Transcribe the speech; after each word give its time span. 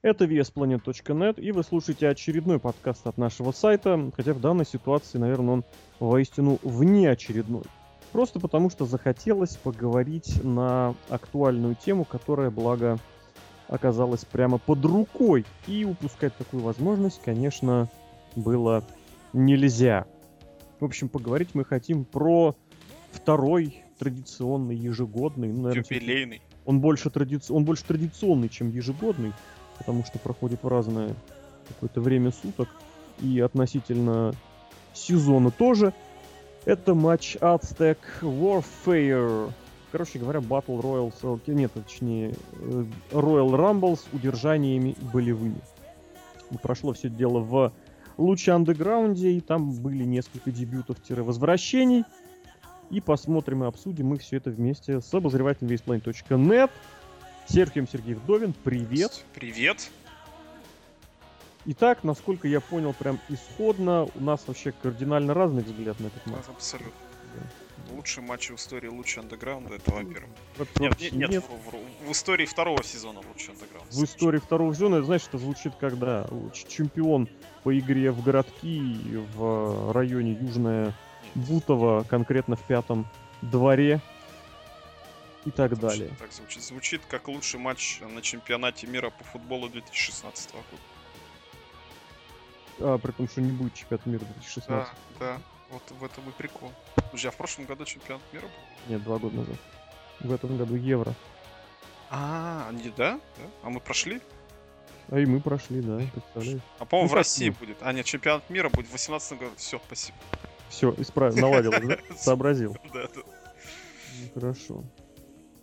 Это 0.00 0.26
VSPlanet.net, 0.26 1.40
и 1.40 1.50
вы 1.50 1.64
слушаете 1.64 2.08
очередной 2.08 2.60
подкаст 2.60 3.04
от 3.08 3.18
нашего 3.18 3.50
сайта, 3.50 4.12
хотя 4.14 4.32
в 4.32 4.40
данной 4.40 4.64
ситуации, 4.64 5.18
наверное, 5.18 5.54
он 5.54 5.64
воистину 5.98 6.60
внеочередной. 6.62 7.64
Просто 8.12 8.38
потому, 8.38 8.70
что 8.70 8.86
захотелось 8.86 9.56
поговорить 9.56 10.42
на 10.44 10.94
актуальную 11.08 11.74
тему, 11.74 12.04
которая, 12.04 12.50
благо, 12.50 12.98
оказалась 13.66 14.24
прямо 14.24 14.58
под 14.58 14.84
рукой. 14.84 15.44
И 15.66 15.84
упускать 15.84 16.36
такую 16.36 16.62
возможность, 16.62 17.20
конечно, 17.24 17.90
было 18.36 18.84
нельзя. 19.32 20.06
В 20.78 20.84
общем, 20.84 21.08
поговорить 21.08 21.50
мы 21.54 21.64
хотим 21.64 22.04
про 22.04 22.54
второй 23.10 23.82
традиционный, 23.98 24.76
ежегодный, 24.76 25.48
ну, 25.48 25.62
наверное, 25.62 25.84
Юбилейный. 25.90 26.42
он 26.66 26.80
больше, 26.80 27.10
тради... 27.10 27.40
он 27.48 27.64
больше 27.64 27.84
традиционный, 27.84 28.48
чем 28.48 28.70
ежегодный, 28.70 29.32
потому 29.78 30.04
что 30.04 30.18
проходит 30.18 30.62
в 30.62 30.68
разное 30.68 31.14
какое-то 31.68 32.00
время 32.00 32.32
суток. 32.32 32.68
И 33.20 33.40
относительно 33.40 34.32
сезона 34.94 35.50
тоже. 35.50 35.92
Это 36.64 36.94
матч 36.94 37.36
Aztec 37.36 37.98
Warfare. 38.20 39.50
Короче 39.90 40.18
говоря, 40.18 40.40
Battle 40.40 40.82
Royals, 40.82 41.40
э, 41.46 41.52
нет, 41.52 41.72
точнее, 41.72 42.34
э, 42.52 42.84
Royal 43.12 43.50
Rumble 43.50 43.96
с 43.96 44.06
удержаниями 44.12 44.94
болевыми. 45.12 45.60
Прошло 46.62 46.92
все 46.92 47.08
дело 47.08 47.38
в 47.38 47.72
Луче 48.18 48.52
Андеграунде, 48.52 49.30
и 49.30 49.40
там 49.40 49.72
были 49.72 50.04
несколько 50.04 50.50
дебютов-возвращений. 50.50 52.04
И 52.90 53.00
посмотрим 53.00 53.64
и 53.64 53.66
обсудим 53.66 54.08
мы 54.08 54.18
все 54.18 54.36
это 54.38 54.50
вместе 54.50 55.00
с 55.00 55.14
обозревателем 55.14 55.70
весьplanet.net. 55.70 56.70
Серхием 57.48 57.88
Сергей 57.88 58.14
Вдовин, 58.14 58.52
привет. 58.52 59.24
Привет. 59.34 59.90
Итак, 61.64 62.04
насколько 62.04 62.46
я 62.46 62.60
понял, 62.60 62.92
прям 62.92 63.18
исходно, 63.30 64.04
у 64.14 64.20
нас 64.20 64.46
вообще 64.46 64.72
кардинально 64.72 65.32
разный 65.32 65.62
взгляд 65.62 65.98
на 65.98 66.08
этот 66.08 66.26
матч. 66.26 66.44
Абсолютно. 66.46 66.92
Лучший 67.90 68.22
матч 68.22 68.50
в 68.50 68.56
истории 68.56 68.88
лучше 68.88 69.20
андеграунда, 69.20 69.76
это 69.76 69.90
во-первых. 69.90 70.30
Нет, 70.58 70.68
Вообще 70.76 71.10
нет, 71.10 71.30
нет, 71.30 71.44
В, 71.44 72.06
в 72.06 72.12
истории 72.12 72.44
второго 72.44 72.82
сезона 72.84 73.20
лучше 73.26 73.52
андеграунда. 73.52 73.94
В 73.94 74.04
истории 74.04 74.38
второго 74.38 74.74
сезона, 74.74 75.02
знаешь, 75.02 75.26
это 75.26 75.38
звучит 75.38 75.72
когда 75.80 76.26
чемпион 76.68 77.28
по 77.62 77.76
игре 77.78 78.10
в 78.10 78.22
городки 78.22 78.98
в 79.34 79.92
районе 79.92 80.32
Южная 80.32 80.94
Бутово, 81.34 82.04
конкретно 82.08 82.56
в 82.56 82.62
пятом 82.62 83.06
дворе 83.40 84.02
и 85.48 85.50
так 85.50 85.74
Звучит- 85.74 85.88
далее. 85.98 86.16
Так 86.18 86.32
звучит. 86.32 86.62
Звучит 86.62 87.02
как 87.08 87.28
лучший 87.28 87.58
матч 87.58 88.00
на 88.00 88.22
чемпионате 88.22 88.86
мира 88.86 89.10
по 89.10 89.24
футболу 89.24 89.68
2016 89.68 90.52
года. 90.52 90.82
А, 92.80 92.98
при 92.98 93.10
том, 93.12 93.28
что 93.28 93.40
не 93.40 93.50
будет 93.50 93.74
чемпионат 93.74 94.06
мира 94.06 94.20
Да, 94.20 94.32
2016. 94.34 94.94
да. 95.18 95.40
Вот 95.70 95.82
в 95.90 96.04
этом 96.04 96.28
и 96.28 96.32
прикол. 96.32 96.72
Друзья, 97.10 97.30
в 97.30 97.36
прошлом 97.36 97.66
году 97.66 97.84
чемпионат 97.84 98.22
мира 98.32 98.42
был? 98.42 98.50
Нет, 98.92 99.02
два 99.02 99.18
года 99.18 99.36
назад. 99.36 99.56
В 100.20 100.32
этом 100.32 100.56
году 100.56 100.74
Евро. 100.76 101.14
А, 102.10 102.70
не 102.72 102.88
да? 102.90 103.20
да? 103.36 103.44
А 103.62 103.70
мы 103.70 103.80
прошли? 103.80 104.20
А 105.10 105.18
и 105.18 105.26
мы 105.26 105.40
прошли, 105.40 105.80
да, 105.80 106.00
представляешь? 106.12 106.60
А 106.78 106.84
по-моему 106.84 107.08
Ну, 107.08 107.12
в 107.14 107.16
России 107.16 107.50
будет. 107.50 107.78
А 107.82 107.92
нет, 107.92 108.04
чемпионат 108.06 108.48
мира 108.50 108.68
будет 108.68 108.86
в 108.86 108.90
2018 108.90 109.38
году. 109.38 109.52
Все, 109.56 109.78
спасибо. 109.86 110.16
Все, 110.68 110.94
исправил, 110.98 111.36
наладилось, 111.36 111.86
да? 111.86 111.98
Сообразил. 112.16 112.76
Да, 112.92 113.08
да. 113.14 113.20
Хорошо. 114.34 114.84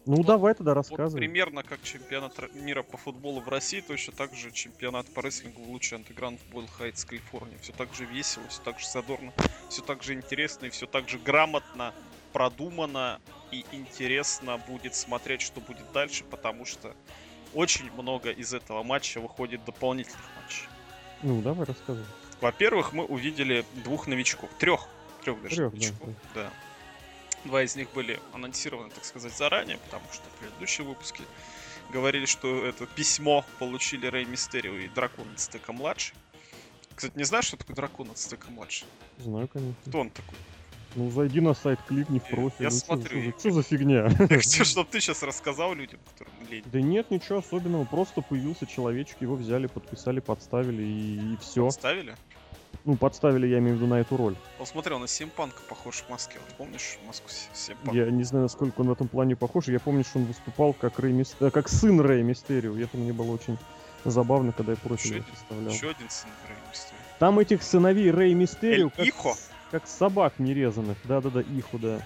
Ну, 0.05 0.23
давай 0.23 0.53
тогда 0.53 0.73
Вот 0.73 0.77
рассказывай. 0.77 1.19
примерно 1.19 1.63
как 1.63 1.81
чемпионат 1.81 2.33
мира 2.53 2.83
по 2.83 2.97
футболу 2.97 3.41
в 3.41 3.49
России, 3.49 3.81
точно 3.81 4.13
так 4.13 4.35
же 4.35 4.51
чемпионат 4.51 5.07
по 5.13 5.21
рестлингу 5.21 5.63
в 5.63 5.69
лучший 5.69 5.97
андеграунд 5.97 6.39
в 6.41 6.51
Бойл 6.51 6.67
Хайтс, 6.67 7.05
Калифорния. 7.05 7.57
Все 7.59 7.73
так 7.73 7.93
же 7.93 8.05
весело, 8.05 8.47
все 8.47 8.61
так 8.61 8.79
же 8.79 8.87
задорно, 8.87 9.33
все 9.69 9.81
так 9.81 10.03
же 10.03 10.13
интересно 10.13 10.67
и 10.67 10.69
все 10.69 10.85
так 10.85 11.09
же 11.09 11.17
грамотно, 11.17 11.93
продумано 12.33 13.19
и 13.51 13.65
интересно 13.71 14.57
будет 14.67 14.93
смотреть, 14.93 15.41
что 15.41 15.59
будет 15.59 15.91
дальше, 15.91 16.23
потому 16.23 16.65
что 16.65 16.95
очень 17.53 17.91
много 17.93 18.29
из 18.29 18.53
этого 18.53 18.83
матча 18.83 19.19
выходит 19.19 19.63
дополнительных 19.65 20.29
матчей. 20.41 20.67
Ну, 21.23 21.41
давай 21.41 21.65
рассказывай. 21.65 22.05
Во-первых, 22.41 22.93
мы 22.93 23.05
увидели 23.05 23.65
двух 23.83 24.07
новичков, 24.07 24.49
трех, 24.59 24.87
трех 25.23 25.41
даже 25.41 25.55
Трёх, 25.55 25.71
да, 25.71 25.77
новичков, 25.77 26.09
да. 26.35 26.51
Два 27.45 27.61
из 27.63 27.75
них 27.75 27.87
были 27.93 28.19
анонсированы, 28.33 28.89
так 28.89 29.05
сказать, 29.05 29.35
заранее, 29.37 29.77
потому 29.77 30.05
что 30.11 30.23
в 30.29 30.39
предыдущем 30.39 30.85
выпуске 30.85 31.23
говорили, 31.91 32.25
что 32.25 32.65
это 32.65 32.87
письмо 32.87 33.45
получили 33.59 34.07
Рэй 34.07 34.25
Мистерио 34.25 34.73
и 34.75 34.87
Дракон 34.89 35.27
Ацтека 35.33 35.71
младший. 35.71 36.15
Кстати, 36.95 37.15
не 37.17 37.23
знаешь, 37.23 37.45
что 37.45 37.57
такое 37.57 37.75
Дракон 37.75 38.09
Ацтека 38.11 38.49
младший? 38.49 38.87
Знаю, 39.19 39.47
конечно. 39.47 39.75
Кто 39.85 39.99
он 39.99 40.09
такой? 40.09 40.37
Ну, 40.95 41.11
зайди 41.11 41.41
на 41.41 41.53
сайт, 41.53 41.79
кликни 41.87 42.19
в 42.19 42.23
Я- 42.23 42.29
профиль. 42.35 42.63
я 42.63 42.69
Ну, 42.69 42.75
смотрю, 42.75 43.19
и- 43.19 43.31
Что 43.37 43.51
за 43.51 43.63
фигня? 43.63 44.07
Я 44.19 44.27
хочу, 44.37 44.63
чтобы 44.65 44.89
ты 44.89 44.99
сейчас 45.01 45.21
рассказал 45.23 45.73
людям, 45.75 45.99
которым 46.13 46.33
лень. 46.49 46.63
Да 46.65 46.81
нет, 46.81 47.11
ничего 47.11 47.39
особенного. 47.39 47.83
Просто 47.85 48.21
появился 48.21 48.65
человечек, 48.65 49.17
его 49.21 49.35
взяли, 49.35 49.67
подписали, 49.67 50.19
подставили 50.21 50.81
и, 50.83 51.37
все. 51.41 51.69
Ставили? 51.69 52.15
Ну, 52.85 52.95
подставили, 52.97 53.47
я 53.47 53.57
имею 53.57 53.75
в 53.75 53.79
виду, 53.79 53.87
на 53.87 53.99
эту 53.99 54.15
роль. 54.15 54.35
Он 54.59 54.65
смотрел 54.67 54.99
на 54.99 55.07
Симпанка, 55.07 55.61
похож 55.67 56.03
в 56.03 56.09
маске. 56.09 56.37
Вот 56.45 56.55
помнишь 56.55 56.99
маску 57.07 57.29
Симпанка? 57.53 57.97
Я 57.97 58.11
не 58.11 58.23
знаю, 58.23 58.43
насколько 58.43 58.81
он 58.81 58.89
в 58.89 58.91
этом 58.91 59.07
плане 59.07 59.35
похож. 59.35 59.67
Я 59.67 59.79
помню, 59.79 60.03
что 60.03 60.19
он 60.19 60.25
выступал 60.25 60.73
как, 60.73 60.99
Рэй 60.99 61.11
Мис- 61.11 61.35
э, 61.39 61.49
как 61.49 61.67
сын 61.67 61.99
Рэя 61.99 62.21
Мистерио. 62.21 62.77
И 62.77 62.83
это 62.83 62.95
мне 62.97 63.11
было 63.11 63.31
очень 63.31 63.57
забавно, 64.05 64.51
когда 64.51 64.73
я 64.73 64.77
профиль 64.77 65.13
Еще 65.15 65.23
представлял. 65.23 65.73
Еще 65.73 65.89
один 65.89 66.09
сын 66.11 66.29
Рэй 66.47 66.57
Мистерио. 66.69 66.97
Там 67.17 67.39
этих 67.39 67.63
сыновей 67.63 68.11
Рэй 68.11 68.33
Мистерио 68.35 68.91
как, 68.91 69.05
Ихо? 69.07 69.33
как 69.71 69.87
собак 69.87 70.33
нерезанных. 70.37 70.97
Да-да-да, 71.05 71.41
Иху, 71.41 71.79
да. 71.79 71.99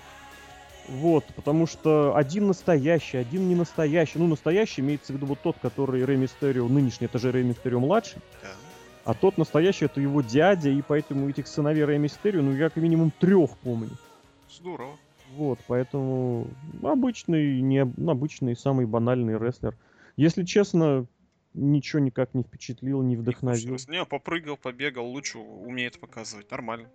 Вот, 0.87 1.25
потому 1.35 1.67
что 1.67 2.15
один 2.15 2.47
настоящий, 2.47 3.17
один 3.17 3.49
не 3.49 3.55
настоящий. 3.55 4.17
Ну, 4.17 4.27
настоящий 4.27 4.79
имеется 4.79 5.11
в 5.11 5.17
виду 5.17 5.25
вот 5.25 5.41
тот, 5.41 5.57
который 5.61 6.05
Рэй 6.05 6.15
Мистерио 6.15 6.69
нынешний, 6.69 7.05
это 7.05 7.19
же 7.19 7.33
Рэй 7.33 7.43
Мистерио 7.43 7.81
младший. 7.81 8.21
Да. 8.41 8.49
А 9.09 9.15
тот 9.15 9.39
настоящий 9.39 9.85
это 9.85 9.99
его 9.99 10.21
дядя, 10.21 10.69
и 10.69 10.83
поэтому 10.83 11.27
этих 11.27 11.47
сыновей 11.47 11.83
Рэй 11.83 11.97
Мистерио, 11.97 12.43
ну, 12.43 12.51
я 12.51 12.69
как 12.69 12.75
минимум 12.75 13.09
трех 13.09 13.57
помню. 13.57 13.89
Здорово. 14.47 14.99
Вот, 15.35 15.57
поэтому 15.65 16.47
обычный, 16.83 17.59
не, 17.59 17.79
обычный, 17.79 18.55
самый 18.55 18.85
банальный 18.85 19.39
рестлер. 19.39 19.75
Если 20.15 20.43
честно, 20.43 21.07
ничего 21.55 21.99
никак 22.03 22.35
не 22.35 22.43
впечатлил, 22.43 23.01
не 23.01 23.17
вдохновил. 23.17 23.77
Не, 23.87 24.05
попрыгал, 24.05 24.57
побегал, 24.57 25.07
лучше 25.07 25.39
умеет 25.39 25.99
показывать. 25.99 26.51
Нормально. 26.51 26.87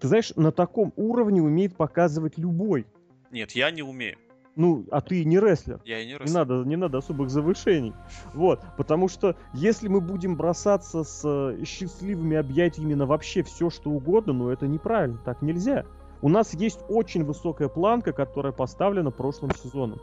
Ты 0.00 0.08
знаешь, 0.08 0.32
на 0.34 0.50
таком 0.50 0.92
уровне 0.96 1.40
умеет 1.40 1.76
показывать 1.76 2.38
любой. 2.38 2.86
Нет, 3.30 3.52
я 3.52 3.70
не 3.70 3.82
умею. 3.82 4.18
Ну, 4.60 4.84
а 4.90 5.00
ты 5.00 5.24
не 5.24 5.40
рестлер. 5.40 5.80
Я 5.86 6.00
и 6.00 6.04
не 6.04 6.12
Не 6.12 6.18
раз. 6.18 6.34
надо, 6.34 6.64
не 6.64 6.76
надо 6.76 6.98
особых 6.98 7.30
завышений. 7.30 7.94
Вот, 8.34 8.60
потому 8.76 9.08
что 9.08 9.34
если 9.54 9.88
мы 9.88 10.02
будем 10.02 10.36
бросаться 10.36 11.02
с 11.02 11.22
э, 11.24 11.64
счастливыми 11.64 12.36
объятиями 12.36 12.92
на 12.92 13.06
вообще 13.06 13.42
все, 13.42 13.70
что 13.70 13.88
угодно, 13.90 14.34
ну 14.34 14.50
это 14.50 14.66
неправильно, 14.66 15.18
так 15.24 15.40
нельзя. 15.40 15.86
У 16.20 16.28
нас 16.28 16.52
есть 16.52 16.80
очень 16.90 17.24
высокая 17.24 17.68
планка, 17.68 18.12
которая 18.12 18.52
поставлена 18.52 19.10
прошлым 19.10 19.50
сезоном. 19.52 19.98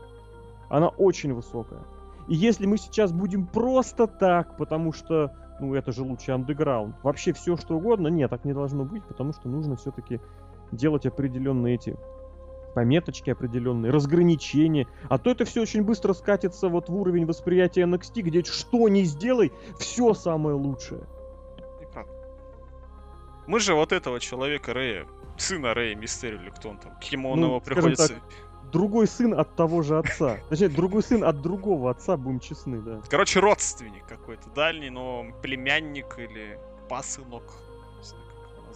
Она 0.68 0.88
очень 0.88 1.32
высокая. 1.32 1.84
И 2.26 2.34
если 2.34 2.66
мы 2.66 2.78
сейчас 2.78 3.12
будем 3.12 3.46
просто 3.46 4.08
так, 4.08 4.56
потому 4.56 4.92
что, 4.92 5.32
ну 5.60 5.76
это 5.76 5.92
же 5.92 6.02
лучший 6.02 6.34
андеграунд, 6.34 6.96
вообще 7.04 7.32
все 7.32 7.56
что 7.56 7.76
угодно, 7.76 8.08
нет, 8.08 8.30
так 8.30 8.44
не 8.44 8.54
должно 8.54 8.84
быть, 8.84 9.04
потому 9.04 9.32
что 9.32 9.48
нужно 9.48 9.76
все-таки 9.76 10.20
делать 10.72 11.06
определенные 11.06 11.76
эти 11.76 11.96
пометочки 12.74 13.30
определенные, 13.30 13.90
разграничения. 13.90 14.86
А 15.08 15.18
то 15.18 15.30
это 15.30 15.44
все 15.44 15.62
очень 15.62 15.82
быстро 15.82 16.12
скатится 16.12 16.68
вот 16.68 16.88
в 16.88 16.94
уровень 16.94 17.26
восприятия 17.26 17.82
NXT, 17.82 18.22
где 18.22 18.42
что 18.44 18.88
ни 18.88 19.02
сделай, 19.02 19.52
все 19.78 20.14
самое 20.14 20.56
лучшее. 20.56 21.02
Мы 23.48 23.60
же 23.60 23.74
вот 23.74 23.92
этого 23.92 24.20
человека 24.20 24.74
Рэя, 24.74 25.06
сына 25.38 25.72
Рэя 25.72 25.96
Мистерио, 25.96 26.38
или 26.38 26.50
кто 26.50 26.68
он 26.68 26.76
там, 26.76 26.92
кем 27.00 27.24
он 27.24 27.40
Ну, 27.40 27.46
его 27.46 27.60
приходится... 27.60 28.08
так. 28.08 28.22
Другой 28.70 29.06
сын 29.06 29.32
от 29.32 29.56
того 29.56 29.80
же 29.80 29.98
отца. 29.98 30.36
Точнее, 30.50 30.68
другой 30.68 31.02
сын 31.02 31.24
от 31.24 31.40
другого 31.40 31.90
отца, 31.90 32.18
будем 32.18 32.40
честны, 32.40 32.82
да. 32.82 33.00
Короче, 33.08 33.40
родственник 33.40 34.06
какой-то, 34.06 34.50
дальний, 34.50 34.90
но 34.90 35.24
племянник 35.40 36.18
или 36.18 36.60
пасынок, 36.90 37.44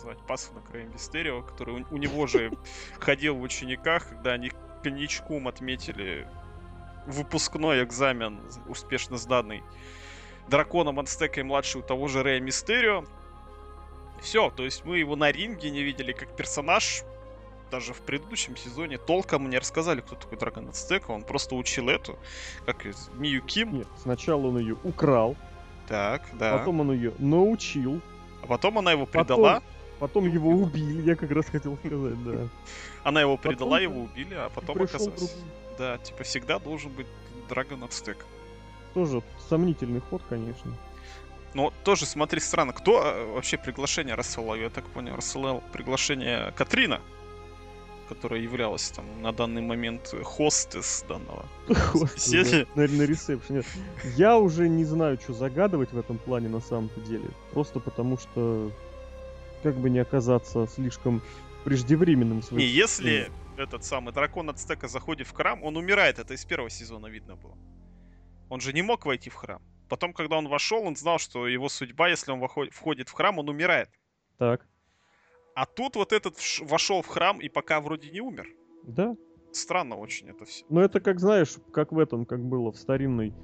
назвать, 0.03 0.19
пасынок 0.27 0.65
Рэя 0.71 0.87
Мистерио, 0.87 1.43
который 1.43 1.83
у, 1.83 1.95
у 1.95 1.97
него 1.97 2.27
же 2.27 2.53
ходил 2.99 3.37
в 3.37 3.43
учениках, 3.43 4.09
когда 4.09 4.33
они 4.33 4.53
коньячком 4.83 5.49
отметили 5.49 6.27
выпускной 7.07 7.85
экзамен, 7.85 8.41
успешно 8.69 9.17
сданный 9.17 9.63
драконом 10.49 10.99
Ацтека 10.99 11.41
и 11.41 11.43
младший 11.43 11.81
у 11.81 11.85
того 11.85 12.09
же 12.09 12.23
Рэя 12.23 12.41
Мистерио. 12.41 13.05
Все, 14.21 14.51
то 14.51 14.65
есть 14.65 14.85
мы 14.85 14.99
его 14.99 15.17
на 15.17 15.31
ринге 15.33 15.71
не 15.71 15.83
видели 15.83 16.13
как 16.13 16.37
персонаж, 16.37 17.03
даже 17.71 17.95
в 17.95 18.01
предыдущем 18.01 18.57
сезоне 18.57 18.99
толком 18.99 19.49
не 19.49 19.59
рассказали, 19.59 20.01
кто 20.01 20.15
такой 20.15 20.39
Драгон 20.39 20.69
Ацтека, 20.69 21.11
он 21.11 21.23
просто 21.23 21.55
учил 21.55 21.89
эту, 21.89 22.19
как 22.67 22.85
Мию 23.15 23.43
Ким, 23.43 23.79
Нет, 23.79 23.89
сначала 24.01 24.49
он 24.49 24.59
ее 24.59 24.77
украл, 24.85 25.37
Так, 25.89 26.23
да. 26.35 26.59
Потом 26.59 26.81
он 26.81 26.93
ее 26.93 27.15
научил. 27.19 28.01
А 28.43 28.47
потом 28.47 28.79
она 28.79 28.93
его 28.93 29.07
предала. 29.07 29.55
Потом, 29.55 29.63
потом 30.03 30.27
его 30.27 30.51
убили, 30.51 31.03
я 31.03 31.15
как 31.15 31.31
раз 31.31 31.47
хотел 31.47 31.77
сказать, 31.77 32.25
да. 32.25 32.49
Она 33.05 33.21
его 33.21 33.37
предала, 33.37 33.77
потом, 33.77 33.83
его 33.83 34.01
убили, 34.03 34.35
а 34.35 34.49
потом 34.49 34.83
оказалось... 34.83 35.15
Другой. 35.15 35.37
Да, 35.79 35.99
типа 35.99 36.25
всегда 36.25 36.59
должен 36.59 36.91
быть 36.91 37.07
Драгон 37.49 37.85
Ацтек. 37.85 38.27
Тоже 38.95 39.23
сомнительный 39.49 40.01
ход, 40.01 40.21
конечно. 40.29 40.77
Но 41.55 41.73
тоже, 41.85 42.05
смотри, 42.05 42.41
странно, 42.41 42.73
кто 42.73 43.01
э, 43.01 43.33
вообще 43.33 43.59
приглашение 43.59 44.17
рассылал? 44.17 44.57
Я 44.57 44.71
так 44.71 44.85
понял, 44.87 45.15
рассылал 45.15 45.63
приглашение 45.73 46.53
Катрина, 46.57 47.01
которая 48.09 48.41
являлась 48.41 48.91
там 48.91 49.05
на 49.23 49.31
данный 49.31 49.63
момент 49.63 50.13
хостес 50.25 51.05
данного 51.09 51.45
беседы. 51.69 52.67
На, 52.75 52.89
на 52.89 53.03
ресепшене. 53.03 53.63
Я 54.17 54.37
уже 54.37 54.69
не 54.69 54.85
знаю, 54.85 55.17
что 55.23 55.33
загадывать 55.33 55.93
в 55.93 55.99
этом 55.99 56.19
плане 56.19 56.49
на 56.49 56.61
самом-то 56.61 57.01
деле. 57.03 57.31
Просто 57.53 57.79
потому 57.79 58.19
что 58.19 58.73
как 59.63 59.77
бы 59.77 59.91
не 59.91 60.01
оказаться 60.01 60.67
слишком 60.67 61.23
преждевременным. 61.65 62.43
Не, 62.51 62.67
если 62.67 63.31
этот 63.57 63.85
самый 63.85 64.13
дракон 64.13 64.51
от 64.51 64.59
стека 64.59 64.89
заходит 64.89 65.27
в 65.27 65.33
храм, 65.33 65.63
он 65.63 65.77
умирает. 65.77 66.19
Это 66.19 66.35
из 66.35 66.45
первого 66.45 66.71
сезона 66.71 67.07
видно 67.07 67.37
было. 67.37 67.57
Он 68.49 68.61
же 68.61 68.73
не 68.73 68.83
мог 68.83 69.07
войти 69.07 69.31
в 69.31 69.35
храм. 69.35 69.63
Потом, 69.89 70.13
когда 70.13 70.39
он 70.39 70.49
вошел, 70.49 70.83
он 70.85 70.97
знал, 70.97 71.19
что 71.19 71.47
его 71.47 71.69
судьба, 71.69 72.09
если 72.09 72.33
он 72.33 72.47
входит 72.71 73.09
в 73.09 73.13
храм, 73.13 73.39
он 73.39 73.49
умирает. 73.49 73.91
Так. 74.39 74.67
А 75.55 75.67
тут 75.67 75.97
вот 75.97 76.13
этот 76.13 76.37
вошел 76.61 77.03
в 77.03 77.07
храм 77.07 77.39
и 77.39 77.49
пока 77.49 77.81
вроде 77.81 78.11
не 78.11 78.21
умер. 78.21 78.47
Да. 78.85 79.15
Странно 79.53 79.97
очень 79.97 80.31
это 80.31 80.47
все. 80.47 80.65
Но 80.71 80.81
это 80.83 80.99
как, 81.01 81.21
знаешь, 81.21 81.57
как 81.73 81.93
в 81.93 81.99
этом, 81.99 82.25
как 82.25 82.43
было 82.43 82.73
в 82.73 82.77
старинной 82.77 83.35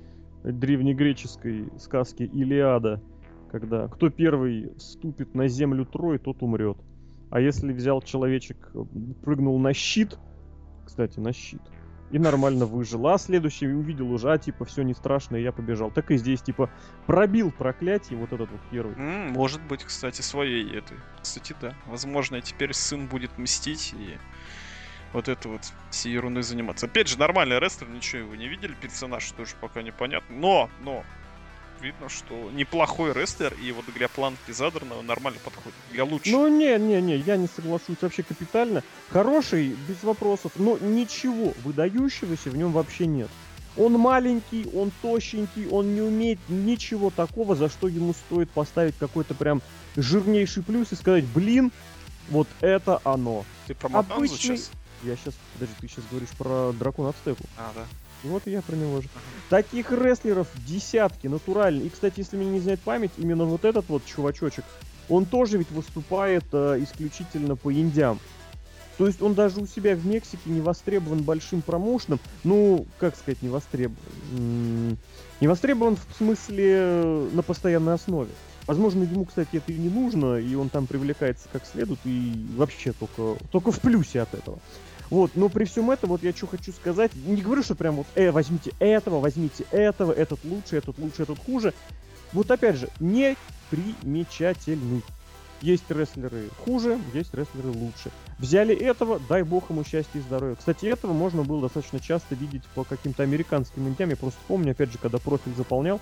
древнегреческой 0.43 1.69
сказке 1.79 2.25
Илиада, 2.25 3.03
когда 3.51 3.89
кто 3.89 4.11
первый 4.11 4.73
ступит 4.79 5.35
на 5.35 5.49
землю 5.49 5.85
Трой, 5.85 6.19
тот 6.19 6.43
умрет. 6.43 6.79
А 7.31 7.41
если 7.41 7.73
взял 7.73 8.01
человечек, 8.01 8.73
прыгнул 9.23 9.59
на 9.59 9.75
щит, 9.75 10.19
кстати, 10.87 11.19
на 11.21 11.33
щит, 11.33 11.61
и 12.11 12.19
нормально 12.19 12.65
выжил. 12.65 13.07
А 13.09 13.19
следующий 13.19 13.67
увидел 13.67 14.11
уже, 14.11 14.33
а 14.33 14.39
типа 14.39 14.65
все 14.65 14.83
не 14.83 14.95
страшно, 14.95 15.37
и 15.37 15.43
я 15.43 15.53
побежал. 15.53 15.91
Так 15.91 16.11
и 16.11 16.17
здесь, 16.17 16.41
типа, 16.41 16.71
пробил 17.07 17.53
проклятие 17.53 18.19
вот 18.19 18.33
этот 18.33 18.51
вот 18.51 18.61
первый. 18.71 18.97
Mm, 18.97 19.31
может 19.33 19.61
быть, 19.63 19.85
кстати, 19.85 20.23
своей 20.23 20.65
этой. 20.75 20.97
Кстати, 21.21 21.55
да. 21.61 21.75
Возможно, 21.87 22.41
теперь 22.41 22.73
сын 22.73 23.07
будет 23.09 23.37
мстить 23.37 23.95
и 23.99 24.17
вот 25.13 25.29
это 25.29 25.49
вот 25.49 25.61
всей 25.91 26.13
ерундой 26.13 26.43
заниматься. 26.43 26.87
Опять 26.87 27.09
же, 27.09 27.19
нормальный 27.19 27.59
рестлер, 27.59 27.89
ничего 27.89 28.23
его 28.23 28.35
не 28.35 28.49
видели, 28.49 28.75
персонаж 28.81 29.31
тоже 29.33 29.55
пока 29.61 29.83
непонятно. 29.83 30.37
Но, 30.37 30.71
но, 30.83 31.05
видно, 31.81 32.09
что 32.09 32.51
неплохой 32.53 33.13
рестлер, 33.13 33.55
и 33.63 33.73
вот 33.73 33.85
для 33.95 34.09
планки 34.09 34.51
задранного 34.51 35.03
нормально 35.03 35.39
подходит. 35.45 35.75
Для 35.93 36.05
лучшего. 36.05 36.33
Ну, 36.33 36.49
не, 36.49 36.79
не, 36.79 37.01
не, 37.01 37.17
я 37.17 37.37
не 37.37 37.49
соглашусь 37.49 37.97
вообще 38.01 38.23
капитально. 38.23 38.83
Хороший, 39.11 39.77
без 39.89 40.03
вопросов, 40.03 40.53
но 40.57 40.79
ничего 40.79 41.55
выдающегося 41.65 42.51
в 42.51 42.57
нем 42.57 42.73
вообще 42.73 43.07
нет. 43.07 43.29
Он 43.77 43.93
маленький, 43.93 44.67
он 44.75 44.91
тощенький, 45.03 45.69
он 45.69 45.95
не 45.95 46.01
умеет 46.01 46.39
ничего 46.49 47.11
такого, 47.11 47.55
за 47.55 47.69
что 47.69 47.87
ему 47.87 48.13
стоит 48.13 48.51
поставить 48.51 48.97
какой-то 48.99 49.35
прям 49.35 49.63
жирнейший 49.97 50.65
плюс 50.65 50.93
и 50.93 50.97
сказать, 50.97 51.25
блин, 51.27 51.71
вот 52.29 52.49
это 52.61 53.01
оно. 53.05 53.45
Ты 53.67 53.75
про 53.75 53.99
Обычный... 53.99 54.57
сейчас? 54.57 54.71
Я 55.05 55.15
сейчас, 55.15 55.35
подожди, 55.55 55.75
ты 55.81 55.89
сейчас 55.89 56.05
говоришь 56.11 56.31
про 56.37 56.73
дракона 56.73 57.11
Ацтеку. 57.11 57.45
А, 57.57 57.71
да. 57.75 57.85
Вот 58.23 58.47
и 58.47 58.51
я 58.51 58.63
про 58.63 58.77
него 58.77 59.01
же. 59.01 59.09
Таких 59.49 59.93
рестлеров 59.93 60.49
десятки, 60.67 61.27
натурально. 61.27 61.83
И, 61.83 61.89
кстати, 61.89 62.21
если 62.21 62.37
мне 62.37 62.51
не 62.51 62.61
знает 62.61 62.81
память, 62.81 63.13
именно 63.17 63.45
вот 63.45 63.65
этот 63.65 63.89
вот 63.89 64.05
чувачочек, 64.05 64.65
он 65.09 65.25
тоже 65.25 65.59
ведь 65.59 65.71
выступает 65.71 66.45
э, 66.53 66.79
исключительно 66.83 67.57
по 67.57 67.73
индям. 67.73 68.19
То 68.99 69.07
есть 69.07 69.23
он 69.23 69.35
даже 69.35 69.61
у 69.61 69.67
себя 69.67 69.95
в 69.95 70.05
Мексике 70.05 70.51
не 70.51 70.61
востребован 70.61 71.23
большим 71.23 71.63
промоушеном. 71.63 72.19
Ну, 72.43 72.85
как 72.99 73.17
сказать, 73.17 73.41
не 73.43 73.49
востребован? 73.49 73.97
Не 75.41 75.47
востребован 75.47 75.97
в 75.97 76.17
смысле 76.17 76.75
э, 76.77 77.29
на 77.33 77.43
постоянной 77.43 77.95
основе. 77.95 78.31
Возможно, 78.67 79.05
ему, 79.05 79.25
кстати, 79.25 79.57
это 79.57 79.73
и 79.73 79.79
не 79.79 79.89
нужно, 79.89 80.37
и 80.37 80.55
он 80.55 80.69
там 80.69 80.87
привлекается 80.87 81.49
как 81.51 81.65
следует, 81.65 82.01
и 82.05 82.47
вообще 82.55 82.93
только, 82.93 83.43
только 83.51 83.73
в 83.73 83.81
плюсе 83.81 84.21
от 84.21 84.35
этого. 84.35 84.59
Вот, 85.11 85.33
но 85.35 85.49
при 85.49 85.65
всем 85.65 85.91
этом, 85.91 86.11
вот 86.11 86.23
я 86.23 86.33
что 86.33 86.47
хочу 86.47 86.73
сказать, 86.73 87.15
не 87.15 87.41
говорю, 87.41 87.63
что 87.63 87.75
прям 87.75 87.97
вот, 87.97 88.07
э, 88.15 88.31
возьмите 88.31 88.73
этого, 88.79 89.21
возьмите 89.21 89.65
этого, 89.71 90.13
этот 90.13 90.41
лучше, 90.45 90.77
этот 90.77 90.99
лучше, 90.99 91.23
этот 91.23 91.39
хуже. 91.39 91.73
Вот 92.33 92.51
опять 92.51 92.77
же, 92.77 92.89
не 93.01 93.37
примечательный. 93.71 95.03
Есть 95.61 95.91
рестлеры 95.91 96.51
хуже, 96.65 97.01
есть 97.15 97.35
рестлеры 97.35 97.71
лучше. 97.71 98.13
Взяли 98.39 98.77
этого, 98.77 99.21
дай 99.29 99.43
бог 99.43 99.71
ему 99.71 99.83
счастья 99.83 100.21
и 100.21 100.23
здоровья. 100.23 100.55
Кстати, 100.55 100.87
этого 100.87 101.13
можно 101.13 101.43
было 101.43 101.63
достаточно 101.63 101.99
часто 101.99 102.37
видеть 102.37 102.63
по 102.75 102.85
каким-то 102.85 103.25
американским 103.25 103.89
индям. 103.89 104.11
Я 104.11 104.17
просто 104.17 104.39
помню, 104.47 104.73
опять 104.73 104.93
же, 104.93 104.99
когда 104.99 105.19
профиль 105.19 105.55
заполнял, 105.57 106.01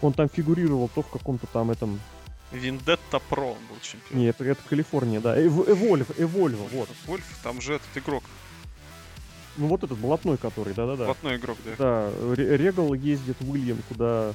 он 0.00 0.14
там 0.14 0.30
фигурировал 0.30 0.88
то 0.94 1.02
в 1.02 1.10
каком-то 1.10 1.46
там 1.46 1.70
этом 1.70 2.00
Виндетта 2.52 3.18
Про 3.18 3.52
он 3.52 3.58
был 3.68 3.76
чемпион. 3.82 4.20
Нет, 4.20 4.36
это, 4.40 4.50
это 4.50 4.62
Калифорния, 4.68 5.20
да. 5.20 5.40
Эвольв, 5.40 6.08
Эвольв, 6.18 6.58
вот. 6.72 6.88
Вольф, 7.06 7.24
там 7.42 7.60
же 7.60 7.74
этот 7.74 7.96
игрок. 7.96 8.24
Ну 9.56 9.68
вот 9.68 9.82
этот 9.84 9.98
блатной, 9.98 10.36
который, 10.36 10.74
да-да-да. 10.74 11.06
Блатной 11.06 11.36
игрок, 11.36 11.58
да. 11.64 11.72
Да, 11.78 12.34
Регал 12.34 12.92
ездит 12.94 13.36
в 13.40 13.50
Уильям, 13.50 13.78
куда 13.88 14.34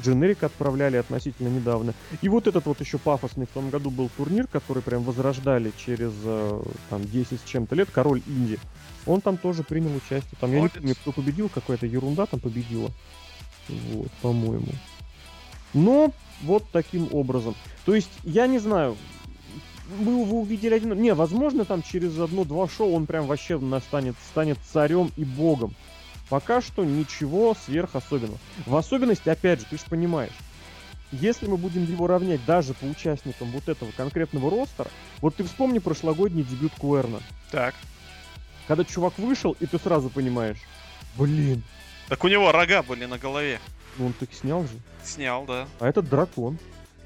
Дженерик 0.00 0.42
отправляли 0.42 0.96
относительно 0.96 1.48
недавно. 1.48 1.94
И 2.22 2.28
вот 2.28 2.46
этот 2.46 2.66
вот 2.66 2.80
еще 2.80 2.98
пафосный 2.98 3.46
в 3.46 3.50
том 3.50 3.70
году 3.70 3.90
был 3.90 4.10
турнир, 4.16 4.46
который 4.46 4.82
прям 4.82 5.02
возрождали 5.02 5.72
через 5.76 6.12
э, 6.24 6.62
там 6.90 7.04
10 7.04 7.40
с 7.40 7.44
чем-то 7.44 7.74
лет, 7.74 7.88
Король 7.90 8.22
Инди. 8.26 8.58
Он 9.06 9.20
там 9.20 9.36
тоже 9.36 9.62
принял 9.62 9.94
участие. 9.94 10.36
Там, 10.40 10.52
я 10.52 10.60
не 10.60 10.68
помню, 10.68 10.94
кто 10.94 11.12
победил, 11.12 11.48
какая-то 11.48 11.86
ерунда 11.86 12.26
там 12.26 12.40
победила. 12.40 12.90
Вот, 13.68 14.10
по-моему. 14.22 14.68
Но 15.74 16.12
вот 16.42 16.64
таким 16.72 17.08
образом. 17.12 17.54
То 17.84 17.94
есть, 17.94 18.10
я 18.24 18.46
не 18.46 18.58
знаю, 18.58 18.96
вы, 19.98 20.24
вы 20.24 20.38
увидели 20.38 20.74
один... 20.74 20.94
Не, 21.00 21.14
возможно, 21.14 21.64
там 21.64 21.82
через 21.82 22.18
одно-два 22.18 22.68
шоу 22.68 22.92
он 22.94 23.06
прям 23.06 23.26
вообще 23.26 23.58
настанет, 23.58 24.16
станет 24.30 24.58
царем 24.72 25.10
и 25.16 25.24
богом. 25.24 25.74
Пока 26.28 26.60
что 26.60 26.84
ничего 26.84 27.56
сверх 27.64 27.96
особенного. 27.96 28.38
В 28.66 28.76
особенности, 28.76 29.28
опять 29.28 29.60
же, 29.60 29.66
ты 29.70 29.78
же 29.78 29.84
понимаешь, 29.88 30.32
если 31.10 31.46
мы 31.46 31.56
будем 31.56 31.84
его 31.84 32.06
равнять 32.06 32.44
даже 32.44 32.74
по 32.74 32.84
участникам 32.84 33.50
вот 33.50 33.68
этого 33.68 33.90
конкретного 33.92 34.50
ростера, 34.50 34.90
вот 35.20 35.36
ты 35.36 35.44
вспомни 35.44 35.78
прошлогодний 35.78 36.42
дебют 36.42 36.72
Куэрна. 36.78 37.20
Так. 37.50 37.74
Когда 38.66 38.84
чувак 38.84 39.18
вышел, 39.18 39.56
и 39.58 39.64
ты 39.64 39.78
сразу 39.78 40.10
понимаешь, 40.10 40.58
блин. 41.16 41.62
Так 42.08 42.22
у 42.24 42.28
него 42.28 42.52
рога 42.52 42.82
были 42.82 43.06
на 43.06 43.16
голове. 43.16 43.58
Ну 43.98 44.06
он 44.06 44.12
таки 44.12 44.34
снял 44.34 44.62
же. 44.62 44.78
Снял, 45.04 45.44
да. 45.44 45.66
А 45.80 45.88
этот 45.88 46.08
дракон. 46.08 46.58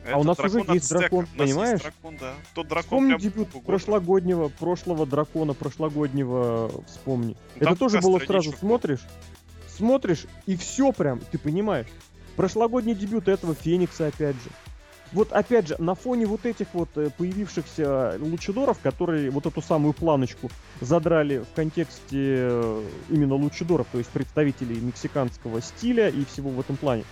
Это 0.05 0.17
а 0.17 0.19
у 0.19 0.25
нас 0.25 0.39
уже 0.41 0.65
есть 0.73 0.91
дракон, 0.91 1.27
понимаешь? 1.37 1.81
Есть 1.81 1.85
дракон, 1.85 2.17
да. 2.19 2.35
Тот 2.55 2.69
дракон 2.69 2.83
вспомни 2.83 3.19
дебют 3.21 3.49
прошлогоднего, 3.65 4.49
прошлого 4.49 5.07
дракона, 5.07 5.55
прошлогоднего, 5.55 6.71
вспомни. 6.87 7.37
Ну, 7.57 7.67
Это 7.67 7.77
тоже 7.77 8.01
было 8.01 8.19
сразу, 8.19 8.53
смотришь, 8.53 9.01
смотришь, 9.69 10.27
и 10.47 10.57
все 10.57 10.93
прям, 10.93 11.21
ты 11.31 11.39
понимаешь. 11.39 11.87
Прошлогодний 12.35 12.95
дебют 12.95 13.29
этого 13.29 13.55
Феникса, 13.55 14.09
опять 14.09 14.37
же 14.37 14.51
вот 15.13 15.33
опять 15.33 15.69
же, 15.69 15.77
на 15.79 15.95
фоне 15.95 16.27
вот 16.27 16.47
этих 16.47 16.69
вот 16.73 16.89
э, 16.97 17.11
появившихся 17.11 18.17
лучидоров, 18.19 18.79
которые 18.83 19.31
вот 19.31 19.47
эту 19.47 19.61
самую 19.61 19.93
планочку 19.93 20.51
задрали 20.81 21.39
в 21.39 21.55
контексте 21.55 22.07
э, 22.13 22.85
именно 23.11 23.35
лучидоров, 23.35 23.87
то 23.93 23.99
есть 23.99 24.11
представителей 24.11 24.81
мексиканского 24.81 25.61
стиля 25.61 26.09
и 26.09 26.25
всего 26.25 26.51
в 26.51 26.59
этом 26.61 26.77
плане, 26.77 27.05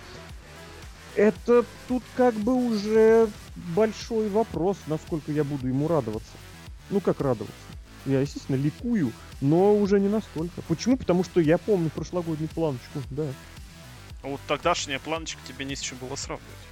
это 1.15 1.63
тут 1.87 2.03
как 2.15 2.33
бы 2.33 2.55
уже 2.55 3.29
большой 3.75 4.29
вопрос, 4.29 4.77
насколько 4.87 5.31
я 5.31 5.43
буду 5.43 5.67
ему 5.67 5.87
радоваться. 5.87 6.31
Ну 6.89 7.01
как 7.01 7.21
радоваться? 7.21 7.53
Я, 8.05 8.21
естественно, 8.21 8.55
ликую, 8.55 9.11
но 9.41 9.75
уже 9.75 9.99
не 9.99 10.09
настолько. 10.09 10.63
Почему? 10.67 10.97
Потому 10.97 11.23
что 11.23 11.39
я 11.39 11.59
помню 11.59 11.91
прошлогоднюю 11.91 12.49
планочку, 12.49 12.99
да. 13.11 13.27
А 14.23 14.27
вот 14.27 14.39
тогдашняя 14.47 14.97
планочка 14.97 15.39
тебе 15.47 15.65
не 15.65 15.75
с 15.75 15.81
чем 15.81 15.97
было 15.99 16.15
сравнивать 16.15 16.70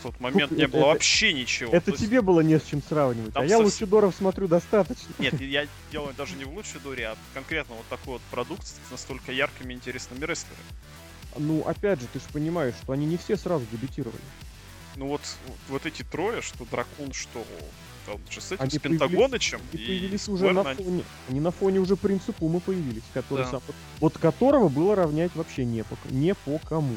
в 0.00 0.02
тот 0.02 0.20
момент 0.20 0.50
не 0.52 0.66
было 0.66 0.86
вообще 0.86 1.32
ничего. 1.32 1.72
Это 1.72 1.92
тебе 1.92 2.22
было 2.22 2.40
не 2.40 2.58
с 2.58 2.64
чем 2.64 2.82
сравнивать, 2.82 3.32
а 3.34 3.44
я 3.44 3.58
Лучидоров 3.58 4.14
смотрю 4.16 4.48
достаточно. 4.48 5.12
Нет, 5.18 5.40
я 5.40 5.66
делаю 5.92 6.14
даже 6.14 6.34
не 6.36 6.44
в 6.44 6.54
Лучидоре, 6.54 7.08
а 7.08 7.16
конкретно 7.34 7.76
вот 7.76 7.86
такой 7.88 8.14
вот 8.14 8.22
продукт 8.30 8.66
с 8.66 8.90
настолько 8.90 9.32
яркими 9.32 9.72
и 9.72 9.76
интересными 9.76 10.24
рестлерами. 10.24 10.64
Ну, 11.36 11.62
опять 11.62 12.00
же, 12.00 12.06
ты 12.12 12.18
же 12.18 12.24
понимаешь, 12.32 12.74
что 12.82 12.92
они 12.92 13.06
не 13.06 13.16
все 13.16 13.36
сразу 13.36 13.64
дебютировали. 13.70 14.20
Ну 14.96 15.06
вот, 15.06 15.20
вот 15.68 15.86
эти 15.86 16.02
трое, 16.02 16.42
что 16.42 16.64
Дракон, 16.64 17.12
что 17.12 17.44
там 18.06 18.18
же 18.30 18.40
с 18.40 18.52
этим, 18.52 18.62
они 18.62 18.70
с 18.70 18.78
Пентагонычем. 18.78 19.60
И 19.72 19.76
появились 19.76 20.28
уже 20.28 20.52
на 20.52 20.64
фоне. 20.74 21.04
Они 21.28 21.40
на 21.40 21.50
фоне 21.52 21.78
уже 21.78 21.96
Принца 21.96 22.32
Пума 22.32 22.60
появились, 22.60 23.02
который 23.14 23.44
да. 23.44 23.50
сам, 23.50 23.62
вот 24.00 24.18
которого 24.18 24.68
было 24.68 24.96
равнять 24.96 25.30
вообще 25.34 25.64
не 25.64 25.84
по, 25.84 25.96
не 26.10 26.34
по 26.34 26.58
кому. 26.58 26.96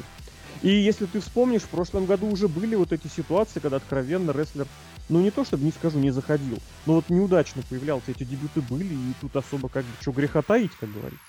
И 0.63 0.69
если 0.69 1.05
ты 1.05 1.19
вспомнишь, 1.19 1.63
в 1.63 1.69
прошлом 1.69 2.05
году 2.05 2.31
уже 2.31 2.47
были 2.47 2.75
вот 2.75 2.93
эти 2.93 3.07
ситуации, 3.07 3.59
когда 3.59 3.77
откровенно 3.77 4.31
рестлер, 4.31 4.65
ну 5.09 5.19
не 5.19 5.29
то 5.29 5.43
чтобы 5.43 5.65
не 5.65 5.71
скажу, 5.71 5.99
не 5.99 6.09
заходил, 6.09 6.57
но 6.85 6.93
вот 6.95 7.09
неудачно 7.09 7.61
появлялся, 7.69 8.11
эти 8.11 8.23
дебюты 8.23 8.61
были, 8.61 8.93
и 8.93 9.13
тут 9.19 9.35
особо 9.35 9.67
как 9.67 9.83
бы 9.83 9.91
что 9.99 10.13
греха 10.13 10.41
таить, 10.41 10.71
как 10.79 10.89
говорится. 10.89 11.25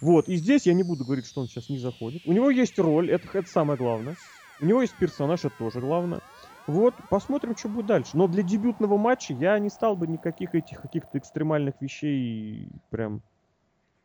Вот, 0.00 0.28
и 0.28 0.36
здесь 0.36 0.66
я 0.66 0.74
не 0.74 0.82
буду 0.82 1.04
говорить, 1.04 1.24
что 1.24 1.40
он 1.40 1.46
сейчас 1.46 1.68
не 1.68 1.78
заходит. 1.78 2.22
У 2.26 2.32
него 2.32 2.50
есть 2.50 2.76
роль, 2.80 3.12
это, 3.12 3.28
это 3.32 3.48
самое 3.48 3.78
главное. 3.78 4.16
У 4.60 4.66
него 4.66 4.82
есть 4.82 4.94
персонаж, 4.94 5.44
это 5.44 5.56
тоже 5.56 5.80
главное. 5.80 6.20
Вот, 6.66 6.94
посмотрим, 7.08 7.56
что 7.56 7.68
будет 7.68 7.86
дальше. 7.86 8.16
Но 8.16 8.26
для 8.26 8.42
дебютного 8.42 8.96
матча 8.96 9.34
я 9.34 9.56
не 9.60 9.70
стал 9.70 9.96
бы 9.96 10.08
никаких 10.08 10.54
этих 10.54 10.80
каких-то 10.80 11.18
экстремальных 11.18 11.80
вещей 11.80 12.68
прям, 12.90 13.22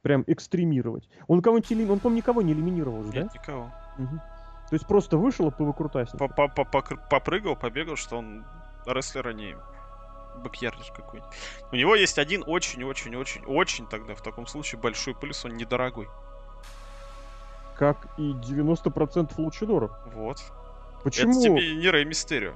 прям 0.04 0.24
экстремировать. 0.28 1.10
Он 1.28 1.42
кого-нибудь. 1.42 1.90
Он, 1.90 2.00
по 2.00 2.10
никого 2.10 2.44
не 2.44 2.54
элиминировал 2.54 3.04
Нет, 3.06 3.14
да? 3.14 3.22
никого. 3.34 3.72
Угу. 3.98 4.20
То 4.70 4.76
есть 4.76 4.86
просто 4.86 5.18
вышел 5.18 5.48
и 5.48 5.52
повыкрутасил. 5.52 6.20
Попрыгал, 7.10 7.56
побегал, 7.56 7.96
что 7.96 8.18
он 8.18 8.46
рестлер, 8.86 9.28
а 9.28 9.34
не 9.34 9.58
backyarder 10.44 10.92
какой-нибудь. 10.96 11.34
У 11.72 11.76
него 11.76 11.96
есть 11.96 12.20
один 12.20 12.44
очень-очень-очень-очень 12.46 13.88
тогда 13.88 14.14
в 14.14 14.22
таком 14.22 14.46
случае 14.48 14.80
большой 14.80 15.16
плюс, 15.16 15.44
он 15.44 15.58
недорогой. 15.58 16.08
Как 17.76 18.08
и 18.18 18.32
90% 18.32 19.34
лучадоров. 19.38 19.92
Вот. 20.14 20.40
Почему? 21.04 21.32
Это 21.32 21.42
тебе 21.42 21.76
не 21.76 21.90
Рэй 21.90 22.06
Мистерио. 22.06 22.54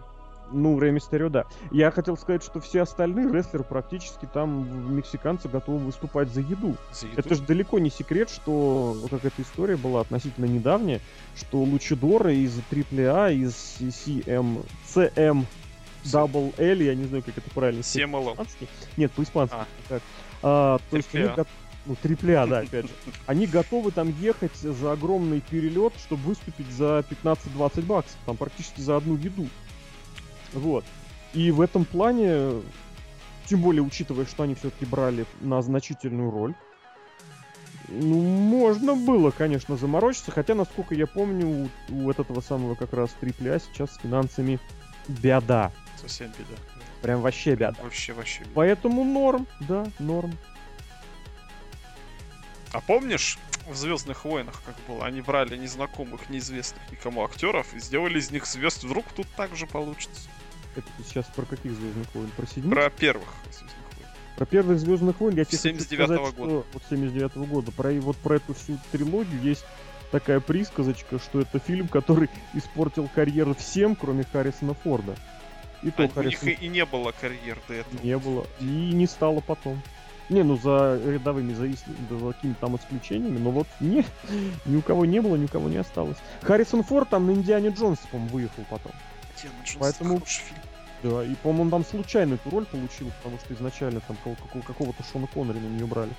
Ну, 0.53 0.79
Рэй 0.79 0.91
Мистерио, 0.91 1.29
да. 1.29 1.45
Я 1.71 1.91
хотел 1.91 2.15
сказать, 2.15 2.43
что 2.43 2.59
все 2.59 2.81
остальные 2.83 3.31
рестлеры 3.31 3.63
практически 3.63 4.27
там 4.31 4.95
мексиканцы 4.95 5.47
готовы 5.49 5.79
выступать 5.79 6.29
за 6.29 6.41
еду. 6.41 6.75
За 6.91 7.07
еду. 7.07 7.19
Это 7.19 7.35
же 7.35 7.41
далеко 7.41 7.79
не 7.79 7.89
секрет, 7.89 8.29
что 8.29 8.95
как 9.09 9.25
эта 9.25 9.41
история 9.41 9.75
была 9.77 10.01
относительно 10.01 10.45
недавняя, 10.45 11.01
что 11.35 11.57
лучидоры 11.63 12.35
из 12.35 12.57
AAA, 12.71 13.33
из 13.35 13.77
CM, 13.79 14.63
CM 14.87 15.45
Double 16.05 16.53
L, 16.57 16.79
я 16.81 16.95
не 16.95 17.05
знаю, 17.05 17.23
как 17.23 17.37
это 17.37 17.49
правильно. 17.49 17.81
CMLL. 17.81 18.25
По-испански? 18.35 18.67
Нет, 18.97 19.11
по-испански. 19.13 19.55
А. 19.55 19.67
Как? 19.89 20.01
А, 20.43 20.77
то 20.89 20.97
есть 20.97 21.09
они 21.15 21.23
AAA. 21.25 21.35
го- 21.35 21.45
ну, 21.85 21.95
трипля, 22.01 22.45
да, 22.47 22.59
опять 22.59 22.85
же. 22.85 22.91
Они 23.25 23.45
готовы 23.45 23.91
там 23.91 24.09
ехать 24.21 24.55
за 24.55 24.93
огромный 24.93 25.41
перелет, 25.41 25.93
чтобы 25.99 26.23
выступить 26.23 26.69
за 26.71 27.03
15-20 27.09 27.81
баксов. 27.85 28.17
Там 28.25 28.37
практически 28.37 28.79
за 28.79 28.95
одну 28.97 29.17
еду. 29.17 29.47
Вот. 30.53 30.85
И 31.33 31.51
в 31.51 31.61
этом 31.61 31.85
плане, 31.85 32.61
тем 33.45 33.61
более 33.61 33.81
учитывая, 33.81 34.25
что 34.25 34.43
они 34.43 34.55
все-таки 34.55 34.85
брали 34.85 35.25
на 35.41 35.61
значительную 35.61 36.31
роль, 36.31 36.53
ну, 37.89 38.21
можно 38.21 38.95
было, 38.95 39.31
конечно, 39.31 39.77
заморочиться, 39.77 40.31
хотя, 40.31 40.55
насколько 40.55 40.95
я 40.95 41.05
помню, 41.05 41.69
у, 41.89 41.95
у 41.95 42.09
этого 42.09 42.41
самого 42.41 42.75
как 42.75 42.93
раз 42.93 43.11
трипля 43.19 43.59
сейчас 43.59 43.93
с 43.93 43.97
финансами 43.97 44.59
беда. 45.07 45.71
Совсем 45.99 46.27
беда. 46.29 46.59
Прям 47.01 47.21
вообще 47.21 47.55
беда. 47.55 47.75
Вообще, 47.81 48.13
вообще 48.13 48.41
беда. 48.41 48.51
Поэтому 48.55 49.03
норм, 49.03 49.47
да, 49.61 49.85
норм. 49.99 50.37
А 52.71 52.79
помнишь, 52.81 53.37
в 53.67 53.75
Звездных 53.75 54.25
войнах 54.25 54.61
как 54.65 54.75
было? 54.87 55.05
Они 55.05 55.21
брали 55.21 55.57
незнакомых, 55.57 56.29
неизвестных 56.29 56.91
никому 56.91 57.23
актеров 57.23 57.73
и 57.73 57.79
сделали 57.79 58.19
из 58.19 58.31
них 58.31 58.45
звезд. 58.45 58.83
Вдруг 58.83 59.05
тут 59.15 59.27
так 59.35 59.55
же 59.55 59.67
получится. 59.67 60.29
Это 60.75 60.87
ты 60.97 61.03
сейчас 61.03 61.25
про 61.35 61.45
каких 61.45 61.71
Звездных 61.73 62.07
войн? 62.13 62.29
Про 62.35 62.47
седьмых? 62.47 62.73
Про 62.73 62.89
первых 62.89 63.29
Звездных 63.51 63.71
войн. 63.97 64.07
Про 64.35 64.45
первых 64.45 64.79
Звездных 64.79 65.19
войн 65.19 65.35
я 65.35 65.45
тебе 65.45 65.57
хочу 65.57 65.75
79-го 65.75 66.05
сказать, 66.05 66.35
года. 66.35 66.49
что... 66.51 66.65
Вот 66.73 66.83
79 66.89 67.35
года. 67.49 67.71
Про, 67.71 67.91
вот 68.01 68.17
про 68.17 68.35
эту 68.35 68.53
всю 68.53 68.77
трилогию 68.91 69.41
есть 69.41 69.65
такая 70.11 70.39
присказочка, 70.39 71.19
что 71.19 71.41
это 71.41 71.59
фильм, 71.59 71.87
который 71.87 72.29
испортил 72.53 73.09
карьеру 73.13 73.55
всем, 73.55 73.95
кроме 73.95 74.23
Харрисона 74.23 74.73
Форда. 74.73 75.15
И 75.83 75.91
то 75.91 76.03
А 76.03 76.05
у 76.05 76.05
них 76.05 76.13
Харрисон 76.39 76.49
и, 76.49 76.67
не 76.67 76.85
было 76.85 77.11
карьер 77.19 77.59
до 77.67 77.73
этого. 77.73 78.01
не 78.01 78.17
было. 78.17 78.47
И 78.59 78.63
не 78.65 79.05
стало 79.05 79.41
потом. 79.41 79.81
Не, 80.29 80.43
ну 80.43 80.57
за 80.57 80.99
рядовыми, 81.05 81.53
за, 81.53 81.67
за 81.67 82.33
какими-то 82.33 82.61
там 82.61 82.77
исключениями, 82.77 83.37
но 83.39 83.51
вот 83.51 83.67
не, 83.81 84.05
ни 84.65 84.77
у 84.77 84.81
кого 84.81 85.05
не 85.05 85.19
было, 85.21 85.35
ни 85.35 85.45
у 85.45 85.47
кого 85.49 85.67
не 85.67 85.77
осталось. 85.77 86.17
Харрисон 86.41 86.83
Форд 86.83 87.09
там 87.09 87.27
на 87.27 87.31
Индиане 87.31 87.69
Джонс, 87.69 87.99
по-моему, 88.09 88.31
выехал 88.31 88.63
потом. 88.69 88.93
Индиана 89.37 89.63
Джонс, 89.65 89.77
Поэтому- 89.79 90.13
хороший 90.15 90.41
фильм. 90.41 90.59
Да, 91.03 91.23
и, 91.23 91.35
по-моему, 91.35 91.63
он 91.63 91.69
там 91.71 91.85
случайно 91.85 92.35
эту 92.35 92.49
роль 92.49 92.65
получил, 92.65 93.11
потому 93.17 93.37
что 93.39 93.53
изначально 93.53 93.99
там 94.01 94.15
кого- 94.23 94.35
какого- 94.35 94.63
какого-то 94.63 95.03
Шона 95.03 95.27
Коннери 95.27 95.59
на 95.59 95.67
нее 95.67 95.85
брали. 95.85 96.11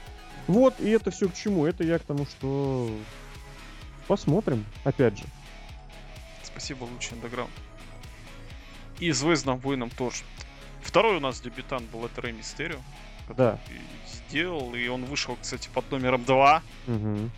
Вот, 0.47 0.78
и 0.78 0.90
это 0.90 1.11
все 1.11 1.28
к 1.28 1.35
чему? 1.35 1.64
Это 1.64 1.85
я 1.85 1.99
к 1.99 2.02
тому, 2.02 2.26
что 2.26 2.90
посмотрим, 4.06 4.66
опять 4.85 5.16
же. 5.16 5.25
Спасибо, 6.42 6.85
лучший 6.85 7.14
андеграунд. 7.14 7.50
И 9.00 9.11
Звездным 9.11 9.59
войнам 9.59 9.88
тоже. 9.90 10.23
Второй 10.83 11.16
у 11.16 11.21
нас 11.21 11.40
дебютант 11.40 11.88
был 11.90 12.04
это 12.04 12.21
Рэй 12.21 12.33
Мистерио. 12.33 12.78
Да. 13.37 13.59
сделал, 14.28 14.75
и 14.75 14.87
он 14.88 15.06
вышел, 15.06 15.37
кстати, 15.40 15.71
под 15.73 15.90
номером 15.90 16.25
2. 16.25 16.62
Мгм. 16.87 17.30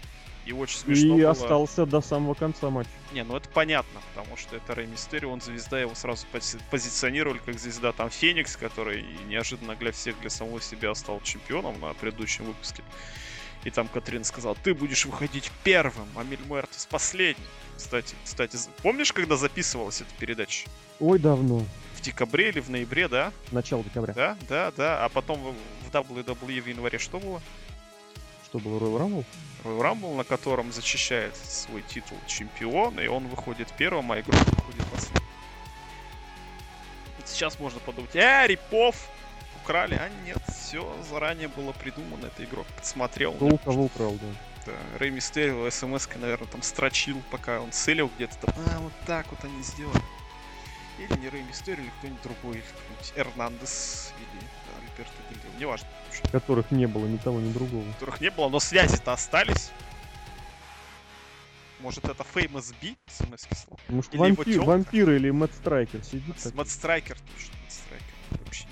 И 0.47 0.53
очень 0.53 0.79
смешно 0.79 1.17
И 1.19 1.23
было. 1.23 1.33
остался 1.33 1.87
до 1.87 2.01
самого 2.01 2.35
конца 2.35 2.71
матча. 2.71 2.89
Не, 3.13 3.25
ну 3.25 3.37
это 3.37 3.49
понятно, 3.49 4.01
потому 4.15 4.37
что 4.37 4.57
это 4.57 4.77
Рэй 4.77 4.87
Мистерио, 4.87 5.31
он 5.33 5.41
звезда, 5.41 5.81
его 5.81 5.95
сразу 5.97 6.25
пози- 6.33 6.61
позиционировали 6.71 7.39
как 7.45 7.59
звезда 7.59 7.91
там 7.93 8.11
Феникс, 8.11 8.57
который 8.57 9.05
неожиданно 9.29 9.75
для 9.75 9.91
всех, 9.91 10.19
для 10.21 10.31
самого 10.31 10.61
себя 10.61 10.95
стал 10.95 11.21
чемпионом 11.23 11.81
на 11.81 11.93
предыдущем 11.95 12.45
выпуске. 12.45 12.85
И 13.65 13.71
там 13.71 13.89
Катрин 13.89 14.23
сказал, 14.23 14.57
ты 14.63 14.73
будешь 14.73 15.05
выходить 15.07 15.51
первым, 15.65 16.07
а 16.15 16.23
Мельмуэртес 16.23 16.87
последним. 16.87 17.45
Кстати, 17.77 18.15
кстати, 18.25 18.57
помнишь, 18.83 19.13
когда 19.13 19.37
записывалась 19.37 20.01
эта 20.01 20.11
передача? 20.19 20.69
Ой, 21.01 21.19
давно. 21.19 21.65
В 21.97 22.01
декабре 22.01 22.51
или 22.51 22.61
в 22.61 22.71
ноябре, 22.71 23.09
да? 23.09 23.33
Начало 23.51 23.83
декабря. 23.83 24.15
Да, 24.15 24.37
да, 24.49 24.73
да. 24.77 25.05
А 25.05 25.09
потом 25.09 25.41
в 25.85 25.91
WWE 25.93 26.61
в 26.63 26.67
январе 26.69 26.99
что 26.99 27.19
было? 27.19 27.43
Что 28.59 28.69
было 28.69 28.79
Royal 28.79 28.99
Rumble? 28.99 29.25
Royal 29.65 29.81
Rumble, 29.81 30.17
на 30.17 30.25
котором 30.25 30.73
защищает 30.73 31.37
свой 31.37 31.83
титул 31.83 32.17
чемпион, 32.27 32.99
и 32.99 33.07
он 33.07 33.29
выходит 33.29 33.69
первым, 33.77 34.13
а 34.13 34.21
игрок 34.21 34.41
выходит 34.47 34.85
последним. 34.87 35.23
Сейчас 37.27 37.59
можно 37.59 37.81
подумать, 37.81 38.15
э, 38.15 38.47
Рипов 38.47 39.11
украли, 39.63 39.95
а 39.95 40.09
нет, 40.25 40.39
все 40.57 40.91
заранее 41.11 41.49
было 41.49 41.73
придумано, 41.73 42.27
это 42.27 42.45
игрок 42.45 42.67
подсмотрел. 42.69 43.33
Кто 43.33 43.47
у 43.47 43.59
кого 43.59 43.85
украл, 43.85 44.13
да. 44.13 44.29
Да, 44.67 44.99
Рэй 44.99 45.11
Мистерио 45.11 45.69
смс 45.71 46.09
наверное, 46.15 46.49
там 46.49 46.63
строчил, 46.63 47.21
пока 47.31 47.61
он 47.61 47.73
целил 47.73 48.11
где-то 48.17 48.37
там, 48.39 48.55
а, 48.57 48.79
вот 48.79 48.93
так 49.07 49.27
вот 49.31 49.45
они 49.45 49.63
сделали. 49.63 50.03
Или 50.99 51.19
не 51.19 51.29
Рэй 51.29 51.43
Мистерио, 51.43 51.83
или 51.83 51.91
кто-нибудь 51.99 52.23
другой, 52.23 52.55
или 52.55 52.63
кто-нибудь 52.63 53.13
Эрнандес, 53.17 54.13
или 54.17 54.41
Альберто 54.97 55.13
Дель 55.31 55.39
Рио, 55.43 55.61
неважно, 55.61 55.89
Которых 56.33 56.71
не 56.71 56.87
было 56.87 57.07
ни 57.07 57.17
того, 57.19 57.41
ни 57.41 57.53
другого. 57.53 57.85
которых 57.93 58.21
не 58.21 58.31
было, 58.31 58.49
но 58.49 58.61
связи-то 58.61 59.13
остались. 59.13 59.71
Может, 61.81 62.05
это 62.07 62.25
Famous 62.35 62.75
B 62.81 62.97
смс? 63.07 63.47
Может, 63.89 64.15
Или 64.15 64.21
вампир, 64.21 64.63
вампир 64.63 65.11
или 65.11 65.31
Мэтт 65.31 65.55
Страйкер 65.55 66.03
сидит 66.03 66.37
так. 66.37 66.55
Мэтт 66.55 66.71
Страйкер, 66.71 67.17
точно, 67.17 67.55
Мэтт 67.63 67.73
Страйкер. 67.73 68.15
Вообще 68.45 68.67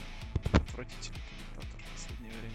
отвратительный 0.52 1.20
комментатор 1.28 1.80
в 1.80 1.92
последнее 2.00 2.32
время. 2.32 2.54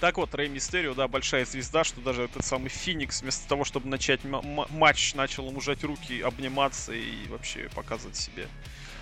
Так 0.00 0.18
вот, 0.18 0.34
Рэй 0.34 0.48
Мистерио, 0.48 0.94
да, 0.94 1.06
большая 1.06 1.44
звезда, 1.44 1.84
что 1.84 2.00
даже 2.00 2.24
этот 2.24 2.44
самый 2.44 2.70
Феникс, 2.70 3.22
вместо 3.22 3.48
того, 3.48 3.64
чтобы 3.64 3.86
начать 3.88 4.20
матч, 4.24 5.14
начал 5.14 5.48
ему 5.48 5.60
жать 5.60 5.84
руки, 5.84 6.20
обниматься 6.20 6.92
и 6.92 7.28
вообще 7.28 7.70
показывать 7.74 8.16
себе 8.16 8.48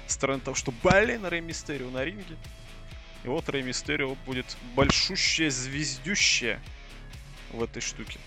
стороны 0.07 0.40
того, 0.40 0.54
что, 0.54 0.73
блин, 0.83 1.25
Рэй 1.25 1.40
Мистерио 1.40 1.88
на 1.90 2.04
ринге. 2.04 2.37
И 3.25 3.29
вот 3.29 3.49
Рэй 3.49 3.62
Мистерио 3.62 4.17
будет 4.27 4.57
большущая 4.75 5.50
звездющая 5.50 6.61
в 7.53 7.62
этой 7.62 7.83
штуке. 7.83 8.19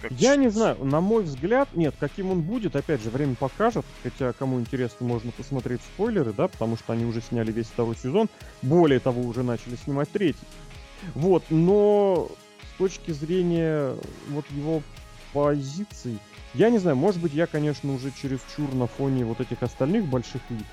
Как 0.00 0.12
Я 0.12 0.36
не 0.36 0.48
знаю, 0.48 0.84
на 0.84 1.00
мой 1.00 1.22
взгляд, 1.22 1.68
нет, 1.74 1.94
каким 1.98 2.30
он 2.30 2.42
будет, 2.42 2.76
опять 2.76 3.02
же, 3.02 3.10
время 3.10 3.34
покажет. 3.34 3.84
Хотя, 4.02 4.32
кому 4.32 4.60
интересно, 4.60 5.06
можно 5.06 5.32
посмотреть 5.32 5.80
спойлеры, 5.80 6.32
да, 6.32 6.48
потому 6.48 6.76
что 6.76 6.92
они 6.92 7.04
уже 7.04 7.20
сняли 7.20 7.50
весь 7.50 7.66
второй 7.66 7.96
сезон. 7.96 8.28
Более 8.62 9.00
того, 9.00 9.22
уже 9.22 9.42
начали 9.42 9.76
снимать 9.76 10.10
третий. 10.10 10.46
Вот, 11.14 11.44
но 11.50 12.30
с 12.74 12.78
точки 12.78 13.10
зрения 13.12 13.94
вот 14.28 14.44
его 14.50 14.82
позиций, 15.32 16.18
я 16.54 16.70
не 16.70 16.78
знаю, 16.78 16.96
может 16.96 17.20
быть, 17.20 17.32
я, 17.32 17.46
конечно, 17.46 17.92
уже 17.92 18.10
чересчур 18.10 18.74
на 18.74 18.86
фоне 18.86 19.24
вот 19.24 19.40
этих 19.40 19.62
остальных 19.62 20.06
больших 20.06 20.42
лиг, 20.50 20.64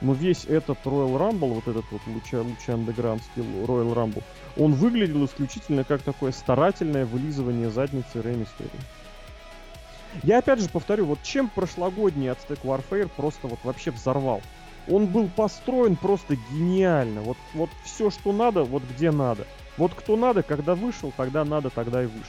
но 0.00 0.12
весь 0.12 0.44
этот 0.44 0.78
Royal 0.84 1.16
Rumble, 1.18 1.54
вот 1.54 1.68
этот 1.68 1.84
вот 1.90 2.00
луча, 2.06 2.40
луча 2.40 2.74
андеграундский 2.74 3.42
Royal 3.42 3.94
Rumble, 3.94 4.22
он 4.56 4.74
выглядел 4.74 5.24
исключительно 5.24 5.84
как 5.84 6.02
такое 6.02 6.32
старательное 6.32 7.04
вылизывание 7.04 7.70
задницы 7.70 8.22
Рэй. 8.22 8.46
Я 10.22 10.38
опять 10.38 10.60
же 10.60 10.68
повторю, 10.68 11.06
вот 11.06 11.22
чем 11.22 11.48
прошлогодний 11.48 12.28
Aztec 12.28 12.62
Warfare 12.62 13.08
просто 13.14 13.46
вот 13.46 13.60
вообще 13.62 13.90
взорвал. 13.90 14.42
Он 14.88 15.06
был 15.06 15.28
построен 15.28 15.96
просто 15.96 16.36
гениально. 16.50 17.20
Вот, 17.20 17.36
вот 17.54 17.70
все, 17.84 18.10
что 18.10 18.32
надо, 18.32 18.64
вот 18.64 18.82
где 18.82 19.10
надо. 19.10 19.46
Вот 19.76 19.94
кто 19.94 20.16
надо, 20.16 20.42
когда 20.42 20.74
вышел, 20.74 21.12
тогда 21.16 21.44
надо, 21.44 21.70
тогда 21.70 22.02
и 22.02 22.06
вышел. 22.06 22.24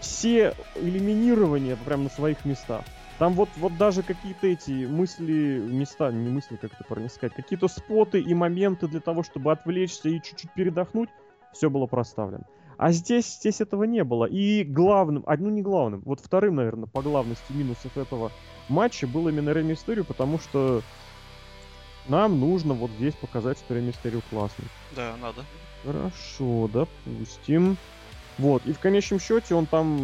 Все 0.00 0.54
элиминирования 0.76 1.76
прям 1.76 2.04
на 2.04 2.10
своих 2.10 2.44
местах. 2.44 2.84
Там 3.18 3.34
вот, 3.34 3.50
вот 3.56 3.76
даже 3.76 4.02
какие-то 4.04 4.46
эти 4.46 4.86
мысли, 4.86 5.58
места, 5.58 6.12
не 6.12 6.30
мысли, 6.30 6.56
как 6.56 6.72
это 6.72 6.84
правильно 6.84 7.10
сказать, 7.10 7.34
какие-то 7.34 7.66
споты 7.66 8.20
и 8.20 8.32
моменты 8.32 8.86
для 8.86 9.00
того, 9.00 9.24
чтобы 9.24 9.50
отвлечься 9.50 10.08
и 10.08 10.22
чуть-чуть 10.22 10.52
передохнуть, 10.52 11.10
все 11.52 11.68
было 11.68 11.86
проставлено. 11.86 12.44
А 12.76 12.92
здесь, 12.92 13.26
здесь 13.26 13.60
этого 13.60 13.82
не 13.82 14.04
было. 14.04 14.24
И 14.24 14.62
главным, 14.62 15.24
а 15.26 15.36
ну 15.36 15.50
не 15.50 15.62
главным, 15.62 16.00
вот 16.04 16.20
вторым, 16.20 16.54
наверное, 16.56 16.86
по 16.86 17.02
главности 17.02 17.52
минусов 17.52 17.96
этого 17.96 18.30
матча 18.68 19.08
был 19.08 19.28
именно 19.28 19.52
Рэй 19.52 19.64
Мистерио, 19.64 20.04
потому 20.04 20.38
что 20.38 20.82
нам 22.06 22.38
нужно 22.38 22.74
вот 22.74 22.92
здесь 22.92 23.14
показать, 23.14 23.58
что 23.58 23.74
Рэй 23.74 23.82
Мистерио 23.82 24.20
классный. 24.30 24.66
Да, 24.94 25.16
надо. 25.20 25.44
Хорошо, 25.84 26.70
допустим. 26.72 27.76
Вот, 28.38 28.64
и 28.64 28.72
в 28.72 28.78
конечном 28.78 29.18
счете 29.18 29.56
он 29.56 29.66
там 29.66 29.98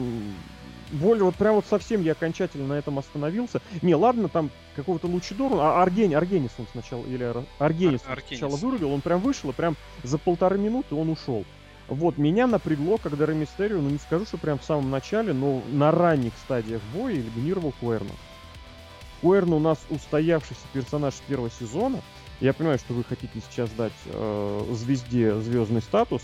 более, 0.94 1.24
вот 1.24 1.36
прям 1.36 1.56
вот 1.56 1.66
совсем 1.66 2.02
я 2.02 2.12
окончательно 2.12 2.66
на 2.66 2.72
этом 2.74 2.98
остановился. 2.98 3.60
Не, 3.82 3.94
ладно, 3.94 4.28
там 4.28 4.50
какого-то 4.76 5.06
Лучидору, 5.06 5.58
а 5.58 5.82
Аргени, 5.82 6.14
Аргенис 6.14 6.52
он 6.58 6.66
сначала, 6.72 7.04
или 7.06 7.32
Аргенис 7.58 8.00
Ар- 8.06 8.22
сначала 8.26 8.56
вырубил, 8.56 8.92
он 8.92 9.00
прям 9.00 9.20
вышел, 9.20 9.50
и 9.50 9.52
прям 9.52 9.76
за 10.02 10.18
полторы 10.18 10.58
минуты 10.58 10.94
он 10.94 11.10
ушел. 11.10 11.44
Вот, 11.88 12.16
меня 12.16 12.46
напрягло, 12.46 12.96
когда 12.96 13.26
Ремистерио, 13.26 13.80
ну 13.80 13.90
не 13.90 13.98
скажу, 13.98 14.24
что 14.24 14.38
прям 14.38 14.58
в 14.58 14.64
самом 14.64 14.90
начале, 14.90 15.32
но 15.34 15.62
на 15.70 15.90
ранних 15.90 16.32
стадиях 16.42 16.80
боя 16.94 17.14
элиминировал 17.14 17.74
Куэрна. 17.80 18.10
Куэрна 19.20 19.56
у 19.56 19.60
нас 19.60 19.78
устоявшийся 19.90 20.62
персонаж 20.72 21.14
первого 21.28 21.50
сезона. 21.50 22.00
Я 22.40 22.52
понимаю, 22.52 22.78
что 22.78 22.94
вы 22.94 23.04
хотите 23.04 23.40
сейчас 23.40 23.70
дать 23.70 23.92
э, 24.06 24.66
звезде 24.72 25.34
звездный 25.40 25.82
статус, 25.82 26.22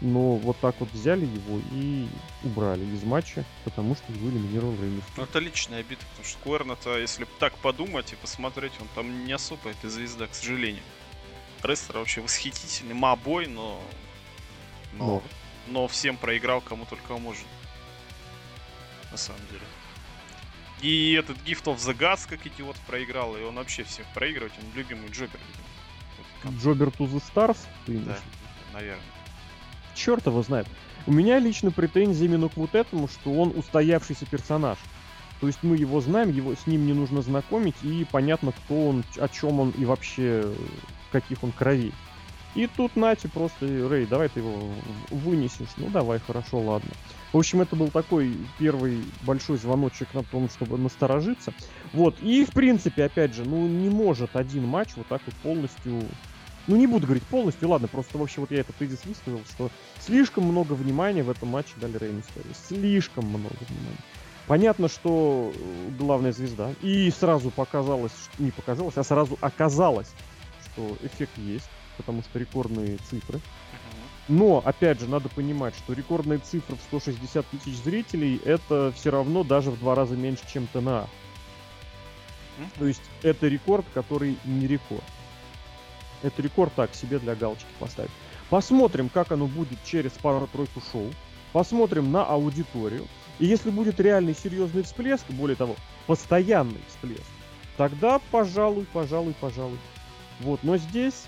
но 0.00 0.36
вот 0.36 0.58
так 0.60 0.76
вот 0.78 0.90
взяли 0.92 1.24
его 1.26 1.60
и 1.72 2.08
убрали 2.44 2.84
из 2.84 3.02
матча, 3.02 3.44
потому 3.64 3.96
что 3.96 4.12
его 4.12 4.28
элиминировал 4.28 4.74
Реймис. 4.76 5.02
Ну, 5.16 5.24
это 5.24 5.38
личная 5.38 5.80
обида, 5.80 6.00
потому 6.10 6.24
что 6.24 6.38
Куэрна-то, 6.38 6.98
если 6.98 7.26
так 7.38 7.56
подумать 7.58 8.12
и 8.12 8.16
посмотреть, 8.16 8.72
он 8.80 8.88
там 8.94 9.24
не 9.24 9.32
особо 9.32 9.70
эта 9.70 9.88
звезда, 9.88 10.26
к 10.26 10.34
сожалению. 10.34 10.82
Рестлер 11.62 11.98
вообще 11.98 12.20
восхитительный, 12.20 12.94
мабой, 12.94 13.46
но... 13.46 13.80
Но, 14.94 15.06
но. 15.06 15.22
но 15.66 15.88
всем 15.88 16.16
проиграл 16.16 16.60
кому 16.60 16.86
только 16.86 17.18
может. 17.18 17.44
На 19.10 19.16
самом 19.16 19.42
деле. 19.50 19.62
И 20.80 21.14
этот 21.14 21.36
Gift 21.38 21.64
of 21.64 21.76
the 21.76 21.96
Gods, 21.96 22.28
как 22.28 22.46
идиот, 22.46 22.76
проиграл, 22.86 23.36
и 23.36 23.42
он 23.42 23.56
вообще 23.56 23.82
всех 23.82 24.06
проигрывает, 24.14 24.52
он 24.62 24.76
любимый 24.76 25.10
Джобер. 25.10 25.40
Джобер 26.62 26.88
to 26.88 27.10
the 27.10 27.20
Stars? 27.20 27.58
Да, 27.88 28.16
наверное 28.72 29.17
черт 29.98 30.26
его 30.26 30.42
знает. 30.42 30.66
У 31.06 31.12
меня 31.12 31.38
лично 31.38 31.70
претензии 31.70 32.24
именно 32.24 32.48
к 32.48 32.56
вот 32.56 32.74
этому, 32.74 33.08
что 33.08 33.32
он 33.32 33.52
устоявшийся 33.56 34.26
персонаж. 34.26 34.78
То 35.40 35.46
есть 35.46 35.60
мы 35.62 35.76
его 35.76 36.00
знаем, 36.00 36.30
его 36.30 36.54
с 36.54 36.66
ним 36.66 36.86
не 36.86 36.92
нужно 36.92 37.22
знакомить, 37.22 37.76
и 37.82 38.06
понятно, 38.10 38.52
кто 38.52 38.88
он, 38.88 39.04
о 39.18 39.28
чем 39.28 39.60
он 39.60 39.70
и 39.70 39.84
вообще 39.84 40.52
каких 41.12 41.42
он 41.42 41.52
кровей. 41.52 41.92
И 42.54 42.66
тут 42.66 42.96
Нати 42.96 43.28
просто, 43.28 43.66
Рэй, 43.88 44.06
давай 44.06 44.28
ты 44.28 44.40
его 44.40 44.58
вынесешь. 45.10 45.68
Ну 45.76 45.88
давай, 45.90 46.18
хорошо, 46.18 46.58
ладно. 46.58 46.90
В 47.32 47.38
общем, 47.38 47.60
это 47.60 47.76
был 47.76 47.88
такой 47.88 48.36
первый 48.58 49.04
большой 49.22 49.58
звоночек 49.58 50.12
на 50.14 50.24
том, 50.24 50.48
чтобы 50.48 50.78
насторожиться. 50.78 51.52
Вот, 51.92 52.16
и 52.20 52.44
в 52.44 52.50
принципе, 52.50 53.04
опять 53.04 53.34
же, 53.34 53.44
ну 53.44 53.66
не 53.68 53.90
может 53.90 54.34
один 54.34 54.66
матч 54.66 54.90
вот 54.96 55.06
так 55.06 55.22
вот 55.26 55.34
полностью 55.36 56.02
ну 56.68 56.76
не 56.76 56.86
буду 56.86 57.06
говорить 57.06 57.24
полностью, 57.24 57.68
ладно, 57.68 57.88
просто 57.88 58.18
вообще 58.18 58.40
вот 58.40 58.50
я 58.50 58.60
этот 58.60 58.76
тезис 58.76 59.00
выставил, 59.04 59.40
что 59.50 59.70
слишком 60.00 60.44
много 60.44 60.74
внимания 60.74 61.22
в 61.22 61.30
этом 61.30 61.48
матче 61.48 61.72
дали 61.76 61.92
Мистерио. 61.92 62.52
Слишком 62.68 63.26
много 63.26 63.56
внимания. 63.68 63.98
Понятно, 64.46 64.88
что 64.88 65.52
э, 65.54 65.90
главная 65.98 66.32
звезда. 66.32 66.72
И 66.82 67.10
сразу 67.10 67.50
показалось, 67.50 68.12
не 68.38 68.50
показалось, 68.50 68.96
а 68.96 69.02
сразу 69.02 69.36
оказалось, 69.40 70.10
что 70.64 70.96
эффект 71.02 71.36
есть, 71.36 71.68
потому 71.96 72.22
что 72.22 72.38
рекордные 72.38 72.98
цифры. 73.10 73.40
Но, 74.28 74.62
опять 74.62 75.00
же, 75.00 75.08
надо 75.08 75.30
понимать, 75.30 75.74
что 75.74 75.94
рекордные 75.94 76.38
цифры 76.38 76.76
в 76.76 76.82
160 76.82 77.46
тысяч 77.46 77.76
зрителей 77.78 78.40
это 78.44 78.92
все 78.94 79.10
равно 79.10 79.42
даже 79.42 79.70
в 79.70 79.78
два 79.78 79.94
раза 79.94 80.16
меньше, 80.16 80.42
чем 80.52 80.66
ТНА. 80.66 81.08
То 82.78 82.86
есть 82.86 83.02
это 83.22 83.48
рекорд, 83.48 83.86
который 83.94 84.36
не 84.44 84.66
рекорд. 84.66 85.04
Это 86.22 86.42
рекорд 86.42 86.72
так 86.74 86.94
себе 86.94 87.18
для 87.18 87.34
галочки 87.34 87.66
поставить. 87.78 88.10
Посмотрим, 88.50 89.08
как 89.08 89.30
оно 89.32 89.46
будет 89.46 89.82
через 89.84 90.12
пару-тройку 90.12 90.82
шоу. 90.92 91.12
Посмотрим 91.52 92.10
на 92.12 92.24
аудиторию. 92.24 93.06
И 93.38 93.46
если 93.46 93.70
будет 93.70 94.00
реальный 94.00 94.34
серьезный 94.34 94.82
всплеск, 94.82 95.24
более 95.30 95.56
того, 95.56 95.76
постоянный 96.06 96.80
всплеск, 96.88 97.30
тогда, 97.76 98.20
пожалуй, 98.30 98.86
пожалуй, 98.92 99.34
пожалуй. 99.40 99.78
Вот, 100.40 100.62
но 100.62 100.76
здесь 100.76 101.26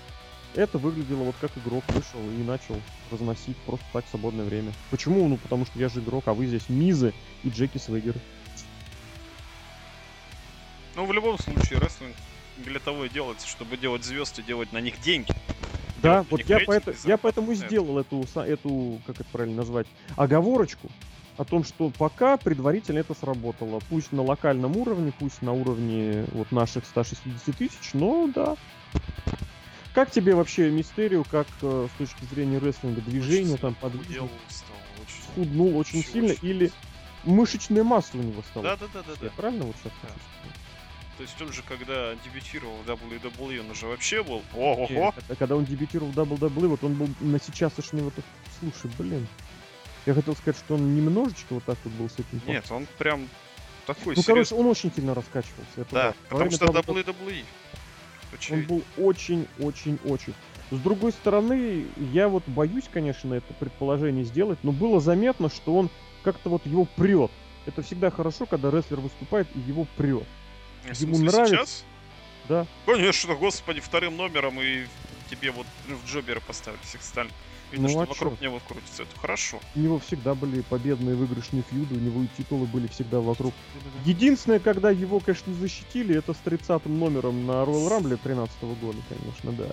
это 0.55 0.77
выглядело 0.77 1.23
вот 1.23 1.35
как 1.39 1.51
игрок 1.57 1.83
вышел 1.89 2.19
и 2.19 2.43
начал 2.43 2.75
разносить 3.11 3.57
просто 3.65 3.85
так 3.93 4.05
свободное 4.09 4.45
время. 4.45 4.73
Почему? 4.89 5.27
Ну, 5.27 5.37
потому 5.37 5.65
что 5.65 5.79
я 5.79 5.89
же 5.89 6.01
игрок, 6.01 6.27
а 6.27 6.33
вы 6.33 6.47
здесь 6.47 6.67
Мизы 6.67 7.13
и 7.43 7.49
Джеки 7.49 7.77
Свегеры. 7.77 8.19
Ну, 10.95 11.05
в 11.05 11.13
любом 11.13 11.37
случае, 11.37 11.79
рестлинг 11.79 12.15
для 12.63 12.79
того 12.79 13.05
и 13.05 13.09
делается, 13.09 13.47
чтобы 13.47 13.77
делать 13.77 14.03
звезд 14.03 14.39
и 14.39 14.43
делать 14.43 14.71
на 14.71 14.81
них 14.81 14.99
деньги. 15.01 15.33
Да, 15.97 16.25
вот 16.29 16.41
я, 16.49 16.59
поэтому, 16.65 16.97
я 17.05 17.17
поэтому 17.17 17.53
сделал 17.53 17.99
эту, 17.99 18.25
эту, 18.35 18.99
как 19.05 19.19
это 19.19 19.29
правильно 19.31 19.57
назвать, 19.57 19.87
оговорочку 20.15 20.89
о 21.37 21.45
том, 21.45 21.63
что 21.63 21.91
пока 21.97 22.37
предварительно 22.37 22.99
это 22.99 23.13
сработало. 23.13 23.81
Пусть 23.89 24.11
на 24.11 24.23
локальном 24.23 24.77
уровне, 24.77 25.13
пусть 25.17 25.41
на 25.41 25.53
уровне 25.53 26.25
вот 26.31 26.51
наших 26.51 26.85
160 26.85 27.55
тысяч, 27.55 27.93
но 27.93 28.29
да. 28.33 28.55
Как 29.93 30.09
тебе 30.09 30.35
вообще 30.35 30.69
Мистерию, 30.69 31.25
как 31.29 31.47
э, 31.61 31.87
с 31.93 31.97
точки 31.97 32.23
зрения 32.33 32.59
рестлинга, 32.59 33.01
движения, 33.01 33.57
там, 33.57 33.75
подвижек? 33.75 34.29
Худнул 35.35 35.77
очень, 35.77 35.99
очень 35.99 36.11
сильно, 36.11 36.31
очень 36.31 36.47
или 36.47 36.71
мышечная 37.25 37.83
масса 37.83 38.11
у 38.13 38.21
него 38.21 38.41
стала? 38.49 38.63
Да, 38.63 38.77
да, 38.77 38.85
да, 38.93 39.01
да. 39.05 39.11
Я 39.19 39.27
да. 39.27 39.33
правильно 39.35 39.65
вот 39.65 39.75
сейчас 39.83 39.91
да. 40.01 40.09
То 41.17 41.23
есть 41.23 41.39
он 41.41 41.51
же, 41.53 41.61
когда 41.63 42.15
дебютировал 42.25 42.75
в 42.77 42.89
WWE, 42.89 43.59
он 43.59 43.71
уже 43.71 43.87
вообще 43.87 44.23
был... 44.23 44.41
Ого-го! 44.55 45.13
Когда 45.37 45.55
он 45.55 45.65
дебютировал 45.65 46.11
в 46.11 46.17
WWE, 46.17 46.67
вот 46.67 46.83
он 46.83 46.93
был 46.95 47.09
на 47.19 47.39
сейчас 47.39 47.73
аж 47.77 47.91
вот... 47.91 48.13
Слушай, 48.59 48.91
блин. 48.97 49.27
Я 50.05 50.13
хотел 50.13 50.35
сказать, 50.35 50.57
что 50.57 50.75
он 50.75 50.95
немножечко 50.95 51.53
вот 51.53 51.63
так 51.63 51.77
вот 51.83 51.93
был 51.93 52.09
с 52.09 52.13
этим. 52.13 52.41
Нет, 52.47 52.65
он 52.71 52.87
прям 52.97 53.27
такой 53.85 54.15
Ну, 54.15 54.23
короче, 54.23 54.55
он 54.55 54.65
очень 54.65 54.91
сильно 54.93 55.13
раскачивался. 55.13 55.71
Это 55.75 55.93
да, 55.93 56.09
да, 56.09 56.15
потому 56.29 56.51
что 56.51 56.65
того, 56.67 56.99
WWE. 56.99 57.43
Он 58.51 58.61
был 58.63 58.83
очень-очень-очень. 58.97 60.33
С 60.71 60.79
другой 60.79 61.11
стороны, 61.11 61.85
я 61.97 62.29
вот 62.29 62.43
боюсь, 62.47 62.85
конечно, 62.91 63.33
это 63.33 63.53
предположение 63.53 64.23
сделать, 64.23 64.57
но 64.63 64.71
было 64.71 65.01
заметно, 65.01 65.49
что 65.49 65.75
он 65.75 65.89
как-то 66.23 66.49
вот 66.49 66.65
его 66.65 66.85
прет. 66.85 67.29
Это 67.65 67.81
всегда 67.81 68.09
хорошо, 68.09 68.45
когда 68.45 68.71
рестлер 68.71 69.01
выступает 69.01 69.47
и 69.55 69.59
его 69.59 69.85
прет. 69.97 70.25
Ему 70.99 71.17
нравится. 71.17 71.55
Сейчас? 71.55 71.83
Да. 72.49 72.67
Конечно, 72.85 73.35
господи, 73.35 73.79
вторым 73.79 74.17
номером 74.17 74.59
и 74.61 74.85
тебе 75.29 75.51
вот 75.51 75.67
в 75.87 76.07
Джобера 76.07 76.39
поставили 76.39 76.79
всех 76.83 77.01
остальных. 77.01 77.33
Видно, 77.71 77.87
ну, 77.87 77.93
что 77.93 78.01
а 78.01 78.05
вокруг 78.05 78.39
чё? 78.39 78.45
него 78.45 78.61
крутится. 78.67 79.03
Это 79.03 79.19
хорошо. 79.19 79.59
У 79.75 79.79
него 79.79 79.99
всегда 79.99 80.35
были 80.35 80.61
победные 80.61 81.15
выигрышные 81.15 81.63
фьюды, 81.63 81.95
у 81.95 81.99
него 81.99 82.23
и 82.23 82.27
титулы 82.37 82.65
были 82.65 82.87
всегда 82.87 83.21
вокруг. 83.21 83.53
Единственное, 84.03 84.59
когда 84.59 84.91
его, 84.91 85.19
конечно, 85.21 85.53
защитили, 85.53 86.17
это 86.17 86.33
с 86.33 86.37
30 86.37 86.85
номером 86.87 87.45
на 87.45 87.63
Royal 87.63 87.87
Rumble 87.89 88.19
13 88.21 88.61
года, 88.81 88.97
конечно, 89.07 89.51
да. 89.53 89.71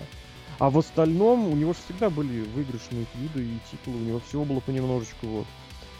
А 0.60 0.70
в 0.70 0.78
остальном 0.78 1.48
у 1.48 1.56
него 1.56 1.72
же 1.72 1.80
всегда 1.84 2.08
были 2.10 2.42
выигрышные 2.54 3.06
фьюды 3.14 3.44
и 3.44 3.58
титулы, 3.70 3.96
у 3.96 4.04
него 4.04 4.20
всего 4.28 4.44
было 4.44 4.60
понемножечку, 4.60 5.26
вот. 5.26 5.46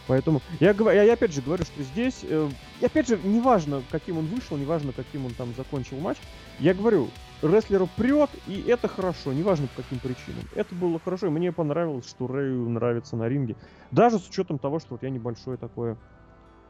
Поэтому 0.09 0.41
я, 0.59 0.71
я, 0.71 1.03
я 1.03 1.13
опять 1.13 1.31
же 1.31 1.43
говорю, 1.43 1.63
что 1.65 1.83
здесь, 1.83 2.21
э, 2.23 2.49
опять 2.81 3.07
же, 3.07 3.19
неважно, 3.23 3.83
каким 3.91 4.17
он 4.17 4.25
вышел, 4.25 4.57
неважно, 4.57 4.91
каким 4.91 5.27
он 5.27 5.35
там 5.35 5.53
закончил 5.53 5.99
матч, 5.99 6.17
я 6.57 6.73
говорю, 6.73 7.09
рестлеру 7.43 7.87
прет, 7.95 8.31
и 8.47 8.59
это 8.67 8.87
хорошо, 8.87 9.33
неважно 9.33 9.67
по 9.67 9.83
каким 9.83 9.99
причинам. 9.99 10.43
Это 10.55 10.73
было 10.73 10.99
хорошо, 10.99 11.27
и 11.27 11.29
мне 11.29 11.51
понравилось, 11.51 12.09
что 12.09 12.25
Рэю 12.25 12.67
нравится 12.69 13.15
на 13.17 13.29
ринге. 13.29 13.55
Даже 13.91 14.17
с 14.17 14.27
учетом 14.27 14.57
того, 14.57 14.79
что 14.79 14.95
вот 14.95 15.03
я 15.03 15.11
небольшой 15.11 15.57
такой, 15.57 15.95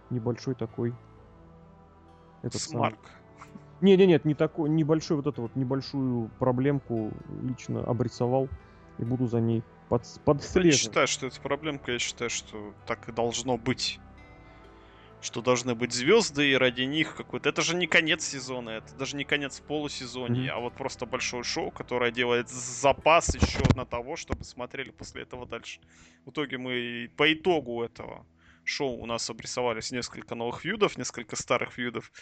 небольшой 0.09 0.55
такой... 0.55 0.93
Этот 2.41 2.59
Смарк. 2.59 2.99
Не, 3.79 3.95
не, 3.95 4.05
нет, 4.05 4.25
не 4.25 4.33
такой, 4.33 4.69
небольшой 4.69 5.15
вот 5.15 5.27
эту 5.27 5.43
вот 5.43 5.55
небольшую 5.55 6.29
проблемку 6.39 7.13
лично 7.41 7.85
обрисовал 7.85 8.49
и 8.97 9.05
буду 9.05 9.27
за 9.27 9.39
ней 9.39 9.63
под, 9.89 10.03
подслеживать. 10.23 10.73
Я 10.73 10.77
считаю, 10.77 11.07
что 11.07 11.27
это 11.27 11.41
проблемка, 11.41 11.91
я 11.91 11.99
считаю, 11.99 12.29
что 12.29 12.73
так 12.85 13.09
и 13.09 13.11
должно 13.11 13.57
быть. 13.57 13.99
Что 15.21 15.41
должны 15.41 15.75
быть 15.75 15.91
звезды, 15.91 16.51
и 16.51 16.53
ради 16.53 16.83
них 16.83 17.15
какой-то. 17.15 17.49
Это 17.49 17.61
же 17.61 17.75
не 17.75 17.87
конец 17.87 18.23
сезона, 18.23 18.69
это 18.69 18.95
даже 18.95 19.17
не 19.17 19.25
конец 19.25 19.59
полусезонья, 19.59 20.51
mm-hmm. 20.51 20.55
а 20.55 20.59
вот 20.61 20.73
просто 20.75 21.05
большое 21.05 21.43
шоу, 21.43 21.71
которое 21.71 22.11
делает 22.11 22.47
запас 22.47 23.35
еще 23.35 23.61
на 23.75 23.85
того, 23.85 24.15
чтобы 24.15 24.45
смотрели 24.45 24.91
после 24.91 25.23
этого 25.23 25.45
дальше. 25.45 25.81
В 26.25 26.29
итоге 26.29 26.57
мы 26.57 27.11
по 27.17 27.33
итогу 27.33 27.83
этого 27.83 28.25
шоу 28.63 29.01
у 29.01 29.05
нас 29.05 29.29
обрисовались 29.29 29.91
несколько 29.91 30.35
новых 30.35 30.61
фьюдов, 30.61 30.97
несколько 30.97 31.35
старых 31.35 31.73
фьюдов 31.73 32.13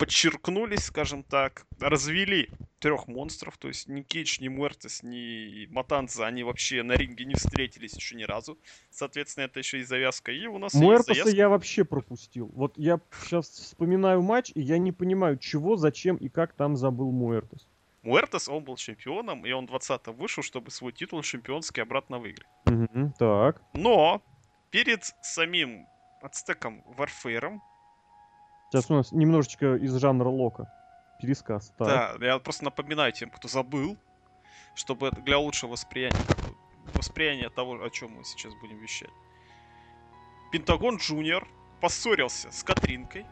подчеркнулись, 0.00 0.86
скажем 0.86 1.22
так, 1.22 1.66
развели 1.78 2.48
трех 2.78 3.06
монстров, 3.06 3.58
то 3.58 3.68
есть 3.68 3.86
ни 3.86 4.00
Кейдж, 4.00 4.38
ни 4.40 4.48
Муэртес, 4.48 5.02
ни 5.02 5.66
Матанца, 5.66 6.26
они 6.26 6.42
вообще 6.42 6.82
на 6.82 6.92
ринге 6.92 7.26
не 7.26 7.34
встретились 7.34 7.94
еще 7.96 8.16
ни 8.16 8.22
разу. 8.22 8.58
Соответственно, 8.88 9.44
это 9.44 9.58
еще 9.58 9.80
и 9.80 9.82
завязка. 9.82 10.32
И 10.32 10.46
у 10.46 10.56
нас 10.56 10.72
Муэртеса 10.72 11.12
завязка... 11.12 11.36
я 11.36 11.50
вообще 11.50 11.84
пропустил. 11.84 12.50
Вот 12.54 12.78
я 12.78 12.98
сейчас 13.24 13.50
вспоминаю 13.50 14.22
матч, 14.22 14.52
и 14.54 14.62
я 14.62 14.78
не 14.78 14.90
понимаю, 14.90 15.36
чего, 15.36 15.76
зачем 15.76 16.16
и 16.16 16.30
как 16.30 16.54
там 16.54 16.76
забыл 16.76 17.10
Муэртес. 17.12 17.68
Муэртес, 18.02 18.48
он 18.48 18.64
был 18.64 18.76
чемпионом, 18.76 19.44
и 19.44 19.52
он 19.52 19.66
20-м 19.66 20.16
вышел, 20.16 20.42
чтобы 20.42 20.70
свой 20.70 20.92
титул 20.92 21.20
чемпионский 21.20 21.82
обратно 21.82 22.18
выиграть. 22.18 22.48
Угу, 22.64 23.16
так. 23.18 23.60
Но 23.74 24.22
перед 24.70 25.04
самим 25.20 25.86
ацтеком 26.22 26.82
Варфейром 26.86 27.62
Сейчас 28.70 28.88
у 28.88 28.94
нас 28.94 29.10
немножечко 29.10 29.74
из 29.74 29.94
жанра 29.96 30.28
Лока. 30.28 30.72
Пересказ. 31.20 31.72
Так. 31.76 32.18
Да, 32.20 32.26
я 32.26 32.38
просто 32.38 32.64
напоминаю 32.64 33.12
тем, 33.12 33.28
кто 33.30 33.48
забыл, 33.48 33.96
чтобы 34.74 35.10
для 35.10 35.38
лучшего 35.38 35.72
восприятия, 35.72 36.16
восприятия 36.94 37.50
того, 37.50 37.82
о 37.82 37.90
чем 37.90 38.12
мы 38.12 38.24
сейчас 38.24 38.54
будем 38.54 38.78
вещать. 38.78 39.10
Пентагон 40.52 40.96
Джуниор 40.96 41.46
поссорился 41.80 42.50
с 42.52 42.62
Катринкой. 42.62 43.26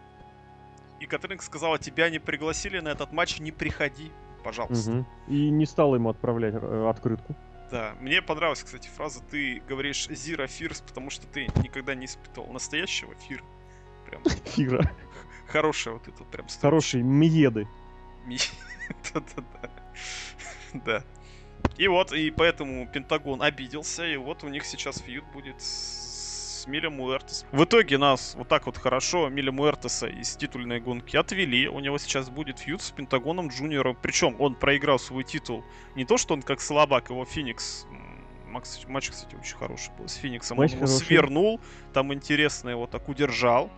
И 1.01 1.07
Катринка 1.07 1.45
сказала, 1.45 1.79
тебя 1.79 2.11
не 2.11 2.19
пригласили 2.19 2.81
на 2.81 2.89
этот 2.89 3.13
матч, 3.13 3.39
не 3.39 3.53
приходи, 3.53 4.11
пожалуйста. 4.43 4.91
Угу. 4.91 5.07
И 5.29 5.51
не 5.51 5.67
стала 5.67 5.95
ему 5.95 6.11
отправлять 6.11 6.55
э, 6.55 6.89
открытку. 6.89 7.37
Да, 7.71 7.95
мне 8.01 8.23
понравилась, 8.23 8.65
кстати, 8.65 8.89
фраза, 8.89 9.23
ты 9.23 9.63
говоришь 9.69 10.09
Zero 10.09 10.47
Fears, 10.47 10.83
потому 10.85 11.11
что 11.11 11.29
ты 11.29 11.47
никогда 11.63 11.95
не 11.95 12.07
испытывал 12.07 12.53
настоящего 12.53 13.15
фира. 13.29 13.45
Прям. 14.07 14.23
Фира. 14.25 14.91
Хорошая 15.49 15.95
вот 15.95 16.09
это 16.09 16.25
прям. 16.25 16.47
Хорошие 16.61 17.03
миеды. 17.03 17.67
Да-да-да. 19.15 19.71
Да. 20.85 21.05
И 21.77 21.89
вот, 21.89 22.13
и 22.13 22.31
поэтому 22.31 22.87
Пентагон 22.89 23.43
обиделся, 23.43 24.07
и 24.07 24.17
вот 24.17 24.45
у 24.45 24.49
них 24.49 24.65
сейчас 24.65 24.99
фьюд 24.99 25.25
будет 25.33 25.61
с 25.61 26.67
Милем 26.67 26.95
Муэртес. 26.95 27.47
В 27.53 27.65
итоге 27.65 27.99
нас 27.99 28.35
вот 28.37 28.49
так 28.49 28.67
вот 28.67 28.77
хорошо 28.77 29.29
Миля 29.29 29.53
Муэртеса 29.53 30.07
из 30.09 30.37
титульной 30.37 30.81
гонки 30.81 31.17
отвели. 31.17 31.69
У 31.69 31.81
него 31.81 31.99
сейчас 31.99 32.29
будет 32.29 32.59
фьюд 32.59 32.83
с 32.83 32.91
Пентагоном 32.91 33.49
Джуниором. 33.49 33.97
Причем 34.01 34.37
он 34.39 34.55
проиграл 34.55 34.99
свой 34.99 35.25
титул. 35.25 35.65
Не 35.95 36.05
то, 36.05 36.19
что 36.19 36.35
он 36.35 36.43
как 36.43 36.61
слабак, 36.61 37.11
его 37.11 37.25
Феникс 37.25 37.87
Макс, 38.49 38.81
матч, 38.89 39.11
кстати, 39.11 39.35
очень 39.37 39.57
хороший 39.57 39.93
был 39.99 40.09
с 40.09 40.15
Фениксом. 40.15 40.57
Матч 40.57 40.73
он 40.73 40.79
его 40.79 40.87
свернул, 40.87 41.61
там 41.93 42.13
интересно 42.15 42.71
его 42.71 42.87
так 42.87 43.09
удержал. 43.09 43.71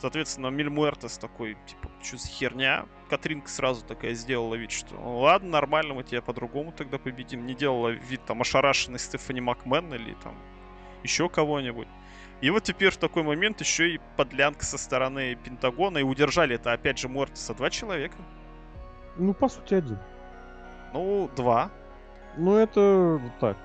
Соответственно, 0.00 0.46
Мильмуэртес 0.46 1.18
такой, 1.18 1.58
типа, 1.66 1.90
что 2.02 2.16
за 2.16 2.28
херня? 2.28 2.86
Катринка 3.10 3.50
сразу 3.50 3.84
такая 3.84 4.14
сделала 4.14 4.54
вид, 4.54 4.70
что 4.70 4.94
ну, 4.94 5.18
ладно, 5.18 5.50
нормально, 5.50 5.92
мы 5.92 6.04
тебя 6.04 6.22
по-другому 6.22 6.72
тогда 6.72 6.96
победим. 6.96 7.44
Не 7.44 7.54
делала 7.54 7.88
вид 7.88 8.24
там 8.24 8.40
ошарашенной 8.40 8.98
Стефани 8.98 9.42
Макмен 9.42 9.92
или 9.92 10.14
там 10.22 10.34
еще 11.02 11.28
кого-нибудь. 11.28 11.88
И 12.40 12.48
вот 12.48 12.62
теперь 12.62 12.90
в 12.90 12.96
такой 12.96 13.22
момент 13.22 13.60
еще 13.60 13.90
и 13.90 14.00
подлянка 14.16 14.64
со 14.64 14.78
стороны 14.78 15.34
Пентагона. 15.34 15.98
И 15.98 16.02
удержали 16.02 16.54
это 16.54 16.72
опять 16.72 16.98
же 16.98 17.08
Муэртеса 17.08 17.54
два 17.54 17.68
человека. 17.68 18.16
Ну, 19.18 19.34
по 19.34 19.48
сути, 19.48 19.74
один. 19.74 19.98
Ну, 20.94 21.30
два. 21.36 21.70
Ну, 22.38 22.56
это 22.56 23.20
так. 23.38 23.58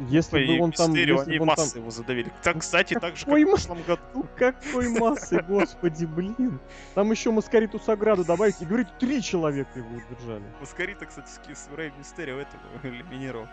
Если 0.00 0.46
бы 0.46 0.62
он 0.62 0.72
там... 0.72 0.90
Мистерио, 0.90 1.16
если 1.16 1.30
они 1.30 1.38
бы 1.38 1.42
он 1.42 1.48
массы 1.48 1.72
там... 1.74 1.82
его 1.82 1.90
задавили. 1.90 2.32
Так, 2.42 2.58
кстати, 2.58 2.94
так 2.94 3.16
же, 3.16 3.26
как 3.26 3.34
в 3.34 3.42
прошлом 3.42 3.82
году. 3.82 4.26
Какой 4.36 4.88
массы, 4.98 5.42
господи, 5.48 6.04
блин. 6.04 6.58
Там 6.94 7.10
еще 7.10 7.30
Маскариту 7.30 7.78
Саграду 7.78 8.24
добавить 8.24 8.60
и 8.60 8.64
говорить, 8.64 8.88
три 8.98 9.22
человека 9.22 9.78
его 9.78 9.88
удержали. 9.88 10.44
Маскарита, 10.60 11.06
кстати, 11.06 11.28
с 11.28 11.68
Рэй 11.76 11.92
Мистерио 11.98 12.38
этого 12.38 12.62
элиминировал. 12.82 13.46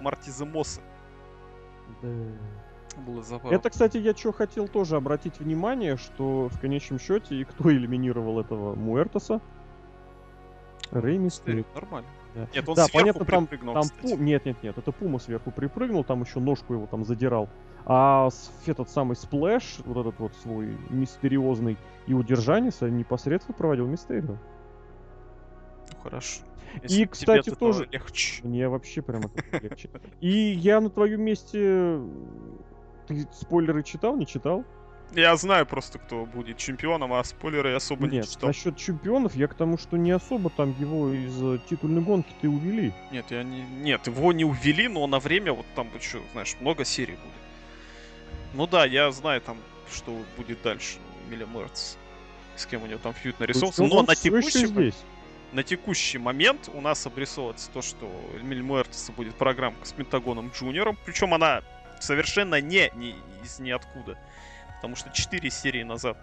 Мартиза 0.00 0.44
Мосса. 0.44 0.80
Да. 2.02 2.08
Было 3.06 3.22
забавно. 3.22 3.54
Это, 3.54 3.70
кстати, 3.70 3.96
я 3.96 4.14
что 4.14 4.32
хотел 4.32 4.66
тоже 4.68 4.96
обратить 4.96 5.38
внимание, 5.38 5.96
что 5.96 6.48
в 6.48 6.60
конечном 6.60 6.98
счете 6.98 7.36
и 7.36 7.44
кто 7.44 7.72
элиминировал 7.72 8.40
этого 8.40 8.74
Муэртоса? 8.74 9.40
Рэй 10.90 11.18
Мистерио. 11.18 11.64
Нормально. 11.74 12.08
Нет, 12.54 12.68
он 12.68 12.74
да 12.74 12.86
понятно, 12.92 13.24
там, 13.24 13.46
там 13.46 13.82
пу... 14.00 14.16
Нет, 14.16 14.44
нет, 14.44 14.62
нет, 14.62 14.78
это 14.78 14.92
Пума 14.92 15.18
сверху 15.18 15.50
припрыгнул, 15.50 16.04
там 16.04 16.22
еще 16.22 16.40
ножку 16.40 16.74
его 16.74 16.86
там 16.86 17.04
задирал. 17.04 17.48
А 17.84 18.28
этот 18.66 18.90
самый 18.90 19.16
splash, 19.16 19.78
вот 19.84 20.06
этот 20.06 20.20
вот 20.20 20.34
свой 20.42 20.76
мистериозный 20.90 21.78
и 22.06 22.14
удержание 22.14 22.72
непосредственно 22.90 23.56
проводил 23.56 23.86
Мистерио. 23.86 24.36
Ну, 25.92 26.02
хорошо. 26.02 26.42
Если 26.82 27.02
и, 27.02 27.06
кстати, 27.06 27.50
тоже... 27.50 27.88
Легче. 27.90 28.46
Мне 28.46 28.68
вообще 28.68 29.00
прямо 29.00 29.30
легче. 29.52 29.88
И 30.20 30.28
я 30.28 30.80
на 30.80 30.90
твоем 30.90 31.22
месте... 31.22 32.00
Ты 33.06 33.26
спойлеры 33.32 33.82
читал, 33.82 34.16
не 34.16 34.26
читал? 34.26 34.64
Я 35.12 35.36
знаю 35.36 35.64
просто, 35.64 35.98
кто 35.98 36.26
будет 36.26 36.58
чемпионом, 36.58 37.14
а 37.14 37.24
спойлеры 37.24 37.74
особо 37.74 38.06
Нет, 38.06 38.12
не 38.12 38.30
читал. 38.30 38.48
насчет 38.48 38.76
чемпионов 38.76 39.34
я 39.34 39.48
к 39.48 39.54
тому, 39.54 39.78
что 39.78 39.96
не 39.96 40.10
особо 40.10 40.50
там 40.50 40.74
его 40.78 41.12
из 41.12 41.42
э, 41.42 41.58
титульной 41.68 42.02
гонки 42.02 42.32
ты 42.40 42.48
увели. 42.48 42.92
Нет, 43.10 43.26
я 43.30 43.42
не... 43.42 43.62
Нет, 43.62 44.06
его 44.06 44.32
не 44.32 44.44
увели, 44.44 44.86
но 44.86 45.06
на 45.06 45.18
время 45.18 45.54
вот 45.54 45.66
там 45.74 45.88
еще, 45.98 46.20
знаешь, 46.32 46.56
много 46.60 46.84
серий 46.84 47.14
будет. 47.14 47.32
Ну 48.54 48.66
да, 48.66 48.84
я 48.84 49.10
знаю 49.10 49.40
там, 49.40 49.56
что 49.90 50.14
будет 50.36 50.60
дальше 50.62 50.98
Милли 51.30 51.44
Мерц. 51.44 51.96
С 52.56 52.66
кем 52.66 52.82
у 52.82 52.86
него 52.86 52.98
там 52.98 53.14
фьют 53.14 53.40
нарисовался. 53.40 53.84
Но 53.84 54.02
на 54.02 54.14
текущий, 54.14 54.66
здесь. 54.66 54.94
на 55.52 55.62
текущий 55.62 56.18
момент 56.18 56.68
у 56.74 56.80
нас 56.80 57.06
обрисовывается 57.06 57.70
то, 57.70 57.80
что 57.80 58.10
Милли 58.42 58.62
Мерца 58.62 59.12
будет 59.12 59.36
программка 59.36 59.86
с 59.86 59.92
Пентагоном 59.92 60.50
Джуниором. 60.54 60.98
Причем 61.06 61.32
она 61.32 61.62
совершенно 62.00 62.60
не, 62.60 62.90
не 62.96 63.14
из 63.42 63.58
ниоткуда. 63.58 64.18
Потому 64.78 64.96
что 64.96 65.10
4 65.10 65.50
серии 65.50 65.82
назад 65.82 66.16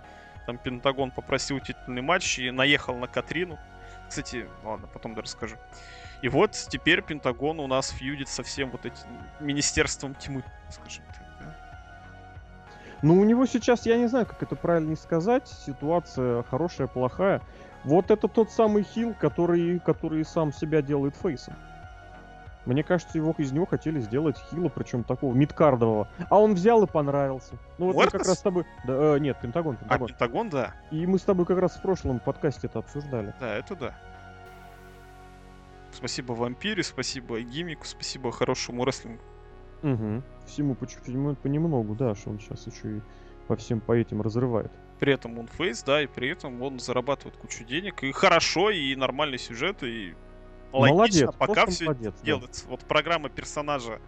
там 0.46 0.58
Пентагон 0.58 1.12
попросил 1.12 1.60
титульный 1.60 2.02
матч 2.02 2.40
и 2.40 2.52
наехал 2.52 2.96
на 2.98 3.08
Катрину. 3.08 3.60
Кстати, 4.08 4.48
ладно, 4.64 4.88
потом 4.88 5.18
расскажу. 5.18 5.58
И 6.22 6.30
вот 6.30 6.52
теперь 6.52 7.02
Пентагон 7.02 7.60
у 7.60 7.68
нас 7.68 7.90
фьюдит 7.90 8.30
со 8.30 8.44
всем 8.44 8.72
вот 8.72 8.86
этим 8.86 9.08
Министерством 9.40 10.16
тьмы, 10.16 10.44
скажем 10.70 11.04
так. 11.08 11.24
Да? 11.40 11.56
Ну, 13.02 13.20
у 13.20 13.24
него 13.26 13.46
сейчас, 13.46 13.86
я 13.86 13.98
не 13.98 14.08
знаю, 14.08 14.26
как 14.26 14.42
это 14.42 14.56
правильно 14.56 14.96
сказать, 14.96 15.48
ситуация 15.48 16.44
хорошая, 16.44 16.88
плохая. 16.88 17.42
Вот 17.84 18.10
это 18.10 18.28
тот 18.28 18.52
самый 18.52 18.84
хил, 18.84 19.14
который, 19.14 19.80
который 19.80 20.24
сам 20.24 20.54
себя 20.54 20.82
делает 20.82 21.16
фейсом. 21.16 21.56
Мне 22.66 22.84
кажется, 22.84 23.18
его 23.18 23.34
из 23.38 23.52
него 23.52 23.66
хотели 23.66 24.00
сделать 24.00 24.38
хила, 24.50 24.70
причем 24.70 25.04
такого 25.04 25.34
мидкардового. 25.34 26.08
А 26.30 26.40
он 26.40 26.56
взял 26.56 26.84
и 26.84 26.88
понравился. 26.88 27.56
Ну 27.78 27.88
вот 27.88 27.96
мы 27.96 28.06
как 28.06 28.26
раз 28.26 28.40
с 28.40 28.42
тобой... 28.42 28.66
Да, 28.86 29.16
э, 29.16 29.20
нет, 29.20 29.40
Пентагон, 29.40 29.78
Пентагон. 29.78 30.06
А, 30.06 30.10
Пентагон, 30.10 30.50
да. 30.50 30.74
И 30.92 31.06
мы 31.06 31.20
с 31.20 31.22
тобой 31.22 31.46
как 31.46 31.60
раз 31.60 31.76
в 31.76 31.82
прошлом 31.82 32.20
подкасте 32.20 32.68
это 32.68 32.80
обсуждали. 32.80 33.34
Да, 33.40 33.56
это 33.56 33.76
да. 33.76 33.96
Спасибо 35.92 36.34
вампире, 36.34 36.84
спасибо 36.84 37.40
гимику, 37.40 37.86
спасибо 37.86 38.32
хорошему 38.32 38.84
рестлингу. 38.84 39.22
Угу. 39.84 40.24
Всему 40.48 40.76
чуть-чуть, 40.76 41.40
понемногу, 41.40 41.96
да, 41.96 42.16
что 42.16 42.32
он 42.32 42.40
сейчас 42.40 42.68
еще 42.68 42.98
и 42.98 43.02
по 43.48 43.56
всем 43.56 43.80
по 43.80 43.94
этим 43.94 44.22
разрывает. 44.22 44.72
При 45.00 45.14
этом 45.14 45.38
он 45.38 45.48
фейс, 45.48 45.84
да, 45.84 46.02
и 46.02 46.08
при 46.08 46.30
этом 46.30 46.62
он 46.62 46.80
зарабатывает 46.80 47.38
кучу 47.38 47.64
денег. 47.64 48.04
И 48.04 48.12
хорошо, 48.12 48.72
и 48.72 48.96
нормальный 48.96 49.38
сюжет, 49.38 49.84
и 49.84 50.16
Логично, 50.80 50.96
молодец, 50.96 51.36
пока 51.38 51.66
все 51.68 51.86
молодец, 51.86 52.14
делается. 52.24 52.64
Да. 52.66 52.72
Вот 52.72 52.80
программа 52.82 53.30
персонажа 53.30 54.00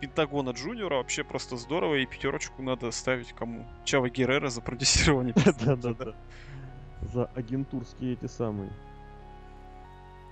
Пентагона 0.00 0.50
Джуниора 0.50 0.96
вообще 0.96 1.22
просто 1.22 1.56
здорово, 1.56 1.94
и 1.96 2.06
пятерочку 2.06 2.60
надо 2.60 2.90
ставить 2.90 3.32
кому? 3.32 3.64
Чава 3.84 4.08
Геррера 4.08 4.48
за 4.48 4.60
продюсирование. 4.60 5.34
Да-да-да. 5.64 6.14
За 7.12 7.26
агентурские 7.34 8.14
эти 8.14 8.26
самые. 8.26 8.72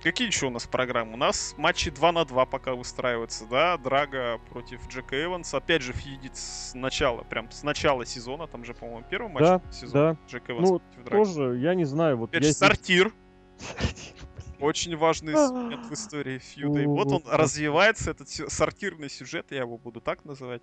Какие 0.03 0.27
еще 0.27 0.47
у 0.47 0.49
нас 0.49 0.65
программы? 0.65 1.13
У 1.13 1.17
нас 1.17 1.53
матчи 1.57 1.91
2 1.91 2.11
на 2.11 2.25
2 2.25 2.45
пока 2.47 2.73
выстраиваются, 2.73 3.45
да? 3.45 3.77
Драга 3.77 4.39
против 4.49 4.85
Джека 4.89 5.23
Эванса. 5.23 5.57
Опять 5.57 5.83
же, 5.83 5.93
фьюдит 5.93 6.35
с 6.35 6.73
начала, 6.73 7.21
прям 7.23 7.51
с 7.51 7.61
начала 7.63 8.05
сезона. 8.05 8.47
Там 8.47 8.65
же, 8.65 8.73
по-моему, 8.73 9.05
первый 9.09 9.31
матч 9.31 9.43
да, 9.43 9.61
сезона. 9.71 10.13
Да. 10.13 10.17
Джек 10.27 10.49
Эванс 10.49 10.69
ну, 10.69 10.79
против 10.79 11.05
Драга. 11.05 11.25
тоже, 11.25 11.57
я 11.59 11.75
не 11.75 11.85
знаю. 11.85 12.17
Вот 12.17 12.31
Опять 12.31 12.45
же, 12.45 12.53
сортир. 12.53 13.13
Очень 14.61 14.95
важный 14.95 15.33
момент 15.33 15.87
в 15.89 15.93
истории 15.93 16.37
фьюда. 16.37 16.81
И 16.81 16.85
вот 16.85 17.11
он 17.11 17.23
развивается, 17.25 18.11
этот 18.11 18.29
сортирный 18.29 19.09
сюжет, 19.09 19.47
я 19.51 19.59
его 19.59 19.77
буду 19.77 20.01
так 20.01 20.23
называть. 20.23 20.61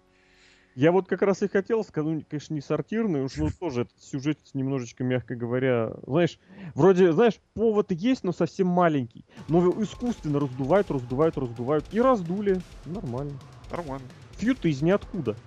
Я 0.75 0.93
вот 0.93 1.09
как 1.09 1.23
раз 1.23 1.43
и 1.43 1.49
хотел 1.49 1.83
сказать, 1.83 2.13
ну, 2.13 2.23
конечно, 2.29 2.55
не 2.55 2.61
сортирный, 2.61 3.25
уж 3.25 3.35
ну 3.37 3.49
тоже 3.59 3.83
этот 3.83 4.01
сюжет 4.01 4.39
немножечко, 4.55 5.03
мягко 5.03 5.35
говоря, 5.35 5.93
знаешь, 6.07 6.39
вроде, 6.75 7.13
знаешь, 7.13 7.41
повод 7.55 7.91
есть, 7.91 8.23
но 8.23 8.31
совсем 8.33 8.69
маленький. 8.69 9.27
Но 9.49 9.83
искусственно 9.83 10.39
раздувают, 10.39 10.91
раздувают, 10.93 11.37
раздувают. 11.37 11.87
И 11.91 12.01
раздули. 12.01 12.63
Нормально. 12.85 13.41
Нормально. 13.69 14.09
Фьюд 14.37 14.65
из 14.67 14.81
ниоткуда. 14.83 15.41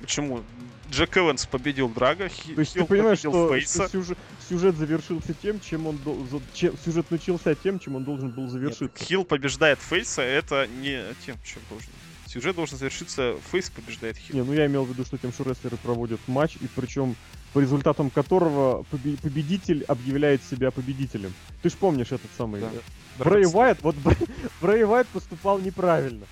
Почему? 0.00 0.42
Джек 0.90 1.18
Эванс 1.18 1.44
победил 1.46 1.88
Драга, 1.88 2.28
Хи- 2.28 2.54
То 2.54 2.60
есть 2.60 2.72
ты 2.72 2.84
понимаешь, 2.84 3.18
что, 3.18 3.52
Фейса. 3.52 3.88
что 3.88 3.98
сюжет, 3.98 4.18
сюжет 4.48 4.76
завершился 4.76 5.34
тем, 5.34 5.60
чем 5.60 5.86
он 5.86 5.98
должен... 5.98 6.40
сюжет 6.54 7.10
начался 7.10 7.54
тем, 7.54 7.78
чем 7.78 7.96
он 7.96 8.04
должен 8.04 8.30
был 8.30 8.44
Нет, 8.44 8.52
завершиться. 8.52 9.04
Хилл 9.04 9.24
побеждает 9.24 9.78
Фейса, 9.80 10.22
это 10.22 10.66
не 10.66 11.02
тем, 11.26 11.36
чем 11.44 11.60
должен. 11.68 11.90
Сюжет 12.26 12.56
должен 12.56 12.78
завершиться, 12.78 13.36
Фейс 13.50 13.70
побеждает 13.70 14.16
Хилл. 14.16 14.36
Не, 14.36 14.42
ну 14.42 14.52
я 14.52 14.66
имел 14.66 14.84
в 14.84 14.90
виду, 14.90 15.04
что 15.04 15.18
тем, 15.18 15.32
что 15.32 15.44
рестлеры 15.44 15.76
проводят 15.76 16.20
матч, 16.26 16.56
и 16.56 16.66
причем 16.74 17.16
по 17.52 17.58
результатам 17.60 18.10
которого 18.10 18.84
побе- 18.90 19.20
победитель 19.20 19.84
объявляет 19.88 20.42
себя 20.42 20.70
победителем. 20.70 21.34
Ты 21.62 21.70
ж 21.70 21.74
помнишь 21.74 22.12
этот 22.12 22.30
самый... 22.36 22.60
Да. 22.60 22.70
Брэй 23.18 23.46
Уайт, 23.46 23.82
вот 23.82 23.96
Брэй 24.60 24.84
Уайт 24.84 25.08
поступал 25.08 25.58
неправильно. 25.58 26.26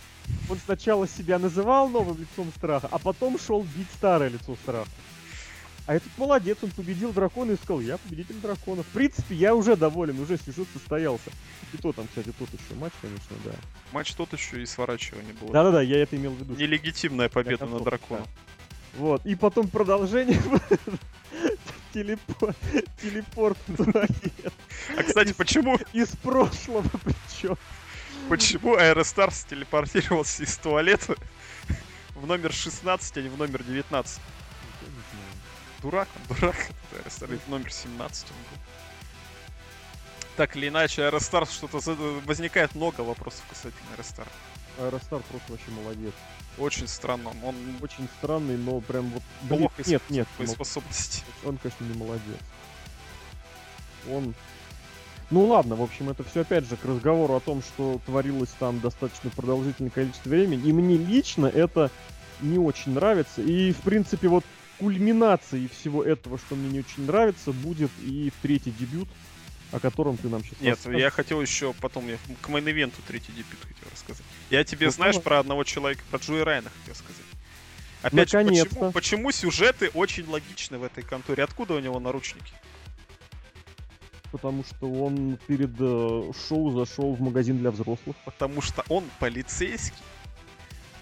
Он 0.49 0.59
сначала 0.65 1.09
себя 1.09 1.39
называл 1.39 1.89
новым 1.89 2.19
лицом 2.19 2.53
страха, 2.57 2.89
а 2.91 2.99
потом 2.99 3.39
шел 3.39 3.63
бить 3.63 3.89
старое 3.97 4.29
лицо 4.29 4.55
страха. 4.57 4.89
А 5.87 5.95
этот 5.95 6.11
молодец, 6.19 6.59
он 6.63 6.71
победил 6.73 7.13
дракона 7.13 7.53
и 7.53 7.57
сказал, 7.57 7.81
я 7.81 7.97
победитель 7.99 8.41
дракона. 8.41 8.83
В 8.83 8.89
принципе, 8.89 9.37
я 9.37 9.55
уже 9.55 9.77
доволен, 9.77 10.19
уже 10.19 10.37
сюжет 10.37 10.67
состоялся. 10.73 11.31
И 11.73 11.77
то 11.77 11.93
там, 11.93 12.09
кстати, 12.09 12.33
тот 12.37 12.49
еще 12.49 12.75
матч, 12.75 12.93
конечно, 13.01 13.37
да. 13.45 13.53
Матч 13.93 14.15
тот 14.15 14.33
еще 14.33 14.61
и 14.61 14.67
сворачивание 14.67 15.33
было. 15.41 15.53
Да-да-да, 15.53 15.83
я 15.83 16.03
это 16.03 16.17
имел 16.17 16.33
в 16.33 16.41
виду. 16.41 16.57
Нелегитимная 16.57 17.29
победа 17.29 17.67
Я 17.67 17.71
над 17.71 17.85
драконом. 17.85 18.27
Вот, 18.97 19.25
и 19.25 19.37
потом 19.37 19.69
продолжение. 19.69 20.41
Телепорт, 21.95 22.57
телепорт. 23.01 23.59
А, 24.97 25.03
кстати, 25.03 25.33
почему, 25.33 25.79
Из 25.93 26.09
прошлого 26.09 26.85
причем. 27.05 27.57
Почему 28.29 28.77
Аэростар 28.77 29.45
телепортировался 29.45 30.43
из 30.43 30.57
туалета 30.57 31.17
в 32.15 32.27
номер 32.27 32.53
16, 32.53 33.17
а 33.17 33.23
не 33.23 33.29
в 33.29 33.39
номер 33.39 33.63
19? 33.63 34.21
Дурак, 35.83 36.09
он 36.17 36.37
дурак. 36.37 36.57
Это 36.57 37.01
Аэростар, 37.01 37.33
и 37.33 37.37
в 37.37 37.49
номер 37.49 37.73
17 37.73 38.27
он 38.31 38.37
был. 38.37 38.63
Так 40.37 40.57
или 40.57 40.69
иначе, 40.69 41.05
Аэростар 41.05 41.51
что-то... 41.51 41.81
за- 41.81 41.95
Возникает 41.95 42.75
много 42.75 43.01
вопросов 43.03 43.43
касательно 43.49 43.91
Аэростара. 43.93 44.29
Аэростар 44.79 45.21
просто 45.23 45.53
вообще 45.53 45.71
молодец. 45.71 46.13
Очень 46.59 46.89
странно. 46.89 47.31
Он 47.43 47.55
Очень 47.83 48.09
странный, 48.19 48.57
но 48.57 48.81
прям 48.81 49.11
вот... 49.11 49.23
Блин, 49.43 49.61
плохо 49.61 49.83
нет, 49.87 50.03
нет, 50.09 50.29
ну, 50.39 50.47
способности. 50.47 51.23
он, 51.45 51.59
конечно, 51.59 51.85
не 51.85 51.95
молодец. 51.95 52.41
Он... 54.11 54.35
Ну 55.31 55.47
ладно, 55.47 55.75
в 55.75 55.83
общем, 55.83 56.09
это 56.09 56.23
все 56.23 56.43
опять 56.43 56.69
же 56.69 56.77
к 56.77 56.85
разговору 56.85 57.35
о 57.35 57.41
том, 57.41 57.63
что 57.63 58.01
творилось 58.07 58.51
там 58.59 58.81
достаточно 58.81 59.31
продолжительное 59.31 59.91
количество 59.91 60.29
времени. 60.29 60.69
И 60.69 60.73
мне 60.73 60.97
лично 60.97 61.47
это 61.47 61.91
не 62.41 62.59
очень 62.59 62.93
нравится. 62.93 63.43
И, 63.43 63.73
в 63.73 63.79
принципе, 63.79 64.29
вот 64.29 64.45
кульминацией 64.79 65.69
всего 65.69 66.05
этого, 66.05 66.39
что 66.39 66.55
мне 66.55 66.69
не 66.69 66.81
очень 66.81 67.07
нравится, 67.07 67.53
будет 67.53 67.91
и 68.05 68.31
третий 68.43 68.71
дебют, 68.71 69.09
о 69.73 69.81
котором 69.81 70.17
ты 70.17 70.29
нам 70.29 70.45
сейчас 70.45 70.61
Нет, 70.61 70.79
я 70.87 71.11
хотел 71.11 71.41
еще 71.41 71.73
потом 71.81 72.09
я 72.09 72.19
к 72.41 72.49
main 72.49 72.70
event 72.70 72.96
у 72.96 73.01
третий 73.07 73.33
дебют 73.33 73.59
хотел 73.63 73.91
рассказать. 73.93 74.27
Я 74.51 74.65
тебе, 74.65 74.87
Ну, 74.87 74.93
знаешь, 74.93 75.21
про 75.21 75.41
одного 75.41 75.65
человека, 75.65 76.03
про 76.11 76.19
Джои 76.19 76.41
Райана 76.41 76.71
хотел 76.81 76.95
сказать. 76.95 77.23
Опять 78.03 78.31
же, 78.31 78.45
почему, 78.45 78.93
почему 78.93 79.33
сюжеты 79.33 79.89
очень 79.95 80.29
логичны 80.29 80.79
в 80.79 80.85
этой 80.85 81.03
конторе? 81.03 81.43
Откуда 81.43 81.75
у 81.75 81.81
него 81.81 81.99
наручники? 81.99 82.53
Потому 84.33 84.65
что 84.65 84.91
он 84.91 85.39
перед 85.47 85.71
э, 85.79 86.33
шоу 86.49 86.71
зашел 86.73 87.15
в 87.15 87.21
магазин 87.21 87.59
для 87.59 87.71
взрослых. 87.71 88.17
Потому 88.25 88.61
что 88.61 88.85
он 88.89 89.05
полицейский. 89.19 90.03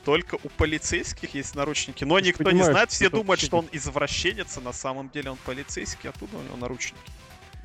Только 0.05 0.35
у 0.35 0.49
полицейских 0.51 1.35
есть 1.35 1.55
наручники. 1.55 2.05
Но 2.05 2.19
Ты 2.21 2.27
никто 2.27 2.51
не 2.51 2.63
знает, 2.63 2.91
все 2.91 3.09
думают, 3.09 3.41
что 3.41 3.59
он 3.59 3.67
извращенец, 3.73 4.59
а 4.59 4.61
на 4.61 4.73
самом 4.73 5.09
деле 5.09 5.31
он 5.31 5.39
полицейский, 5.47 6.11
оттуда 6.11 6.37
у 6.37 6.43
него 6.43 6.57
наручники. 6.57 7.01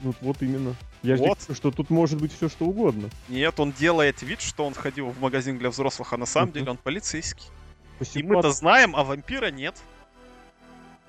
Вот, 0.01 0.15
вот 0.21 0.41
именно. 0.41 0.75
Я 1.03 1.17
же 1.17 1.23
Вот. 1.23 1.39
говорю, 1.39 1.55
что 1.55 1.71
тут 1.71 1.89
может 1.89 2.21
быть 2.21 2.33
все 2.33 2.47
что 2.47 2.65
угодно. 2.65 3.09
Нет, 3.27 3.59
он 3.59 3.73
делает 3.73 4.21
вид, 4.21 4.39
что 4.39 4.65
он 4.65 4.73
ходил 4.73 5.09
в 5.09 5.19
магазин 5.19 5.57
для 5.57 5.69
взрослых, 5.69 6.13
а 6.13 6.17
на 6.17 6.25
самом 6.25 6.53
деле 6.53 6.71
он 6.71 6.77
полицейский. 6.77 7.47
По 7.99 8.05
И 8.17 8.23
мы-то 8.23 8.51
знаем, 8.51 8.95
а 8.95 9.03
вампира 9.03 9.51
нет. 9.51 9.75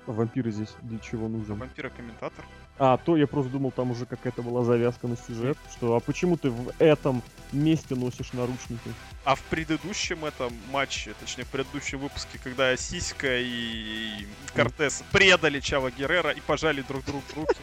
А 0.07 0.11
вампиры 0.11 0.51
здесь 0.51 0.73
для 0.81 0.99
чего 0.99 1.27
А 1.27 1.29
нужен? 1.29 1.55
вампира 1.55 1.89
комментатор. 1.89 2.43
А, 2.83 2.97
то 2.97 3.15
я 3.15 3.27
просто 3.27 3.51
думал, 3.51 3.69
там 3.69 3.91
уже 3.91 4.07
какая-то 4.07 4.41
была 4.41 4.63
завязка 4.63 5.07
на 5.07 5.15
сюжет, 5.15 5.55
что 5.71 5.95
а 5.95 5.99
почему 5.99 6.35
ты 6.35 6.49
в 6.49 6.73
этом 6.79 7.21
месте 7.51 7.93
носишь 7.93 8.33
наручники? 8.33 8.91
А 9.23 9.35
в 9.35 9.41
предыдущем 9.43 10.25
этом 10.25 10.51
матче, 10.71 11.13
точнее 11.19 11.43
в 11.43 11.49
предыдущем 11.49 11.99
выпуске, 11.99 12.39
когда 12.43 12.75
Сиська 12.75 13.37
и 13.37 14.25
Кортес 14.55 15.03
предали 15.11 15.59
Чава 15.59 15.91
Геррера 15.91 16.31
и 16.31 16.41
пожали 16.41 16.81
друг 16.81 17.05
другу 17.05 17.23
руки. 17.35 17.59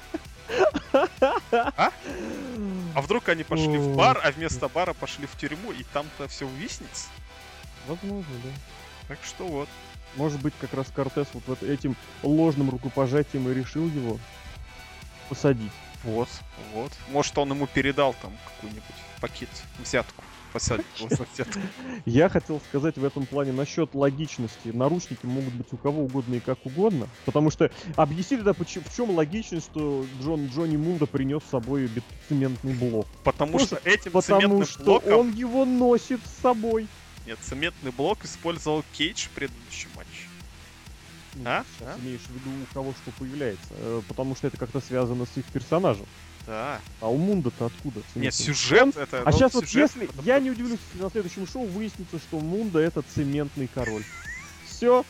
А 2.95 3.01
вдруг 3.03 3.29
они 3.29 3.43
пошли 3.43 3.77
в 3.77 3.97
бар, 3.97 4.21
а 4.23 4.31
вместо 4.31 4.69
бара 4.69 4.93
пошли 4.93 5.27
в 5.27 5.37
тюрьму, 5.37 5.73
и 5.73 5.83
там-то 5.93 6.29
все 6.29 6.47
увиснется? 6.47 7.09
Возможно, 7.89 8.35
да. 8.45 8.51
Так 9.09 9.19
что 9.25 9.45
вот. 9.49 9.69
Может 10.15 10.41
быть, 10.41 10.55
как 10.61 10.73
раз 10.75 10.87
Кортес 10.95 11.27
вот 11.33 11.63
этим 11.65 11.97
ложным 12.23 12.71
рукопожатием 12.71 13.49
и 13.49 13.55
решил 13.55 13.87
его 13.89 14.19
посадить. 15.29 15.73
Вот, 16.05 16.29
вот. 16.75 16.93
Может, 17.11 17.37
он 17.39 17.51
ему 17.51 17.67
передал 17.67 18.15
там 18.23 18.33
какой-нибудь 18.47 18.85
пакет, 19.21 19.49
взятку. 19.79 20.23
Взятку. 20.55 21.61
Я 22.07 22.29
хотел 22.29 22.61
сказать 22.69 22.97
в 22.97 23.05
этом 23.05 23.27
плане 23.27 23.53
насчет 23.53 23.95
логичности. 23.95 24.69
Наручники 24.69 25.27
могут 25.27 25.53
быть 25.53 25.73
у 25.73 25.77
кого 25.77 26.05
угодно 26.05 26.37
и 26.37 26.41
как 26.41 26.65
угодно. 26.65 27.07
Потому 27.27 27.51
что 27.51 27.71
объясни 27.97 28.39
тогда, 28.39 28.55
поч- 28.55 28.79
в 28.79 28.97
чем 28.97 29.11
логичность, 29.11 29.67
что 29.67 30.07
Джон 30.23 30.47
Джонни 30.47 30.77
Мунда 30.77 31.07
принес 31.07 31.43
с 31.45 31.51
собой 31.51 31.91
цементный 32.29 32.73
блок. 32.73 33.07
Потому 33.25 33.59
что 33.59 33.81
этим 33.85 34.13
Потому 34.13 34.65
что 34.65 34.85
блоком... 34.85 35.13
он 35.19 35.35
его 35.35 35.65
носит 35.65 36.21
с 36.25 36.41
собой. 36.43 36.89
Нет, 37.27 37.39
цементный 37.43 37.93
блок 37.93 38.25
использовал 38.25 38.83
Кейдж 38.95 39.27
в 39.27 39.31
предыдущем. 39.31 39.88
Ну, 39.88 39.88
А? 41.45 41.65
А? 41.81 41.97
имеешь 42.03 42.21
в 42.21 42.31
виду, 42.31 42.51
у 42.51 42.75
кого 42.75 42.93
что 42.93 43.11
появляется. 43.19 43.69
Э, 43.71 44.03
Потому 44.09 44.35
что 44.37 44.47
это 44.47 44.57
как-то 44.57 44.81
связано 44.81 45.27
с 45.27 45.37
их 45.37 45.45
персонажем. 45.47 46.07
Да. 46.47 46.81
А 47.01 47.11
у 47.11 47.19
Мунда-то 47.19 47.67
откуда? 47.67 48.01
Нет, 48.15 48.33
цементный? 48.33 48.55
сюжет 48.55 48.97
это... 48.97 49.23
А 49.23 49.31
ну, 49.31 49.33
сейчас 49.33 49.55
вот 49.55 49.67
если... 49.67 50.05
это 50.05 50.15
Я 50.25 50.41
не 50.41 50.51
удивлюсь, 50.51 50.79
если 50.93 51.05
на 51.05 51.11
следующем 51.11 51.47
шоу 51.47 51.67
выяснится, 51.67 52.19
что 52.19 52.41
Мунда 52.41 52.79
это 52.79 53.03
цементный 53.03 53.69
король. 53.73 54.03
Все. 54.67 55.05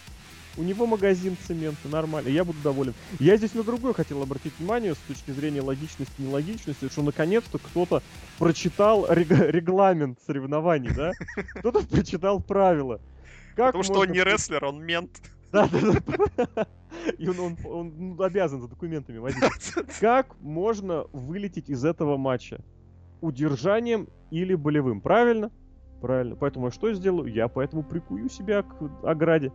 У 0.57 0.65
него 0.65 0.87
магазин 0.87 1.37
цемента, 1.47 1.87
нормально. 1.87 2.29
Я 2.29 2.43
буду 2.45 2.59
доволен. 2.65 2.93
Я 3.21 3.37
здесь 3.37 3.55
на 3.55 3.63
другое 3.63 3.93
хотел 3.93 4.21
обратить 4.21 4.53
внимание 4.59 4.97
с 4.97 4.99
точки 5.07 5.31
зрения 5.31 5.61
логичности, 5.61 6.15
нелогичности, 6.19 6.89
что 6.89 7.03
наконец-то 7.03 7.59
кто-то 7.59 8.03
прочитал 8.39 9.07
рег- 9.09 9.51
регламент 9.51 10.19
соревнований, 10.27 10.91
да? 10.91 11.13
Кто-то 11.61 11.87
прочитал 11.87 12.41
правила. 12.41 13.01
Как 13.55 13.67
Потому 13.67 13.85
что 13.85 14.01
он 14.01 14.11
не 14.11 14.25
рестлер, 14.25 14.65
он 14.65 14.85
мент. 14.85 15.21
Да, 15.53 15.69
да, 15.69 15.79
да. 16.55 16.67
И 17.19 17.29
он, 17.29 17.39
он- 17.41 17.57
он, 17.65 17.93
ну, 18.17 18.23
обязан 18.23 18.61
за 18.61 18.69
документами 18.69 19.19
возить. 19.19 19.43
Как 20.01 20.39
можно 20.41 21.05
вылететь 21.13 21.69
из 21.71 21.85
этого 21.85 22.17
матча? 22.17 22.61
Удержанием 23.21 24.09
или 24.31 24.55
болевым, 24.55 25.01
правильно? 25.01 25.51
Правильно. 26.01 26.37
Поэтому 26.37 26.67
я 26.67 26.71
что 26.71 26.93
сделаю? 26.93 27.33
Я 27.33 27.49
поэтому 27.49 27.83
прикую 27.83 28.29
себя 28.29 28.63
к 28.63 28.75
ограде. 29.05 29.53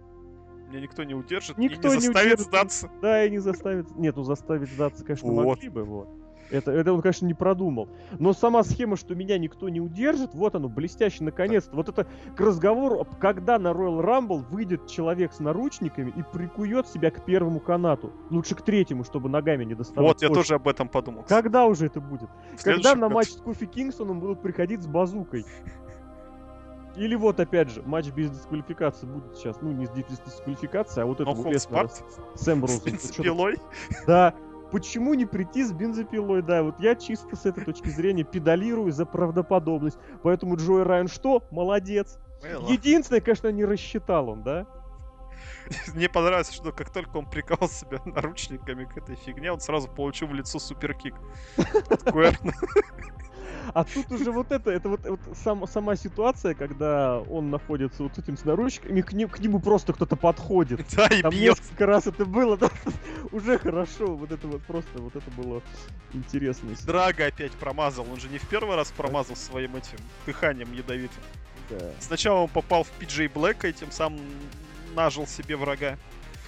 Меня 0.69 0.81
никто 0.81 1.03
не 1.03 1.13
удержит 1.13 1.57
Никто 1.57 1.87
и 1.87 1.91
не 1.91 1.95
не 1.97 2.01
заставит 2.01 2.33
удержит. 2.33 2.47
сдаться. 2.47 2.89
Да, 3.01 3.23
и 3.25 3.29
не 3.29 3.37
заставит... 3.39 3.95
Нет, 3.95 4.15
ну 4.15 4.23
заставить 4.23 4.69
сдаться, 4.71 5.05
конечно, 5.05 5.31
Вот. 5.31 5.45
могли 5.45 5.69
бы, 5.69 5.83
вот. 5.83 6.09
Это, 6.49 6.71
это 6.71 6.93
он, 6.93 7.01
конечно, 7.01 7.25
не 7.25 7.33
продумал. 7.33 7.89
Но 8.19 8.33
сама 8.33 8.63
схема, 8.63 8.95
что 8.95 9.15
меня 9.15 9.37
никто 9.37 9.69
не 9.69 9.81
удержит, 9.81 10.33
вот 10.33 10.55
оно, 10.55 10.69
блестяще, 10.69 11.23
наконец-то. 11.23 11.75
Вот 11.75 11.89
это 11.89 12.07
к 12.35 12.39
разговору, 12.39 13.05
когда 13.19 13.57
на 13.57 13.69
Royal 13.69 14.03
Rumble 14.03 14.45
выйдет 14.49 14.87
человек 14.87 15.33
с 15.33 15.39
наручниками 15.39 16.13
и 16.15 16.23
прикует 16.23 16.87
себя 16.87 17.11
к 17.11 17.25
первому 17.25 17.59
канату. 17.59 18.11
Лучше 18.29 18.55
к 18.55 18.61
третьему, 18.61 19.03
чтобы 19.03 19.29
ногами 19.29 19.63
не 19.63 19.75
доставать. 19.75 20.13
Вот, 20.13 20.21
я 20.21 20.27
кожу. 20.27 20.41
тоже 20.41 20.55
об 20.55 20.67
этом 20.67 20.87
подумал. 20.89 21.25
Когда 21.27 21.65
уже 21.65 21.87
это 21.87 21.99
будет? 22.01 22.29
В 22.57 22.63
Когда 22.63 22.95
на 22.95 23.09
матч 23.09 23.29
с 23.29 23.37
Кофи 23.37 23.65
Кингстоном 23.65 24.19
будут 24.19 24.41
приходить 24.41 24.83
с 24.83 24.87
базукой? 24.87 25.45
Или 26.95 27.15
вот 27.15 27.39
опять 27.39 27.71
же, 27.71 27.81
матч 27.81 28.09
без 28.09 28.29
дисквалификации 28.29 29.07
будет 29.07 29.35
сейчас. 29.35 29.57
Ну, 29.61 29.71
не 29.71 29.87
с 29.87 29.89
дис- 29.89 30.05
дисквалификацией, 30.25 31.03
а 31.03 31.05
вот 31.07 31.19
это 31.19 31.25
Но 31.25 31.33
вот 31.33 31.43
Холд 31.43 31.53
Леснера 31.55 31.87
Спарт 31.87 32.05
с 32.35 32.83
бензопилой. 32.83 33.57
Да. 34.05 34.35
Почему 34.73 35.13
не 35.13 35.27
прийти 35.27 35.63
с 35.63 35.71
бензопилой? 35.71 36.41
Да, 36.41 36.63
вот 36.63 36.79
я 36.79 36.95
чисто 36.95 37.35
с 37.35 37.45
этой 37.45 37.63
точки 37.63 37.89
зрения 37.89 38.23
педалирую 38.23 38.91
за 38.91 39.05
правдоподобность. 39.05 39.99
Поэтому 40.23 40.55
Джой 40.55 40.81
Райан 40.81 41.07
что? 41.07 41.43
Молодец. 41.51 42.17
Well, 42.41 42.71
Единственное, 42.71 43.21
конечно, 43.21 43.49
не 43.49 43.65
рассчитал 43.65 44.29
он, 44.29 44.41
да? 44.41 44.65
Мне 45.93 46.09
понравилось, 46.09 46.51
что 46.51 46.71
как 46.71 46.91
только 46.91 47.17
он 47.17 47.29
приковал 47.29 47.69
себя 47.69 47.99
наручниками 48.03 48.85
к 48.85 48.97
этой 48.97 49.15
фигне, 49.15 49.51
он 49.51 49.59
сразу 49.59 49.87
получил 49.87 50.29
в 50.29 50.33
лицо 50.33 50.57
суперкик. 50.57 51.13
от 51.89 52.11
Куэрна. 52.11 52.53
А 53.73 53.83
тут 53.83 54.11
уже 54.11 54.31
вот 54.31 54.51
это, 54.51 54.71
это 54.71 54.89
вот, 54.89 55.05
вот 55.05 55.19
сам, 55.35 55.67
сама 55.67 55.95
ситуация, 55.95 56.53
когда 56.53 57.19
он 57.19 57.49
находится 57.49 58.03
вот 58.03 58.15
с 58.15 58.19
этим 58.19 58.37
с 58.37 58.45
наручниками, 58.45 59.01
к, 59.01 59.13
ним, 59.13 59.29
к 59.29 59.39
нему 59.39 59.59
просто 59.59 59.93
кто-то 59.93 60.15
подходит. 60.15 60.81
Да, 60.93 61.07
и 61.07 61.21
Там 61.21 61.31
бьет. 61.31 61.57
несколько 61.59 61.85
раз 61.85 62.07
это 62.07 62.25
было, 62.25 62.55
да, 62.57 62.69
уже 63.31 63.57
хорошо. 63.57 64.15
Вот 64.15 64.31
это 64.31 64.47
вот 64.47 64.61
просто, 64.63 65.01
вот 65.01 65.15
это 65.15 65.29
было 65.31 65.61
интересно. 66.13 66.69
Драга 66.85 67.25
опять 67.27 67.51
промазал. 67.53 68.05
Он 68.11 68.19
же 68.19 68.27
не 68.29 68.37
в 68.37 68.47
первый 68.47 68.75
раз 68.75 68.91
промазал 68.91 69.35
своим 69.35 69.75
этим 69.75 69.97
дыханием 70.25 70.71
ядовитым. 70.73 71.23
Да. 71.69 71.91
Сначала 71.99 72.41
он 72.41 72.49
попал 72.49 72.83
в 72.83 72.89
Пиджей 72.91 73.27
Блэка 73.27 73.69
и 73.69 73.73
тем 73.73 73.91
самым 73.91 74.21
нажил 74.95 75.25
себе 75.25 75.55
врага. 75.55 75.97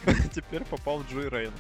Теперь 0.33 0.63
попал 0.65 0.99
в 0.99 1.11
Джой 1.11 1.29
Рейна. 1.29 1.53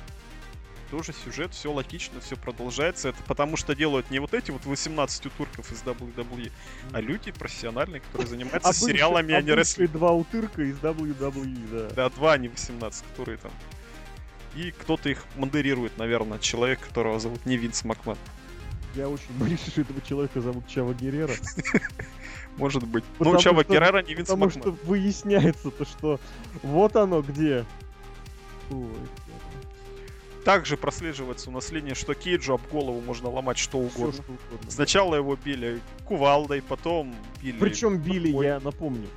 Тоже 0.91 1.13
сюжет, 1.13 1.53
все 1.53 1.71
логично, 1.71 2.19
все 2.21 2.35
продолжается. 2.35 3.09
Это 3.09 3.17
потому 3.23 3.57
что 3.57 3.75
делают 3.75 4.11
не 4.11 4.19
вот 4.19 4.33
эти 4.33 4.51
вот 4.51 4.65
18 4.65 5.33
турков 5.35 5.71
из 5.71 5.81
WWE, 5.81 6.51
а 6.93 7.01
люди 7.01 7.31
профессиональные, 7.31 8.01
которые 8.01 8.27
занимаются 8.27 8.59
А 8.69 8.73
сериалами, 8.73 9.33
а 9.33 9.41
не 9.41 9.47
бывшие 9.47 9.55
рестлингом. 9.61 9.97
два 9.99 10.11
утырка 10.11 10.61
из 10.61 10.77
WWE, 10.77 11.69
да. 11.71 11.89
Да, 11.95 12.09
два, 12.11 12.33
а 12.33 12.37
не 12.37 12.49
18, 12.49 13.03
которые 13.11 13.37
там. 13.39 13.51
И 14.55 14.71
кто-то 14.71 15.09
их 15.09 15.25
модерирует, 15.35 15.97
наверное, 15.97 16.39
человек, 16.39 16.79
которого 16.79 17.19
зовут 17.19 17.45
не 17.45 17.57
Винс 17.57 17.83
Макман. 17.83 18.17
Я 18.93 19.09
очень 19.09 19.31
боюсь, 19.39 19.59
что 19.67 19.81
этого 19.81 20.01
человека 20.01 20.39
зовут 20.39 20.67
Чава 20.67 20.93
Геррера. 20.93 21.33
Может 22.57 22.83
быть. 22.87 23.03
Ну, 23.19 23.37
Чава 23.37 23.63
Геррера 23.65 24.01
не 24.03 24.13
Винс 24.13 24.29
Потому 24.29 24.45
Макман. 24.45 24.61
что 24.61 24.71
выясняется 24.85 25.71
то, 25.71 25.83
что 25.83 26.19
вот 26.61 26.95
оно 26.95 27.21
где. 27.21 27.65
Ой, 28.69 28.87
Также 30.45 30.77
прослеживается 30.77 31.49
у 31.49 31.53
нас 31.53 31.71
линия, 31.71 31.95
что 31.95 32.13
Кейджу 32.13 32.53
об 32.53 32.61
голову 32.67 33.01
можно 33.01 33.29
ломать 33.31 33.57
что 33.57 33.79
угодно. 33.79 34.13
что 34.13 34.21
угодно. 34.31 34.69
Сначала 34.71 35.15
его 35.15 35.35
били 35.35 35.81
кувалдой, 36.05 36.61
потом 36.61 37.15
били... 37.41 37.57
Причем 37.57 37.97
били, 37.97 38.31
Ой. 38.31 38.45
я 38.45 38.59
напомню. 38.59 39.07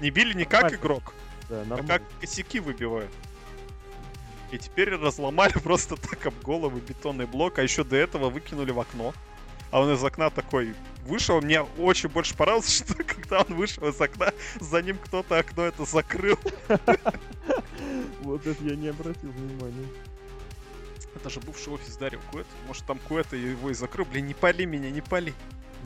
Не 0.00 0.08
били 0.10 0.32
не 0.32 0.44
как 0.44 0.62
Нормально. 0.62 0.80
игрок, 0.80 1.14
Да, 1.50 1.62
а 1.70 1.82
как 1.86 2.02
косяки 2.22 2.58
выбивают. 2.58 3.10
И 4.50 4.56
теперь 4.56 4.88
разломали 4.96 5.52
просто 5.62 5.96
так 5.96 6.24
об 6.24 6.40
голову 6.42 6.78
бетонный 6.78 7.26
блок, 7.26 7.58
а 7.58 7.62
еще 7.62 7.84
до 7.84 7.96
этого 7.96 8.30
выкинули 8.30 8.70
в 8.70 8.80
окно. 8.80 9.12
А 9.70 9.82
он 9.82 9.92
из 9.92 10.02
окна 10.02 10.30
такой 10.30 10.74
вышел. 11.04 11.42
Мне 11.42 11.60
очень 11.60 12.08
больше 12.08 12.34
понравилось, 12.34 12.76
что 12.82 12.94
когда 13.04 13.40
он 13.42 13.54
вышел 13.56 13.86
из 13.86 14.00
окна, 14.00 14.32
за 14.58 14.80
ним 14.80 14.96
кто-то 14.96 15.38
окно 15.38 15.64
это 15.64 15.84
закрыл. 15.84 16.38
Вот 18.22 18.46
это 18.46 18.62
я 18.64 18.76
не 18.76 18.88
обратил 18.88 19.30
внимания. 19.30 19.86
Это 21.18 21.30
же 21.30 21.40
бывший 21.40 21.72
офис 21.72 21.96
Дарио 21.96 22.20
Куэта. 22.30 22.48
Может 22.68 22.84
там 22.84 23.00
Куэта 23.00 23.34
его 23.34 23.70
и 23.70 23.74
закрыл. 23.74 24.04
Блин, 24.04 24.26
не 24.26 24.34
пали 24.34 24.64
меня, 24.64 24.88
не 24.88 25.00
пали. 25.00 25.34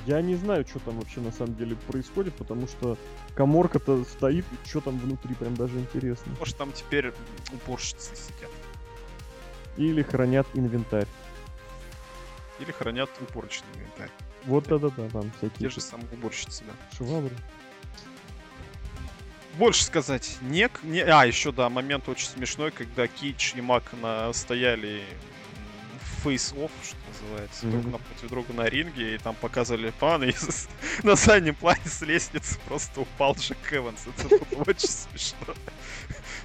Я 0.07 0.21
не 0.21 0.35
знаю, 0.35 0.67
что 0.69 0.79
там 0.81 0.99
вообще 0.99 1.21
на 1.21 1.33
самом 1.33 1.57
деле 1.57 1.75
происходит, 1.75 2.35
потому 2.35 2.67
что 2.67 2.99
коморка-то 3.35 4.05
стоит, 4.05 4.45
и 4.45 4.69
что 4.69 4.83
там 4.83 4.99
внутри, 4.99 5.35
прям 5.35 5.55
даже 5.55 5.79
интересно. 5.79 6.35
Может 6.39 6.57
там 6.59 6.71
теперь 6.73 7.15
уборщицы 7.51 8.15
сидят. 8.15 8.51
Или 9.79 10.03
хранят 10.03 10.47
инвентарь. 10.53 11.09
Или 12.59 12.73
хранят 12.73 13.09
уборочный 13.31 13.69
инвентарь. 13.75 14.11
Вот 14.45 14.67
да-да-да, 14.67 15.09
там 15.09 15.31
Те 15.31 15.49
всякие 15.49 15.71
же 15.71 15.81
самые 15.81 16.09
уборщицы, 16.13 16.63
да. 16.65 16.97
швабры. 16.97 17.35
Больше 19.55 19.85
сказать 19.85 20.39
не, 20.41 20.69
не... 20.83 21.01
А, 21.01 21.25
еще, 21.27 21.53
да, 21.53 21.69
момент 21.69 22.09
очень 22.09 22.29
смешной, 22.29 22.71
когда 22.71 23.07
Кич 23.07 23.55
и 23.55 23.61
Мак 23.61 23.93
стояли 24.33 25.05
face-off, 26.23 26.71
что 26.83 26.97
называется, 27.09 27.67
друг 27.67 27.83
Мгм. 27.83 27.93
напротив 27.93 28.29
друга 28.29 28.53
на 28.53 28.69
ринге, 28.69 29.15
и 29.15 29.19
там 29.19 29.35
показывали 29.35 29.91
планы, 29.91 30.27
и 30.31 30.35
на 31.07 31.17
заднем 31.17 31.55
плане 31.55 31.83
с 31.85 32.01
лестницы 32.03 32.59
просто 32.67 33.01
упал 33.01 33.35
Джек 33.35 33.73
Эванс. 33.73 34.07
Это 34.07 34.29
было 34.29 34.63
очень 34.67 34.89
смешно. 34.89 35.55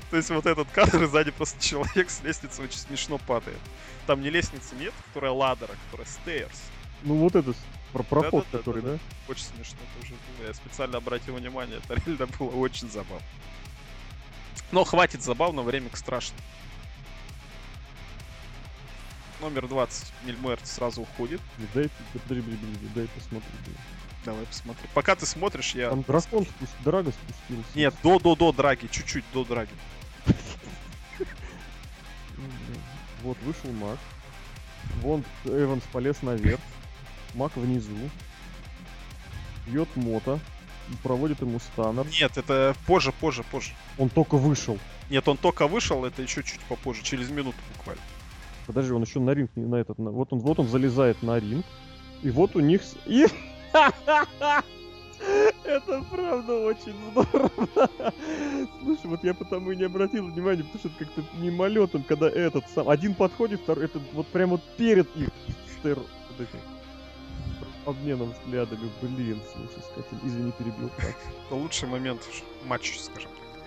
То 0.10 0.18
есть 0.18 0.30
вот 0.30 0.46
этот 0.46 0.68
кадр, 0.72 1.04
и 1.04 1.08
сзади 1.08 1.32
просто 1.32 1.64
человек 1.64 2.10
с 2.10 2.22
лестницы 2.24 2.62
очень 2.64 2.80
смешно 2.80 3.20
падает. 3.20 3.60
Там 4.08 4.22
не 4.22 4.30
лестницы 4.30 4.76
нет, 4.76 4.94
которая 5.08 5.32
ladder, 5.32 5.70
а 5.70 5.76
которая 5.86 6.08
stairs. 6.08 6.64
Ну 7.04 7.16
вот 7.16 7.36
это 7.36 7.54
про 8.04 8.22
проход, 8.22 8.46
Да-да-да-да-да. 8.52 8.58
который, 8.58 8.82
да? 8.82 9.00
Очень 9.28 9.46
смешно 9.46 9.80
тоже 10.00 10.14
было. 10.38 10.48
Я 10.48 10.54
специально 10.54 10.98
обратил 10.98 11.36
внимание, 11.36 11.78
это 11.78 11.96
реально 12.06 12.28
было 12.40 12.50
очень 12.50 12.90
забавно. 12.90 13.26
Но 14.72 14.84
хватит 14.84 15.22
забавно, 15.24 15.62
время 15.62 15.90
к 15.90 15.98
страшному. 15.98 16.42
Номер 19.40 19.68
20 19.68 20.14
Мильмер 20.24 20.60
сразу 20.64 21.04
уходит. 21.04 21.40
Дай, 21.74 21.90
дай 22.28 23.08
посмотрю. 23.08 23.52
блин. 23.64 23.78
Давай 24.26 24.46
посмотрим. 24.46 24.90
Пока 24.94 25.16
ты 25.16 25.26
смотришь, 25.26 25.74
я... 25.76 25.90
Там 25.90 26.02
дракон 26.02 26.46
спуст... 26.46 26.74
Драга 26.84 27.12
спустился. 27.12 27.78
Нет, 27.78 27.94
до-до-до 28.04 28.52
драги, 28.52 28.88
чуть-чуть 28.88 29.24
до 29.34 29.46
драги. 29.46 29.72
Вот 33.24 33.38
вышел 33.40 33.72
маг. 33.72 33.98
Вон 35.02 35.24
Эванс 35.46 35.84
полез 35.92 36.22
наверх. 36.22 36.60
Маг 37.38 37.56
внизу. 37.56 37.94
Бьет 39.68 39.88
мота. 39.96 40.40
Проводит 41.04 41.42
ему 41.42 41.60
станнер. 41.60 42.08
Нет, 42.20 42.38
это 42.38 42.76
позже, 42.88 43.12
позже, 43.12 43.44
позже. 43.44 43.72
Он 43.98 44.10
только 44.10 44.38
вышел. 44.38 44.80
Нет, 45.10 45.28
он 45.28 45.38
только 45.38 45.68
вышел, 45.68 46.04
это 46.06 46.22
еще 46.22 46.44
чуть 46.44 46.62
попозже, 46.62 47.04
через 47.04 47.30
минуту 47.30 47.58
буквально. 47.78 48.02
Подожди, 48.66 48.92
он 48.94 49.04
еще 49.04 49.20
на 49.20 49.32
ринг 49.32 49.52
не 49.56 49.66
на 49.66 49.76
этот. 49.76 50.00
на- 50.00 50.12
Вот 50.12 50.34
он, 50.34 50.40
вот 50.40 50.60
он 50.60 50.68
залезает 50.68 51.22
на 51.24 51.40
ринг. 51.40 51.66
И 52.24 52.32
вот 52.32 52.56
у 52.56 52.60
них. 52.60 52.82
И... 53.06 53.28
Это 55.64 56.02
правда 56.10 56.54
очень 56.54 56.96
здорово. 57.12 57.52
Слушай, 58.82 59.06
вот 59.06 59.24
я 59.24 59.34
потому 59.34 59.72
и 59.72 59.76
не 59.76 59.84
обратил 59.84 60.26
внимания, 60.26 60.64
потому 60.64 60.80
что 60.80 60.88
это 60.88 61.06
как-то 61.06 61.24
мимолетом, 61.38 62.04
когда 62.04 62.30
этот 62.30 62.64
сам. 62.74 62.88
Один 62.90 63.14
подходит, 63.14 63.62
второй, 63.62 63.86
это 63.86 64.00
вот 64.14 64.28
прям 64.28 64.52
вот 64.52 64.62
перед 64.78 65.14
их 65.18 65.30
стер... 65.80 65.98
вот 65.98 66.40
этим 66.40 66.60
обменом 67.88 68.34
взглядами. 68.34 68.92
Блин, 69.02 69.42
слушай, 69.54 69.82
скотин. 69.92 70.20
Извини, 70.28 70.52
перебил. 70.52 70.92
Это 70.98 71.56
лучший 71.56 71.88
момент 71.88 72.22
матча, 72.66 73.00
скажем 73.00 73.32
так. 73.32 73.64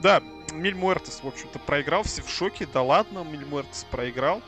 Да, 0.00 0.22
Миль 0.54 0.74
Муэртес, 0.74 1.22
в 1.22 1.28
общем-то, 1.28 1.58
проиграл, 1.58 2.02
все 2.02 2.22
в 2.22 2.30
шоке. 2.30 2.66
Да 2.72 2.82
ладно, 2.82 3.22
Миль 3.22 3.44
Муэртес 3.44 3.86
проиграл. 3.90 4.42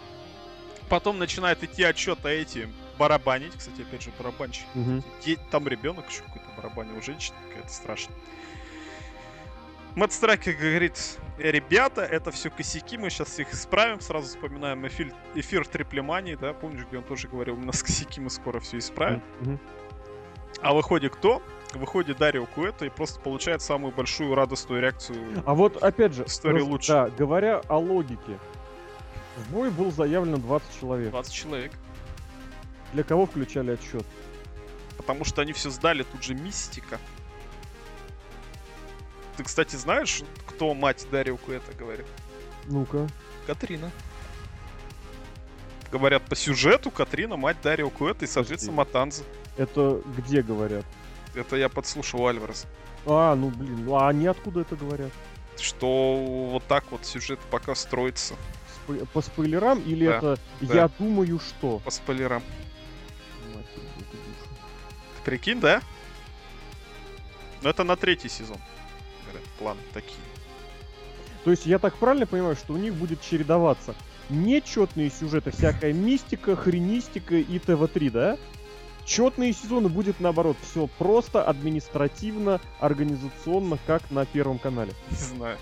Потом 0.89 1.19
начинает 1.19 1.63
идти 1.63 1.83
отчет, 1.85 2.19
а 2.25 2.31
эти 2.31 2.69
барабанить. 2.99 3.53
Кстати, 3.57 3.83
опять 3.83 4.03
же, 4.03 4.11
барабанщик. 4.19 4.67
Там 5.51 5.69
ребенок 5.69 6.11
еще 6.11 6.23
какой-то 6.23 6.49
барабанил, 6.57 6.97
у 6.97 7.03
женщины 7.03 7.37
какая-то 7.49 7.73
страшно. 7.73 8.15
Мэтт 9.95 10.13
Страйкер 10.13 10.55
говорит, 10.55 11.19
«Э, 11.39 11.51
ребята, 11.51 12.03
это 12.03 12.31
все 12.31 12.49
косяки, 12.51 12.97
мы 12.97 13.11
сейчас 13.11 13.39
их 13.39 13.53
исправим. 13.53 14.01
Сразу 14.01 14.29
вспоминаем 14.29 14.87
эфир, 14.87 15.13
эфир 15.35 15.67
Триплемании, 15.67 16.35
да, 16.35 16.55
помнишь, 16.55 16.87
где 16.89 16.99
он 16.99 17.05
тоже 17.05 17.29
говорил, 17.29 17.55
у 17.57 17.61
нас 17.61 17.83
косяки, 17.83 18.21
мы 18.21 18.31
скоро 18.31 18.59
все 18.61 18.79
исправим. 18.79 19.23
Мгм. 19.41 19.61
А 20.63 20.73
выходит 20.73 21.15
кто? 21.15 21.43
Выходит 21.75 22.19
Дарио 22.19 22.47
Куэта 22.47 22.87
и 22.87 22.89
просто 22.91 23.21
получает 23.21 23.61
самую 23.63 23.93
большую 23.93 24.35
радостную 24.35 24.81
реакцию. 24.81 25.43
А 25.45 25.55
вот 25.55 25.83
опять 25.83 26.15
же, 26.15 26.25
История 26.25 26.59
раз- 26.61 26.69
лучше. 26.69 26.93
Да, 26.93 27.11
говоря 27.11 27.61
о 27.69 27.79
логике. 27.79 28.39
В 29.37 29.51
бой 29.53 29.71
был 29.71 29.91
заявлено 29.91 30.37
20 30.37 30.81
человек. 30.81 31.11
20 31.11 31.33
человек. 31.33 31.73
Для 32.93 33.03
кого 33.03 33.27
включали 33.27 33.73
отсчет? 33.73 34.05
Потому 34.99 35.25
что 35.25 35.41
они 35.43 35.53
все 35.55 35.71
сдали, 35.71 36.03
тут 36.03 36.23
же 36.23 36.35
мистика. 36.35 36.99
Ты, 39.37 39.45
кстати, 39.45 39.77
знаешь, 39.77 40.23
кто 40.47 40.75
мать 40.75 41.07
Дарио 41.11 41.37
Куэта 41.37 41.73
говорит? 41.73 42.07
Ну-ка. 42.67 43.09
Катрина. 43.47 43.91
Говорят, 45.91 46.23
по 46.25 46.35
сюжету 46.37 46.91
Катрина 46.91 47.37
мать 47.37 47.57
Дарио 47.63 47.91
Куэта 47.91 48.25
и, 48.25 48.29
соответственно, 48.29 48.77
Матанза. 48.77 49.25
Это 49.57 50.01
где 50.17 50.43
говорят? 50.43 50.85
Это 51.35 51.57
я 51.57 51.69
подслушал 51.69 52.23
у 52.23 52.27
Альвареса. 52.27 52.67
А, 53.07 53.35
ну 53.35 53.49
блин, 53.51 53.85
ну 53.85 53.97
а 53.97 54.09
они 54.09 54.27
откуда 54.27 54.61
это 54.61 54.77
говорят? 54.77 55.11
Что 55.59 56.49
вот 56.51 56.65
так 56.67 56.85
вот 56.91 57.05
сюжет 57.05 57.39
пока 57.51 57.75
строится 57.75 58.35
Спой- 58.85 59.05
По 59.13 59.21
спойлерам 59.21 59.81
или 59.81 60.07
Да, 60.07 60.17
это 60.19 60.39
да. 60.61 60.75
я 60.75 60.91
думаю 60.99 61.39
что? 61.41 61.79
по 61.81 61.91
спойлерам. 61.91 62.43
Ты 65.17 65.23
прикинь, 65.25 65.61
да? 65.61 65.83
Но 67.63 67.71
это 67.71 67.85
на 67.85 67.97
третий 67.97 68.29
сезон. 68.29 68.59
Планы 69.63 69.81
такие. 69.95 70.19
То 71.45 71.51
есть 71.51 71.67
я 71.67 71.79
так 71.79 71.95
правильно 71.97 72.27
понимаю, 72.27 72.57
что 72.57 72.73
у 72.75 72.77
них 72.77 72.95
будет 72.95 73.21
чередоваться 73.21 73.95
нечетные 74.29 75.11
сюжеты, 75.11 75.51
всякая 75.51 75.93
мистика, 75.93 76.57
хренистика 76.57 77.37
и 77.37 77.59
ТВ-3, 77.59 78.11
да? 78.11 78.39
Четные 79.05 79.53
сезоны 79.53 79.89
будет 79.89 80.21
наоборот, 80.21 80.57
все 80.63 80.87
просто 80.99 81.43
административно, 81.45 82.61
организационно, 82.81 83.79
как 83.87 84.11
на 84.11 84.25
Первом 84.27 84.59
канале. 84.59 84.93
Не 85.11 85.17
знаю. 85.17 85.59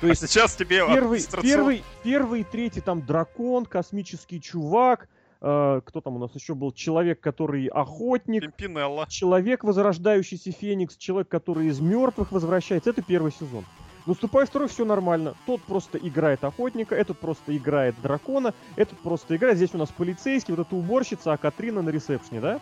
То 0.00 0.06
А 0.06 0.10
есть 0.10 0.26
сейчас 0.28 0.54
тебе 0.54 0.86
первый, 0.86 1.18
администрацион- 1.18 1.42
первый, 1.42 1.84
первый, 2.02 2.44
третий 2.44 2.80
там 2.80 3.04
дракон, 3.04 3.66
космический 3.66 4.40
чувак, 4.40 5.08
э, 5.40 5.80
кто 5.84 6.00
там 6.00 6.16
у 6.16 6.18
нас 6.18 6.34
еще 6.34 6.54
был, 6.54 6.72
человек, 6.72 7.20
который 7.20 7.66
охотник, 7.66 8.42
Пимпинелла. 8.42 9.06
человек, 9.08 9.64
возрождающийся 9.64 10.52
Феникс, 10.52 10.96
человек, 10.96 11.28
который 11.28 11.66
из 11.68 11.80
мертвых 11.80 12.32
возвращается. 12.32 12.90
Это 12.90 13.02
первый 13.02 13.32
сезон. 13.32 13.64
Наступает 14.06 14.48
второй, 14.48 14.68
все 14.68 14.86
нормально. 14.86 15.34
Тот 15.44 15.60
просто 15.62 15.98
играет 15.98 16.42
охотника, 16.42 16.94
этот 16.94 17.18
просто 17.18 17.54
играет 17.54 17.94
дракона, 18.00 18.54
этот 18.76 18.98
просто 19.00 19.36
играет. 19.36 19.58
Здесь 19.58 19.74
у 19.74 19.78
нас 19.78 19.90
полицейский, 19.90 20.54
вот 20.54 20.66
эта 20.66 20.74
уборщица, 20.74 21.34
а 21.34 21.36
Катрина 21.36 21.82
на 21.82 21.90
ресепшне, 21.90 22.40
да? 22.40 22.58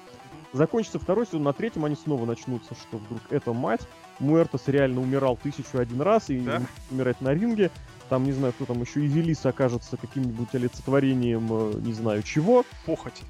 Закончится 0.56 0.98
второй 0.98 1.26
сезон, 1.26 1.42
на 1.42 1.52
третьем 1.52 1.84
они 1.84 1.96
снова 1.96 2.24
начнутся, 2.24 2.74
что 2.74 2.96
вдруг 2.96 3.20
это 3.30 3.52
мать. 3.52 3.82
Муэртос 4.20 4.62
реально 4.68 5.02
умирал 5.02 5.36
тысячу 5.36 5.78
один 5.78 6.00
раз 6.00 6.30
и 6.30 6.40
Да? 6.40 6.62
умирает 6.90 7.20
на 7.20 7.34
ринге. 7.34 7.70
Там, 8.08 8.24
не 8.24 8.32
знаю, 8.32 8.52
кто 8.54 8.64
там 8.64 8.80
еще, 8.80 9.04
и 9.04 9.06
Велис 9.06 9.44
окажется 9.44 9.96
каким-нибудь 9.98 10.54
олицетворением, 10.54 11.46
э, 11.50 11.72
не 11.80 11.92
знаю 11.92 12.22
чего. 12.22 12.64
Похоть. 12.86 13.20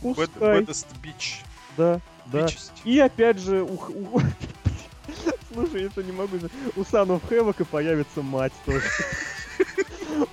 Пускай, 0.00 0.26
Bad- 0.26 0.66
Baddest 0.66 0.86
bitch. 1.02 1.42
да, 1.76 2.00
да. 2.26 2.44
Бичесть. 2.46 2.72
И 2.84 2.98
опять 3.00 3.38
же, 3.38 3.62
у, 3.62 3.76
Х- 3.76 3.92
у- 3.92 4.20
Слушай, 5.52 5.84
это 5.86 6.02
не 6.04 6.12
могу. 6.12 6.36
У 6.76 6.84
Санов 6.84 7.26
Хэвока 7.28 7.64
появится 7.64 8.22
мать 8.22 8.52
тоже. 8.64 8.86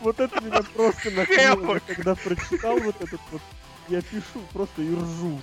Вот 0.02 0.20
это 0.20 0.40
меня 0.42 0.62
просто 0.76 1.10
накрыло, 1.16 1.80
когда 1.88 2.14
прочитал 2.14 2.78
вот 2.80 2.96
этот 3.02 3.20
вот. 3.32 3.42
Я 3.90 4.02
пишу 4.02 4.40
просто 4.54 4.82
и 4.82 4.94
ржу. 4.94 5.40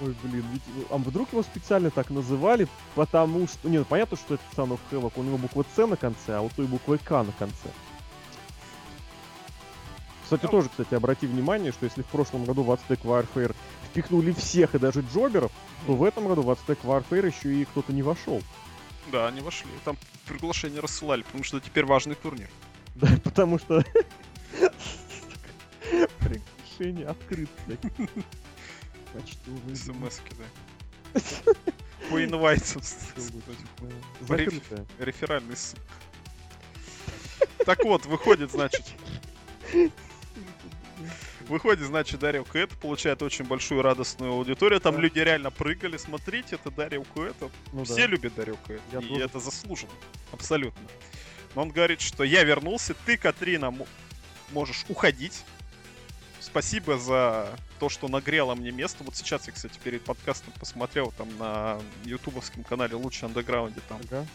Ой, 0.00 0.14
блин, 0.22 0.44
ведь, 0.52 0.62
а 0.90 0.98
вдруг 0.98 1.32
его 1.32 1.42
специально 1.42 1.90
так 1.90 2.10
называли, 2.10 2.68
потому 2.94 3.46
что... 3.48 3.68
Не, 3.68 3.78
ну 3.78 3.84
понятно, 3.84 4.16
что 4.16 4.34
это 4.34 4.42
Son 4.54 4.68
of 4.68 4.80
Havoc, 4.90 5.12
у 5.16 5.22
него 5.22 5.38
буква 5.38 5.64
С 5.74 5.86
на 5.86 5.96
конце, 5.96 6.36
а 6.36 6.40
у 6.42 6.50
той 6.50 6.66
буквы 6.66 6.98
К 6.98 7.22
на 7.22 7.32
конце. 7.32 7.68
Кстати, 10.24 10.46
тоже, 10.48 10.68
кстати, 10.68 10.92
обрати 10.94 11.26
внимание, 11.26 11.70
что 11.70 11.84
если 11.84 12.02
в 12.02 12.06
прошлом 12.06 12.44
году 12.44 12.64
в 12.64 12.70
Aztec 12.70 13.02
Warfare 13.02 13.54
впихнули 13.90 14.32
всех 14.32 14.74
и 14.74 14.78
даже 14.78 15.04
джоберов, 15.12 15.52
то 15.86 15.94
в 15.94 16.02
этом 16.02 16.26
году 16.26 16.42
в 16.42 16.50
Aztec 16.50 16.78
Warfare 16.82 17.32
еще 17.32 17.54
и 17.54 17.64
кто-то 17.64 17.92
не 17.92 18.02
вошел. 18.02 18.42
Да, 19.12 19.28
они 19.28 19.40
вошли. 19.40 19.70
Там 19.84 19.96
приглашение 20.26 20.80
рассылали, 20.80 21.22
потому 21.22 21.44
что 21.44 21.60
теперь 21.60 21.84
важный 21.86 22.16
турнир. 22.16 22.50
Да, 22.96 23.08
потому 23.22 23.58
что... 23.58 23.84
Приглашение 26.76 27.06
открыт, 27.06 27.48
блядь. 27.66 27.80
Почтовый 29.12 29.76
СМС-ки, 29.76 30.34
да. 30.38 31.20
По 32.10 32.22
инвайтам. 32.22 32.82
Реферальный 34.98 35.56
ссылка. 35.56 35.82
Так 37.64 37.82
вот, 37.84 38.06
выходит, 38.06 38.50
значит, 38.50 38.84
Выходит, 41.48 41.86
значит, 41.86 42.18
Дарья 42.18 42.42
Куэт 42.42 42.70
получает 42.70 43.22
очень 43.22 43.44
большую 43.44 43.80
радостную 43.82 44.32
аудиторию. 44.32 44.80
Там 44.80 44.96
Да. 44.96 45.00
люди 45.00 45.20
реально 45.20 45.52
прыгали. 45.52 45.96
Смотрите, 45.96 46.56
это 46.56 46.72
Дарья 46.72 47.00
Куэт. 47.14 47.36
Ну 47.72 47.84
Все 47.84 47.94
да. 48.02 48.06
любят 48.08 48.34
Дарью 48.34 48.56
Куэт. 48.66 48.80
Я 48.92 48.98
И 48.98 49.06
тоже. 49.06 49.24
это 49.24 49.38
заслуженно. 49.38 49.92
Абсолютно. 50.32 50.82
Но 51.54 51.62
он 51.62 51.70
говорит, 51.70 52.00
что 52.00 52.24
я 52.24 52.42
вернулся, 52.42 52.94
ты, 53.06 53.16
Катрина, 53.16 53.70
мо- 53.70 53.86
можешь 54.50 54.84
уходить. 54.88 55.44
Спасибо 56.50 56.96
за 56.96 57.58
то, 57.80 57.88
что 57.88 58.06
нагрела 58.08 58.54
мне 58.54 58.70
место. 58.70 59.02
Вот 59.02 59.16
сейчас 59.16 59.46
я, 59.48 59.52
кстати, 59.52 59.78
перед 59.82 60.02
подкастом 60.04 60.52
посмотрел 60.60 61.12
там 61.18 61.28
на 61.38 61.80
ютубовском 62.04 62.62
канале 62.62 62.94
Лучше 62.94 63.26
Андеграунде 63.26 63.80
там 63.88 64.00
Ага. 64.04 64.26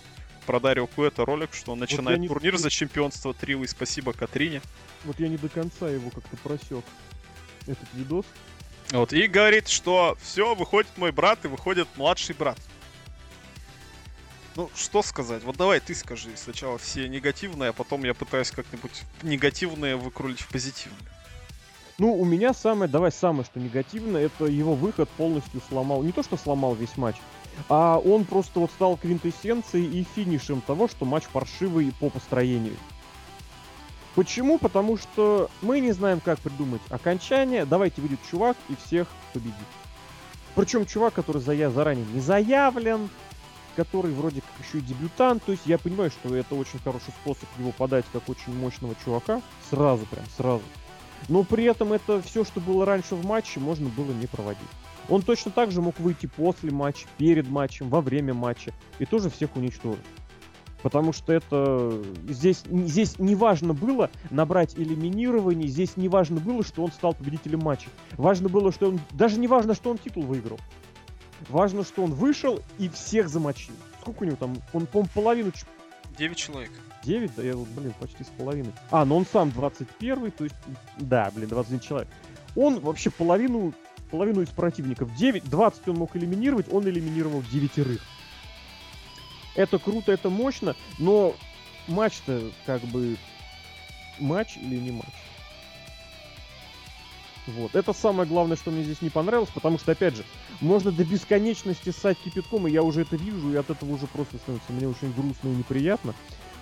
про 0.45 0.59
Дарио 0.59 0.87
Куэта 0.87 1.23
ролик, 1.25 1.53
что 1.53 1.71
он 1.71 1.79
начинает 1.79 2.19
не- 2.19 2.27
турнир 2.27 2.57
за 2.57 2.69
чемпионство 2.69 3.33
Тривы. 3.33 3.65
Спасибо 3.67 4.11
Катрине. 4.11 4.61
Вот 5.05 5.19
я 5.21 5.29
не 5.29 5.37
до 5.37 5.47
конца 5.47 5.89
его 5.89 6.09
как-то 6.09 6.35
просек. 6.37 6.83
Этот 7.65 7.87
видос. 7.93 8.25
Вот, 8.91 9.13
и 9.13 9.25
говорит, 9.27 9.69
что 9.69 10.17
все, 10.21 10.53
выходит 10.53 10.89
мой 10.97 11.13
брат 11.13 11.45
и 11.45 11.47
выходит 11.47 11.87
младший 11.95 12.35
брат. 12.35 12.59
Ну, 14.57 14.69
что 14.75 15.01
сказать? 15.01 15.43
Вот 15.43 15.55
давай 15.55 15.79
ты 15.79 15.95
скажи 15.95 16.29
сначала 16.35 16.77
все 16.77 17.07
негативные, 17.07 17.69
а 17.69 17.73
потом 17.73 18.03
я 18.03 18.13
пытаюсь 18.13 18.51
как-нибудь 18.51 19.03
негативные 19.23 19.95
выкрулить 19.95 20.41
в 20.41 20.49
позитивные. 20.49 20.99
Ну, 22.01 22.15
у 22.15 22.25
меня 22.25 22.51
самое, 22.55 22.89
давай 22.89 23.11
самое, 23.11 23.45
что 23.45 23.59
негативное, 23.59 24.25
это 24.25 24.45
его 24.45 24.73
выход 24.73 25.07
полностью 25.07 25.61
сломал. 25.69 26.01
Не 26.01 26.11
то, 26.11 26.23
что 26.23 26.35
сломал 26.35 26.73
весь 26.73 26.97
матч, 26.97 27.15
а 27.69 27.99
он 27.99 28.25
просто 28.25 28.59
вот 28.59 28.71
стал 28.71 28.97
квинтэссенцией 28.97 29.99
и 29.99 30.03
финишем 30.15 30.61
того, 30.61 30.87
что 30.87 31.05
матч 31.05 31.25
паршивый 31.31 31.93
по 31.99 32.09
построению. 32.09 32.75
Почему? 34.15 34.57
Потому 34.57 34.97
что 34.97 35.51
мы 35.61 35.79
не 35.79 35.91
знаем, 35.91 36.21
как 36.21 36.39
придумать 36.39 36.81
окончание. 36.89 37.65
Давайте 37.65 38.01
выйдет 38.01 38.19
чувак 38.31 38.57
и 38.67 38.75
всех 38.83 39.07
победит. 39.31 39.53
Причем 40.55 40.87
чувак, 40.87 41.13
который 41.13 41.39
зая 41.39 41.69
заранее 41.69 42.07
не 42.11 42.19
заявлен, 42.19 43.11
который 43.75 44.11
вроде 44.11 44.41
как 44.41 44.65
еще 44.65 44.79
и 44.79 44.81
дебютант. 44.81 45.43
То 45.43 45.51
есть 45.51 45.67
я 45.67 45.77
понимаю, 45.77 46.09
что 46.09 46.35
это 46.35 46.55
очень 46.55 46.79
хороший 46.79 47.13
способ 47.21 47.47
его 47.59 47.71
подать 47.71 48.05
как 48.11 48.27
очень 48.27 48.55
мощного 48.55 48.95
чувака. 49.05 49.39
Сразу 49.69 50.07
прям, 50.07 50.25
сразу. 50.35 50.63
Но 51.29 51.43
при 51.43 51.65
этом 51.65 51.93
это 51.93 52.21
все, 52.21 52.43
что 52.43 52.59
было 52.59 52.85
раньше 52.85 53.15
в 53.15 53.25
матче, 53.25 53.59
можно 53.59 53.89
было 53.89 54.11
не 54.11 54.27
проводить. 54.27 54.61
Он 55.09 55.21
точно 55.21 55.51
так 55.51 55.71
же 55.71 55.81
мог 55.81 55.99
выйти 55.99 56.25
после 56.25 56.71
матча, 56.71 57.07
перед 57.17 57.47
матчем, 57.47 57.89
во 57.89 58.01
время 58.01 58.33
матча 58.33 58.73
и 58.99 59.05
тоже 59.05 59.29
всех 59.29 59.55
уничтожить. 59.55 60.05
Потому 60.83 61.13
что 61.13 61.31
это 61.31 62.01
здесь, 62.27 62.63
здесь 62.65 63.19
не 63.19 63.35
важно 63.35 63.73
было 63.73 64.09
набрать 64.31 64.75
элиминирование, 64.77 65.67
здесь 65.67 65.95
не 65.95 66.07
важно 66.09 66.39
было, 66.39 66.63
что 66.63 66.83
он 66.83 66.91
стал 66.91 67.13
победителем 67.13 67.59
матча. 67.59 67.89
Важно 68.13 68.49
было, 68.49 68.71
что 68.71 68.89
он... 68.89 68.99
Даже 69.11 69.39
не 69.39 69.47
важно, 69.47 69.75
что 69.75 69.91
он 69.91 69.99
титул 69.99 70.23
выиграл. 70.23 70.59
Важно, 71.49 71.83
что 71.83 72.03
он 72.03 72.13
вышел 72.13 72.59
и 72.79 72.89
всех 72.89 73.29
замочил. 73.29 73.75
Сколько 74.01 74.23
у 74.23 74.25
него 74.25 74.37
там? 74.37 74.57
Он, 74.73 74.87
по 74.87 75.03
половину... 75.03 75.51
ч- 75.51 75.65
9 76.17 76.35
человек. 76.35 76.71
9? 77.03 77.35
Да 77.35 77.43
я, 77.43 77.55
блин, 77.55 77.93
почти 77.99 78.23
с 78.23 78.27
половиной. 78.27 78.71
А, 78.89 79.05
но 79.05 79.17
он 79.17 79.25
сам 79.25 79.51
21 79.51 80.31
то 80.31 80.43
есть... 80.43 80.55
Да, 80.97 81.31
блин, 81.33 81.49
21 81.49 81.79
человек. 81.79 82.07
Он 82.55 82.79
вообще 82.79 83.09
половину, 83.09 83.73
половину 84.09 84.41
из 84.41 84.49
противников. 84.49 85.15
9, 85.15 85.49
20 85.49 85.87
он 85.89 85.95
мог 85.97 86.15
элиминировать, 86.15 86.71
он 86.71 86.87
элиминировал 86.87 87.43
девятерых. 87.51 88.01
Это 89.55 89.79
круто, 89.79 90.11
это 90.11 90.29
мощно, 90.29 90.75
но 90.99 91.35
матч-то 91.87 92.51
как 92.65 92.81
бы... 92.83 93.17
Матч 94.19 94.57
или 94.57 94.77
не 94.77 94.91
матч? 94.91 95.13
Вот. 97.47 97.75
Это 97.75 97.93
самое 97.93 98.27
главное, 98.29 98.55
что 98.55 98.71
мне 98.71 98.83
здесь 98.83 99.01
не 99.01 99.09
понравилось, 99.09 99.49
потому 99.53 99.79
что, 99.79 99.91
опять 99.91 100.15
же, 100.15 100.23
можно 100.59 100.91
до 100.91 101.03
бесконечности 101.03 101.89
ссать 101.89 102.17
кипятком, 102.23 102.67
и 102.67 102.71
я 102.71 102.83
уже 102.83 103.01
это 103.01 103.15
вижу, 103.15 103.51
и 103.51 103.55
от 103.55 103.69
этого 103.69 103.93
уже 103.93 104.05
просто 104.07 104.37
становится 104.37 104.71
мне 104.71 104.87
очень 104.87 105.11
грустно 105.13 105.49
и 105.49 105.55
неприятно. 105.55 106.13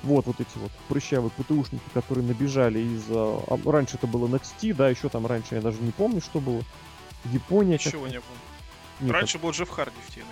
Вот, 0.04 0.26
вот 0.28 0.40
эти 0.40 0.58
вот 0.58 0.72
прыщавые 0.88 1.30
ПТУшники, 1.32 1.84
которые 1.94 2.26
набежали 2.26 2.80
из... 2.80 3.04
а, 3.10 3.44
а, 3.48 3.72
раньше 3.72 3.98
это 3.98 4.08
было 4.08 4.28
NXT, 4.28 4.74
да, 4.74 4.90
еще 4.90 5.10
там 5.10 5.28
раньше, 5.28 5.56
я 5.56 5.62
даже 5.62 5.82
не 5.82 5.92
помню, 5.92 6.22
что 6.22 6.40
было. 6.40 6.64
Япония. 7.26 7.74
Ничего 7.74 8.08
не 8.08 8.20
было. 8.20 8.38
Нет, 9.02 9.12
Раньше 9.12 9.40
был 9.40 9.52
Джефф 9.52 9.70
Харди 9.70 9.98
в 10.08 10.16
TNA. 10.16 10.24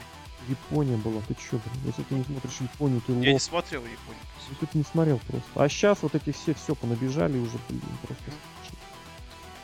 Япония 0.47 0.95
была. 0.97 1.21
Ты 1.27 1.35
чё, 1.35 1.57
блин? 1.57 1.85
Если 1.85 2.03
ты 2.03 2.15
не 2.15 2.23
смотришь 2.23 2.57
Японию, 2.61 3.01
ты 3.01 3.11
Я 3.13 3.19
не 3.19 3.33
лох. 3.33 3.41
смотрел 3.41 3.81
Японию. 3.81 4.23
Если 4.49 4.65
ты 4.65 4.77
не 4.77 4.83
смотрел 4.85 5.19
просто. 5.27 5.49
А 5.55 5.67
сейчас 5.67 6.01
вот 6.01 6.15
эти 6.15 6.31
все 6.31 6.53
все 6.53 6.75
понабежали 6.75 7.37
уже, 7.37 7.57
блин, 7.67 7.81
просто. 8.03 8.23
страшно. 8.23 8.77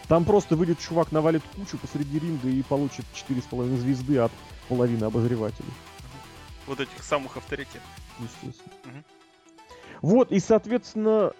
Там 0.07 0.25
просто 0.25 0.55
выйдет 0.55 0.79
чувак, 0.79 1.11
навалит 1.11 1.43
кучу 1.55 1.77
посреди 1.77 2.19
ринга 2.19 2.49
и 2.49 2.61
получит 2.63 3.05
4,5 3.29 3.77
звезды 3.77 4.17
от 4.17 4.31
половины 4.67 5.05
обозревателей. 5.05 5.71
Вот 6.67 6.79
этих 6.79 7.03
самых 7.03 7.37
авторитетов. 7.37 7.81
естественно. 8.19 8.73
Мгм. 8.85 9.03
Вот, 10.03 10.33
и, 10.33 10.39
соответственно, 10.39 11.31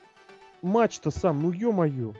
матч-то 0.62 1.12
сам, 1.12 1.44
ну 1.44 1.52
ё-моё. 1.52 2.14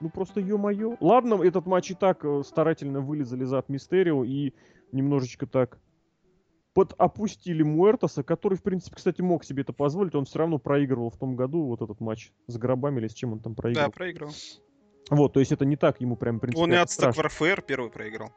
Ну 0.00 0.10
просто 0.10 0.40
ё-моё. 0.40 0.96
Ладно, 1.00 1.40
этот 1.42 1.66
матч 1.66 1.92
и 1.92 1.94
так 1.94 2.24
э, 2.24 2.42
старательно 2.44 3.00
вылезали 3.00 3.44
за 3.44 3.58
от 3.58 3.68
Мистерио 3.68 4.24
и 4.24 4.54
немножечко 4.90 5.46
так 5.46 5.78
под 6.74 6.94
опустили 6.98 7.62
Муэртоса, 7.62 8.24
который, 8.24 8.58
в 8.58 8.62
принципе, 8.62 8.96
кстати, 8.96 9.20
мог 9.20 9.44
себе 9.44 9.62
это 9.62 9.72
позволить. 9.72 10.16
Он 10.16 10.24
все 10.24 10.40
равно 10.40 10.58
проигрывал 10.58 11.10
в 11.10 11.16
том 11.16 11.36
году 11.36 11.64
вот 11.66 11.80
этот 11.80 12.00
матч 12.00 12.32
с 12.48 12.56
гробами 12.58 12.98
или 12.98 13.06
с 13.06 13.14
чем 13.14 13.32
он 13.34 13.40
там 13.40 13.54
Да, 13.54 13.62
проиграл. 13.62 13.90
проиграл. 13.92 14.30
Вот, 15.10 15.32
то 15.32 15.40
есть 15.40 15.52
это 15.52 15.64
не 15.64 15.76
так 15.76 16.00
ему 16.00 16.16
прям, 16.16 16.40
принципе, 16.40 16.62
Он 16.62 16.72
и 16.72 16.76
от 16.76 16.90
страшно. 16.90 17.22
Warfare 17.22 17.62
первый 17.64 17.90
проиграл. 17.90 18.32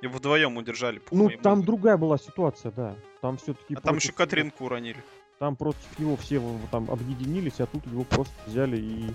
И 0.00 0.06
вдвоем 0.06 0.56
удержали. 0.56 0.98
Пума 0.98 1.24
Ну, 1.24 1.30
там 1.42 1.62
другая 1.62 1.96
была 1.98 2.16
ситуация, 2.18 2.72
да. 2.72 2.96
Там 3.20 3.36
все-таки... 3.36 3.74
А 3.74 3.80
там 3.80 3.96
еще 3.96 4.12
Катринку 4.12 4.64
уронили. 4.64 5.02
Там 5.44 5.56
против 5.56 5.98
него 5.98 6.16
все 6.16 6.40
там 6.70 6.90
объединились, 6.90 7.60
а 7.60 7.66
тут 7.66 7.84
его 7.86 8.04
просто 8.04 8.32
взяли 8.46 8.78
и 8.78 9.10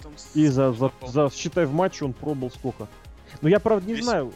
там. 0.00 0.12
с- 0.16 0.34
И 0.34 0.46
за, 0.46 0.72
за, 0.72 0.90
за, 1.06 1.28
считай, 1.30 1.66
в 1.66 1.74
матче 1.74 2.06
он 2.06 2.14
пробыл 2.14 2.50
сколько? 2.50 2.88
Ну, 3.42 3.48
я, 3.50 3.60
правда, 3.60 3.86
не 3.86 3.92
Весь? 3.92 4.04
знаю. 4.04 4.32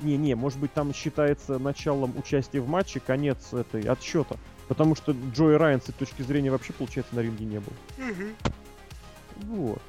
Не-не, 0.00 0.36
может 0.36 0.60
быть, 0.60 0.72
там 0.72 0.94
считается 0.94 1.58
началом 1.58 2.16
участия 2.16 2.60
в 2.60 2.68
матче 2.68 3.00
конец 3.00 3.52
этой 3.52 3.82
отсчета. 3.82 4.36
Потому 4.68 4.94
что 4.94 5.16
Джои 5.34 5.54
Райан 5.54 5.80
с 5.80 5.88
этой 5.88 5.98
точки 5.98 6.22
зрения 6.22 6.52
вообще, 6.52 6.72
получается, 6.72 7.16
на 7.16 7.20
ринге 7.20 7.44
не 7.44 7.58
был. 7.58 7.72
Вот. 9.48 9.82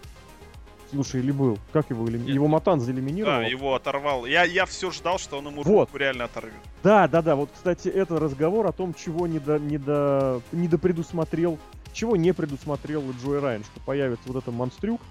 Слушай, 0.93 1.21
или 1.21 1.31
был. 1.31 1.57
Как 1.71 1.89
его 1.89 2.07
элими... 2.07 2.29
Его 2.29 2.47
Матанза 2.47 2.91
элиминировал? 2.91 3.39
Да, 3.39 3.47
его 3.47 3.73
оторвал. 3.73 4.25
Я, 4.25 4.43
я 4.43 4.65
все 4.67 4.91
ждал, 4.91 5.17
что 5.17 5.39
он 5.39 5.47
ему 5.47 5.63
Вот. 5.63 5.87
руку 5.87 5.97
реально 5.97 6.25
оторвет. 6.25 6.53
Да, 6.83 7.07
да, 7.07 7.21
да. 7.23 7.35
Вот, 7.35 7.49
кстати, 7.51 7.87
это 7.87 8.19
разговор 8.19 8.67
о 8.67 8.71
том, 8.71 8.93
чего 8.93 9.25
не 9.25 9.39
до, 9.39 9.57
не 9.57 9.79
до, 9.79 10.41
не 10.51 10.67
до 10.67 10.77
предусмотрел, 10.77 11.57
чего 11.93 12.15
не 12.15 12.31
предусмотрел 12.31 13.03
Джой 13.23 13.39
Райан, 13.39 13.63
что 13.63 13.79
появится 13.79 14.27
вот 14.27 14.43
этот 14.43 14.53
монстрюк 14.53 15.01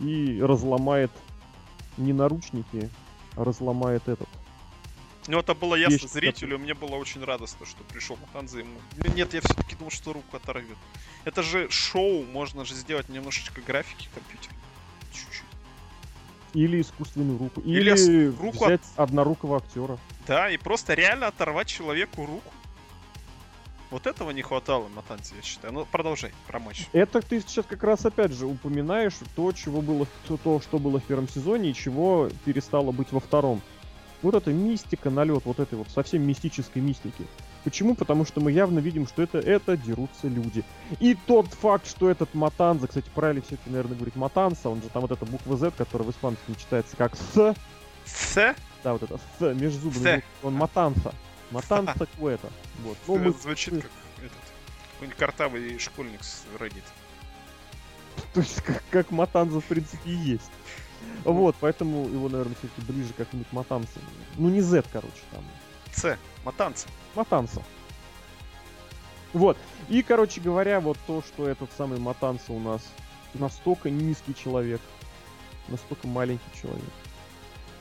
и 0.00 0.40
разломает 0.42 1.10
не 1.96 2.12
наручники, 2.12 2.90
а 3.36 3.44
разломает 3.44 4.08
этот. 4.08 4.28
Ну, 5.26 5.38
это 5.38 5.54
было 5.54 5.74
ясно 5.74 5.94
Вещь, 5.94 6.06
зрителю, 6.06 6.58
мне 6.58 6.74
было 6.74 6.96
очень 6.96 7.22
радостно, 7.22 7.64
что 7.64 7.82
пришел 7.84 8.16
Матанза 8.16 8.60
ему. 8.60 8.78
Ну, 8.96 9.12
Нет, 9.14 9.32
я 9.32 9.40
все-таки 9.40 9.76
думал, 9.76 9.90
что 9.90 10.12
руку 10.12 10.36
оторвет. 10.36 10.76
Это 11.24 11.42
же 11.42 11.70
шоу, 11.70 12.24
можно 12.24 12.64
же 12.64 12.74
сделать 12.74 13.08
немножечко 13.08 13.60
графики 13.60 14.08
компьютера. 14.12 14.54
Или 16.54 16.80
искусственную 16.80 17.38
руку. 17.38 17.60
Или 17.60 17.92
Или, 17.92 18.26
руку 18.28 18.64
взять 18.64 18.80
однорукого 18.96 19.58
актера. 19.58 19.98
Да, 20.26 20.50
и 20.50 20.56
просто 20.56 20.94
реально 20.94 21.28
оторвать 21.28 21.68
человеку 21.68 22.26
руку. 22.26 22.52
Вот 23.90 24.06
этого 24.06 24.30
не 24.30 24.42
хватало 24.42 24.88
Матанзе, 24.88 25.34
я 25.36 25.42
считаю. 25.42 25.74
Ну, 25.74 25.84
продолжай 25.90 26.32
про 26.46 26.60
матч. 26.60 26.86
Это 26.92 27.20
ты 27.20 27.40
сейчас 27.40 27.64
как 27.68 27.82
раз 27.82 28.06
опять 28.06 28.32
же 28.32 28.46
упоминаешь 28.46 29.14
то, 29.34 29.50
чего 29.50 29.80
было, 29.80 30.06
то, 30.28 30.36
то, 30.36 30.60
что 30.60 30.78
было 30.78 31.00
в 31.00 31.04
первом 31.04 31.28
сезоне 31.28 31.70
и 31.70 31.74
чего 31.74 32.30
перестало 32.44 32.92
быть 32.92 33.10
во 33.10 33.18
втором. 33.18 33.60
Вот 34.22 34.34
эта 34.34 34.52
мистика, 34.52 35.10
налет 35.10 35.44
вот 35.44 35.58
этой 35.58 35.76
вот 35.76 35.88
совсем 35.88 36.22
мистической 36.22 36.80
мистики. 36.80 37.26
Почему? 37.64 37.94
Потому 37.94 38.24
что 38.24 38.40
мы 38.40 38.52
явно 38.52 38.78
видим, 38.78 39.06
что 39.06 39.22
это, 39.22 39.38
это 39.38 39.76
дерутся 39.76 40.28
люди. 40.28 40.64
И 40.98 41.14
тот 41.26 41.46
факт, 41.48 41.86
что 41.86 42.10
этот 42.10 42.32
Матанза, 42.34 42.88
кстати, 42.88 43.10
правильно 43.14 43.42
все 43.42 43.54
это, 43.54 43.70
наверное, 43.70 43.96
говорить 43.96 44.16
Матанса, 44.16 44.70
он 44.70 44.82
же 44.82 44.88
там 44.88 45.02
вот 45.02 45.10
эта 45.10 45.24
буква 45.26 45.56
Z, 45.56 45.72
которая 45.76 46.08
в 46.08 46.10
испанском 46.10 46.54
читается 46.56 46.96
как 46.96 47.16
С, 47.16 47.54
С? 48.06 48.54
да, 48.82 48.92
вот 48.92 49.02
это 49.02 49.18
С, 49.38 49.40
С. 49.40 49.72
зубами, 49.74 50.24
он 50.42 50.54
Матанса. 50.54 51.12
Матанса 51.50 52.06
Куэта. 52.18 52.48
Вот. 52.82 52.96
Ну, 53.06 53.18
мы 53.18 53.32
Звучит 53.32 53.74
как 53.74 53.90
этот. 54.18 54.32
Какой-нибудь 54.94 55.18
картавый 55.18 55.78
школьник 55.78 56.22
с 56.22 56.44
Reddit. 56.58 56.84
То 58.34 58.40
есть 58.40 58.62
как, 58.62 58.82
как 58.90 59.10
Матанза 59.10 59.60
в 59.60 59.64
принципе 59.64 60.10
и 60.10 60.14
есть. 60.14 60.50
Вот, 61.24 61.56
поэтому 61.60 62.06
его, 62.08 62.28
наверное, 62.28 62.54
все-таки 62.56 62.92
ближе 62.92 63.12
как-нибудь 63.16 63.50
Матанса. 63.52 63.98
Ну 64.36 64.48
не 64.48 64.60
Z, 64.60 64.84
короче, 64.92 65.22
там. 65.30 65.44
С. 65.92 66.16
Матанца. 66.44 66.88
Матанса. 67.14 67.62
Вот. 69.32 69.56
И, 69.88 70.02
короче 70.02 70.40
говоря, 70.40 70.80
вот 70.80 70.98
то, 71.06 71.22
что 71.22 71.48
этот 71.48 71.70
самый 71.76 71.98
Матанса 71.98 72.52
у 72.52 72.58
нас 72.58 72.82
настолько 73.34 73.90
низкий 73.90 74.34
человек, 74.34 74.80
настолько 75.68 76.06
маленький 76.06 76.60
человек. 76.60 76.82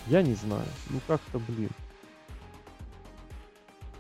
Я 0.07 0.22
не 0.22 0.34
знаю. 0.34 0.68
Ну 0.89 0.99
как-то, 1.07 1.39
блин. 1.39 1.70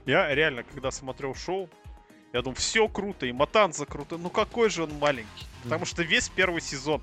Я 0.05 0.33
реально, 0.33 0.63
когда 0.63 0.91
смотрел 0.91 1.35
шоу, 1.35 1.69
я 2.33 2.41
думал, 2.41 2.55
все 2.55 2.87
круто, 2.87 3.25
и 3.25 3.31
Матанза 3.31 3.85
круто. 3.85 4.17
Ну 4.17 4.29
какой 4.29 4.69
же 4.69 4.83
он 4.83 4.93
маленький. 4.99 5.45
Потому 5.63 5.85
что 5.85 6.03
весь 6.03 6.29
первый 6.29 6.61
сезон 6.61 7.01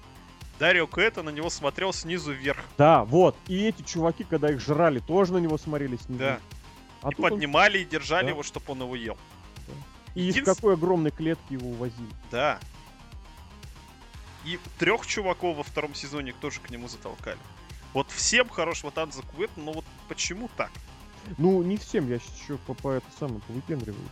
Дарио 0.59 0.87
Кэта 0.87 1.23
на 1.23 1.31
него 1.31 1.51
смотрел 1.51 1.93
снизу 1.93 2.33
вверх. 2.33 2.59
Да, 2.79 3.05
вот. 3.05 3.37
И 3.47 3.65
эти 3.65 3.83
чуваки, 3.83 4.25
когда 4.25 4.51
их 4.51 4.61
жрали, 4.61 5.01
тоже 5.01 5.33
на 5.33 5.39
него 5.39 5.59
смотрели 5.59 5.97
снизу. 5.97 6.21
Да. 6.21 6.39
А 7.03 7.11
и 7.11 7.15
тут 7.15 7.25
он- 7.25 7.31
поднимали 7.33 7.79
и 7.79 7.85
держали 7.85 8.25
Да. 8.27 8.31
его, 8.31 8.43
чтобы 8.43 8.65
он 8.73 8.83
его 8.83 8.97
ел. 8.97 9.19
И 10.15 10.21
из 10.21 10.29
единственное- 10.37 10.55
какой 10.55 10.75
огромной 10.75 11.11
клетки 11.11 11.53
его 11.53 11.69
увозили. 11.71 12.09
Да. 12.31 12.59
И 14.45 14.59
трех 14.79 15.07
чуваков 15.07 15.57
во 15.57 15.63
втором 15.63 15.95
сезоне 15.95 16.33
тоже 16.41 16.61
к 16.61 16.71
нему 16.71 16.89
затолкали. 16.89 17.39
Вот 17.93 18.11
всем 18.11 18.49
хорошего 18.49 18.93
танца 18.93 19.23
Куэт, 19.23 19.51
но 19.57 19.73
вот 19.73 19.85
почему 20.09 20.49
так? 20.57 20.71
Ну, 21.39 21.63
не 21.63 21.77
всем, 21.77 22.09
я 22.09 22.19
сейчас 22.19 22.41
еще 22.43 22.57
по, 22.59 22.75
по 22.75 22.91
это 22.93 23.07
самое 23.19 23.41
повыпендриваю. 23.41 24.09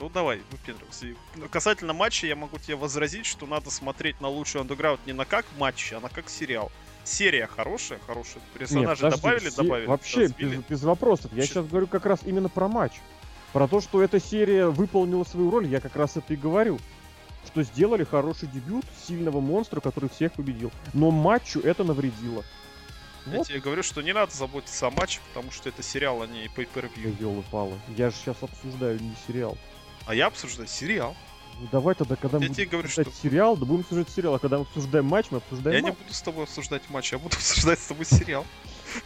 Ну 0.00 0.08
давай, 0.08 0.42
выпендривайся. 0.50 1.14
Касательно 1.50 1.92
матча, 1.92 2.26
я 2.26 2.34
могу 2.34 2.58
тебе 2.58 2.74
возразить, 2.74 3.26
что 3.26 3.46
надо 3.46 3.70
смотреть 3.70 4.20
на 4.20 4.28
лучший 4.28 4.60
андеграунд 4.60 5.06
не 5.06 5.12
на 5.12 5.24
как 5.24 5.46
матч, 5.56 5.92
а 5.92 6.00
на 6.00 6.08
как 6.08 6.28
сериал. 6.28 6.72
Серия 7.04 7.46
хорошая, 7.46 7.98
хорошая. 8.06 8.42
Персонажи 8.54 9.02
подожди, 9.02 9.20
добавили, 9.22 9.48
все- 9.50 9.62
добавили. 9.62 9.86
Вообще, 9.86 10.26
без, 10.28 10.64
без 10.64 10.82
вопросов. 10.82 11.30
Я 11.32 11.38
Вообще. 11.38 11.52
сейчас 11.52 11.66
говорю 11.66 11.86
как 11.86 12.06
раз 12.06 12.20
именно 12.24 12.48
про 12.48 12.68
матч. 12.68 12.94
Про 13.52 13.68
то, 13.68 13.80
что 13.80 14.02
эта 14.02 14.18
серия 14.20 14.66
выполнила 14.66 15.24
свою 15.24 15.50
роль, 15.50 15.66
я 15.66 15.80
как 15.80 15.94
раз 15.96 16.16
это 16.16 16.32
и 16.32 16.36
говорю. 16.36 16.78
Что 17.46 17.62
сделали 17.62 18.04
хороший 18.04 18.48
дебют 18.48 18.86
сильного 19.06 19.40
монстра, 19.40 19.80
который 19.80 20.08
всех 20.08 20.32
победил. 20.32 20.72
Но 20.94 21.10
матчу 21.10 21.60
это 21.60 21.84
навредило. 21.84 22.42
Я 23.26 23.38
Вот 23.38 23.46
тебе 23.46 23.60
говорю, 23.60 23.82
что 23.82 24.02
не 24.02 24.12
надо 24.12 24.34
заботиться 24.34 24.86
о 24.86 24.90
матче, 24.90 25.20
потому 25.28 25.50
что 25.52 25.68
это 25.68 25.82
сериал, 25.82 26.22
а 26.22 26.26
не 26.26 26.46
pay 26.46 26.68
per 26.74 26.90
view 26.94 27.44
палы. 27.50 27.78
Я 27.96 28.10
же 28.10 28.16
сейчас 28.16 28.36
обсуждаю 28.42 29.00
не 29.00 29.14
сериал. 29.26 29.56
А 30.06 30.14
я 30.14 30.26
обсуждаю 30.26 30.68
сериал. 30.68 31.16
Ну 31.60 31.68
давай 31.70 31.94
тогда, 31.94 32.16
когда 32.16 32.38
мы 32.38 32.44
Я 32.44 32.48
будем 32.48 32.54
тебе 32.56 32.66
говорю, 32.70 32.86
обсуждать 32.88 33.14
что- 33.14 33.22
сериал, 33.28 33.56
да 33.56 33.64
будем 33.64 33.80
обсуждать 33.82 34.08
сериал. 34.10 34.34
А 34.34 34.38
когда 34.38 34.58
мы 34.58 34.62
обсуждаем 34.62 35.04
матч, 35.06 35.26
мы 35.30 35.38
обсуждаем 35.38 35.76
Я 35.76 35.80
не 35.82 35.88
матч. 35.90 35.98
буду 35.98 36.12
с 36.14 36.22
тобой 36.22 36.44
обсуждать 36.44 36.82
матч, 36.90 37.12
я 37.12 37.18
буду 37.18 37.36
обсуждать 37.36 37.78
с 37.78 37.86
тобой 37.86 38.04
сериал. 38.04 38.44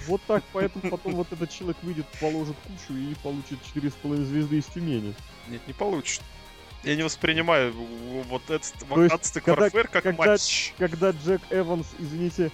Вот 0.06 0.20
так, 0.26 0.42
поэтому 0.52 0.90
потом 0.90 1.14
вот 1.14 1.32
этот 1.32 1.50
человек 1.50 1.76
выйдет, 1.82 2.06
положит 2.20 2.56
кучу 2.66 2.98
и 2.98 3.14
получит 3.22 3.58
4,5 3.74 4.24
звезды 4.24 4.58
из 4.58 4.64
Тюмени. 4.66 5.14
Нет, 5.48 5.60
не 5.66 5.72
получится. 5.72 6.22
Я 6.84 6.94
не 6.96 7.02
воспринимаю 7.02 7.72
вот 8.28 8.42
этот 8.48 8.72
То 8.88 9.02
есть, 9.02 9.32
когда- 9.40 9.66
Warfare 9.68 9.88
как 9.90 10.02
когда- 10.04 10.24
матч. 10.26 10.74
Когда 10.78 11.10
Джек 11.10 11.40
Эванс, 11.50 11.86
извините, 11.98 12.50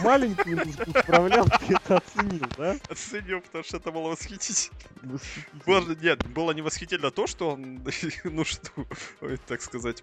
маленькую 0.00 0.56
нужку 0.66 0.90
справлял, 0.90 1.46
ты 1.46 1.74
это 1.74 1.96
оценил, 1.98 2.46
да? 2.56 2.76
Оценил, 2.88 3.40
потому 3.40 3.64
что 3.64 3.76
это 3.78 3.90
было 3.92 4.08
восхитительно. 4.08 4.76
Восхитительно. 5.02 5.62
Было- 5.66 5.94
нет, 6.02 6.26
было 6.28 6.50
не 6.52 6.62
восхитительно 6.62 7.10
то, 7.10 7.26
что 7.26 7.50
он, 7.50 7.82
ну 8.24 8.44
ой, 9.20 9.36
так 9.46 9.62
сказать, 9.62 10.02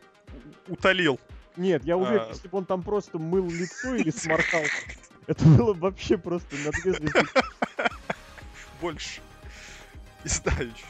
утолил. 0.68 1.20
Нет, 1.56 1.84
я 1.86 1.98
уверен, 1.98 2.26
А. 2.28 2.30
если 2.30 2.48
бы 2.48 2.60
он 2.60 2.66
там 2.66 2.84
просто 2.84 3.18
мыл 3.18 3.50
лицо 3.50 3.96
или 3.96 4.12
сморкал, 4.16 4.62
это 5.26 5.44
было 5.46 5.74
бы 5.74 5.80
вообще 5.82 6.18
просто 6.18 6.56
на 6.58 6.72
две 6.72 6.94
звезды. 6.94 7.12
больше. 8.82 9.22
Знаю 10.24 10.72
чё. 10.76 10.86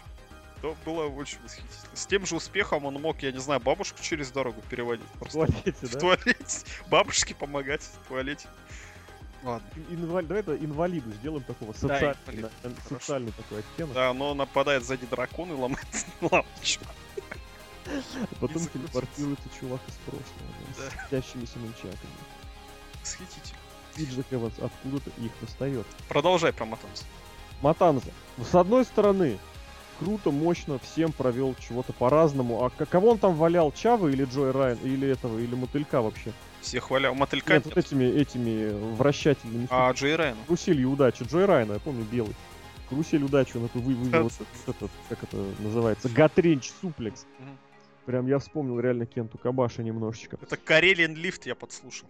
То 0.62 0.76
было 0.86 1.06
очень 1.06 1.38
восхитительно. 1.44 1.96
С 1.96 2.06
тем 2.08 2.26
же 2.26 2.36
успехом 2.36 2.86
он 2.86 2.96
мог, 2.96 3.22
я 3.22 3.32
не 3.32 3.38
знаю, 3.40 3.60
бабушку 3.62 4.00
через 4.02 4.32
дорогу 4.32 4.62
переводить. 4.70 5.06
в 5.16 5.20
Просто 5.20 5.46
туалете, 5.46 5.74
в 5.88 5.92
да? 5.94 6.00
туалете. 6.00 6.60
Бабушке 6.90 7.36
помогать 7.36 7.84
в 7.84 8.08
туалете. 8.08 8.48
Ладно. 9.44 9.68
Инвалид, 9.90 10.28
давай 10.28 10.42
это 10.42 10.58
инвалиду 10.58 11.12
сделаем 11.14 11.44
такого 11.44 11.74
социального, 11.74 12.18
да, 12.64 12.70
социальный 12.90 13.32
такой 13.32 13.60
оттенок. 13.60 13.94
Да, 13.94 14.14
но 14.14 14.34
нападает 14.34 14.84
сзади 14.84 15.06
дракон 15.06 15.52
и 15.52 15.54
ломает 15.54 15.86
лампочку. 16.22 16.86
Потом 18.40 18.58
Язык 18.58 18.72
телепортируется 18.74 19.50
чувак 19.60 19.80
из 19.88 19.94
прошлого, 20.06 20.52
да, 20.78 20.90
с 20.90 21.08
светящимися 21.08 21.60
нунчаками. 21.60 21.98
Восхитительно. 23.02 23.60
И 23.98 24.06
Джек 24.06 24.26
Эванс 24.32 24.54
откуда-то 24.60 25.10
их 25.22 25.32
достает. 25.42 25.86
Продолжай 26.10 26.54
про 26.54 26.66
Матанс. 26.66 27.06
Матанза. 27.62 28.12
С 28.38 28.54
одной 28.54 28.86
стороны, 28.86 29.40
круто, 30.00 30.32
мощно, 30.32 30.80
всем 30.80 31.12
провел 31.12 31.56
чего-то 31.56 31.94
по-разному. 31.94 32.64
А 32.64 32.70
кого 32.86 33.12
он 33.12 33.18
там 33.18 33.36
валял? 33.36 33.72
Чава 33.72 34.08
или 34.10 34.26
Джой 34.26 34.52
Райан? 34.52 34.78
Или 34.84 35.08
этого, 35.08 35.40
или 35.40 35.56
мотылька 35.56 36.02
вообще? 36.02 36.34
Всех 36.62 36.84
хвалял. 36.86 37.16
Мотылька 37.16 37.54
Нет, 37.54 37.66
вот 37.66 37.78
этими, 37.78 38.06
этими 38.06 38.70
вращательными. 38.96 39.68
А 39.70 39.92
Джей 39.92 40.16
Райан. 40.16 40.38
Каруселью 40.46 40.92
удачи. 40.92 41.24
Джой 41.24 41.46
Райана, 41.46 41.74
я 41.74 41.80
помню, 41.80 42.04
белый. 42.04 42.36
Карусель 42.90 43.24
удачи, 43.24 43.58
он 43.58 43.70
вы, 43.74 43.96
вывел, 43.96 44.24
вот 44.24 44.76
этот, 44.76 44.92
как 45.10 45.24
это 45.24 45.38
называется, 45.60 46.10
Гатренч 46.10 46.72
суплекс. 46.82 47.26
Прям 48.06 48.28
я 48.28 48.40
вспомнил 48.40 48.80
реально 48.80 49.06
Кенту 49.06 49.38
Кабаша 49.38 49.84
немножечко. 49.84 50.38
Это 50.42 50.56
Карелиан 50.56 51.14
Лифт 51.14 51.46
я 51.46 51.56
подслушал. 51.56 52.08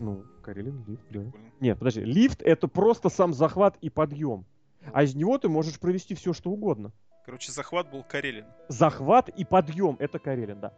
Ну, 0.00 0.24
Карелин 0.42 0.84
лифт, 0.86 1.04
да. 1.10 1.20
Нет, 1.60 1.78
подожди, 1.78 2.00
лифт 2.00 2.42
это 2.42 2.66
просто 2.66 3.08
сам 3.08 3.32
захват 3.32 3.76
и 3.80 3.88
подъем. 3.88 4.44
А 4.92 5.04
из 5.04 5.14
него 5.14 5.38
ты 5.38 5.48
можешь 5.48 5.78
провести 5.78 6.14
все, 6.14 6.32
что 6.32 6.50
угодно. 6.50 6.92
Короче, 7.24 7.52
захват 7.52 7.90
был 7.90 8.02
Карелин. 8.02 8.44
захват 8.68 9.28
и 9.28 9.44
подъем. 9.44 9.96
Это 10.00 10.18
Карелин, 10.18 10.60
да. 10.60 10.72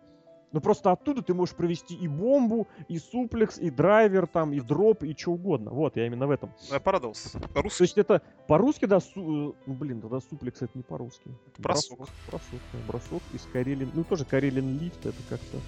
Но 0.55 0.61
просто 0.61 0.93
оттуда 0.93 1.21
ты 1.21 1.35
можешь 1.35 1.53
провести 1.57 1.97
и 1.97 2.07
бомбу, 2.07 2.69
и 2.87 3.01
суплекс, 3.01 3.59
и 3.59 3.71
драйвер, 3.71 4.29
там, 4.29 4.53
и 4.53 4.61
дроп, 4.61 5.03
и 5.03 5.13
что 5.19 5.33
угодно. 5.33 5.73
Вот, 5.73 5.97
я 5.97 6.07
именно 6.07 6.29
в 6.29 6.31
этом. 6.31 6.53
Я 6.71 6.79
порадовался. 6.79 7.41
То 7.41 7.65
есть 7.81 7.99
это 7.99 8.23
по-русски, 8.47 8.85
да, 8.85 9.01
су- 9.01 9.51
э, 9.51 9.53
ну, 9.67 9.75
блин, 9.75 10.01
тогда 10.01 10.21
суплекс 10.21 10.63
это 10.63 10.71
не 10.75 10.85
по-русски. 10.85 11.29
Бросок. 11.59 11.99
Бросок, 12.29 12.61
да, 12.73 12.79
бросок 12.87 13.23
из 13.33 13.43
Карелин. 13.53 13.91
Ну, 13.95 14.05
тоже 14.05 14.25
Карелин 14.25 14.79
лифт, 14.79 15.05
это 15.05 15.17
как-то, 15.29 15.59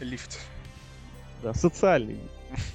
Лифт. 0.00 0.38
да, 1.42 1.54
социальный 1.54 2.16
лифт. 2.16 2.66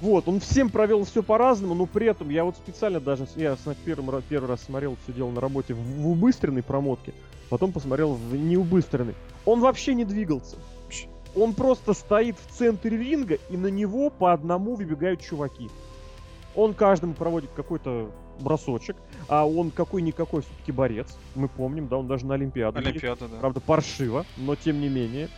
Вот, 0.00 0.26
он 0.26 0.40
всем 0.40 0.70
провел 0.70 1.04
все 1.04 1.22
по-разному, 1.22 1.74
но 1.74 1.84
при 1.84 2.06
этом 2.06 2.30
я 2.30 2.44
вот 2.44 2.56
специально 2.56 2.98
даже, 2.98 3.26
я 3.36 3.58
первым, 3.84 4.22
первый 4.22 4.48
раз 4.48 4.62
смотрел 4.62 4.96
все 5.04 5.12
дело 5.12 5.30
на 5.30 5.42
работе 5.42 5.74
в, 5.74 5.78
в 5.78 6.08
убыстренной 6.08 6.62
промотке, 6.62 7.12
потом 7.50 7.72
посмотрел 7.72 8.14
в 8.14 8.34
неубыстренной. 8.34 9.14
Он 9.44 9.60
вообще 9.60 9.92
не 9.94 10.06
двигался. 10.06 10.56
Он 11.36 11.52
просто 11.52 11.94
стоит 11.94 12.36
в 12.38 12.52
центре 12.52 12.96
ринга, 12.96 13.38
и 13.50 13.56
на 13.56 13.66
него 13.66 14.10
по 14.10 14.32
одному 14.32 14.76
выбегают 14.76 15.20
чуваки. 15.20 15.68
Он 16.54 16.74
каждому 16.74 17.14
проводит 17.14 17.50
какой-то 17.56 18.10
бросочек, 18.40 18.96
а 19.28 19.46
он 19.46 19.70
какой-никакой 19.70 20.42
все-таки 20.42 20.72
борец. 20.72 21.16
Мы 21.34 21.48
помним, 21.48 21.88
да, 21.88 21.96
он 21.96 22.06
даже 22.06 22.26
на 22.26 22.34
Олимпиаду. 22.34 22.78
Олимпиада, 22.78 23.28
да. 23.28 23.38
Правда, 23.38 23.60
паршиво, 23.60 24.24
но 24.36 24.54
тем 24.54 24.80
не 24.80 24.88
менее. 24.88 25.28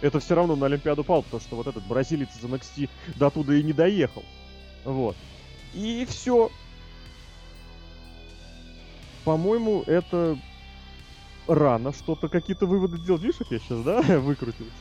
Это 0.00 0.20
все 0.20 0.34
равно 0.34 0.56
на 0.56 0.66
Олимпиаду 0.66 1.04
пал, 1.04 1.22
потому 1.22 1.40
что 1.40 1.56
вот 1.56 1.66
этот 1.66 1.86
бразилец 1.86 2.28
из 2.36 2.44
NXT 2.44 2.88
до 3.16 3.30
туда 3.30 3.54
и 3.54 3.62
не 3.62 3.72
доехал. 3.72 4.22
Вот. 4.84 5.16
И 5.74 6.06
все. 6.08 6.50
По-моему, 9.24 9.82
это 9.86 10.38
рано 11.46 11.92
что-то, 11.92 12.28
какие-то 12.28 12.66
выводы 12.66 12.98
делать. 12.98 13.22
Видишь, 13.22 13.38
как 13.38 13.50
я 13.50 13.58
сейчас, 13.58 13.82
да, 13.82 14.00
выкрутился? 14.20 14.72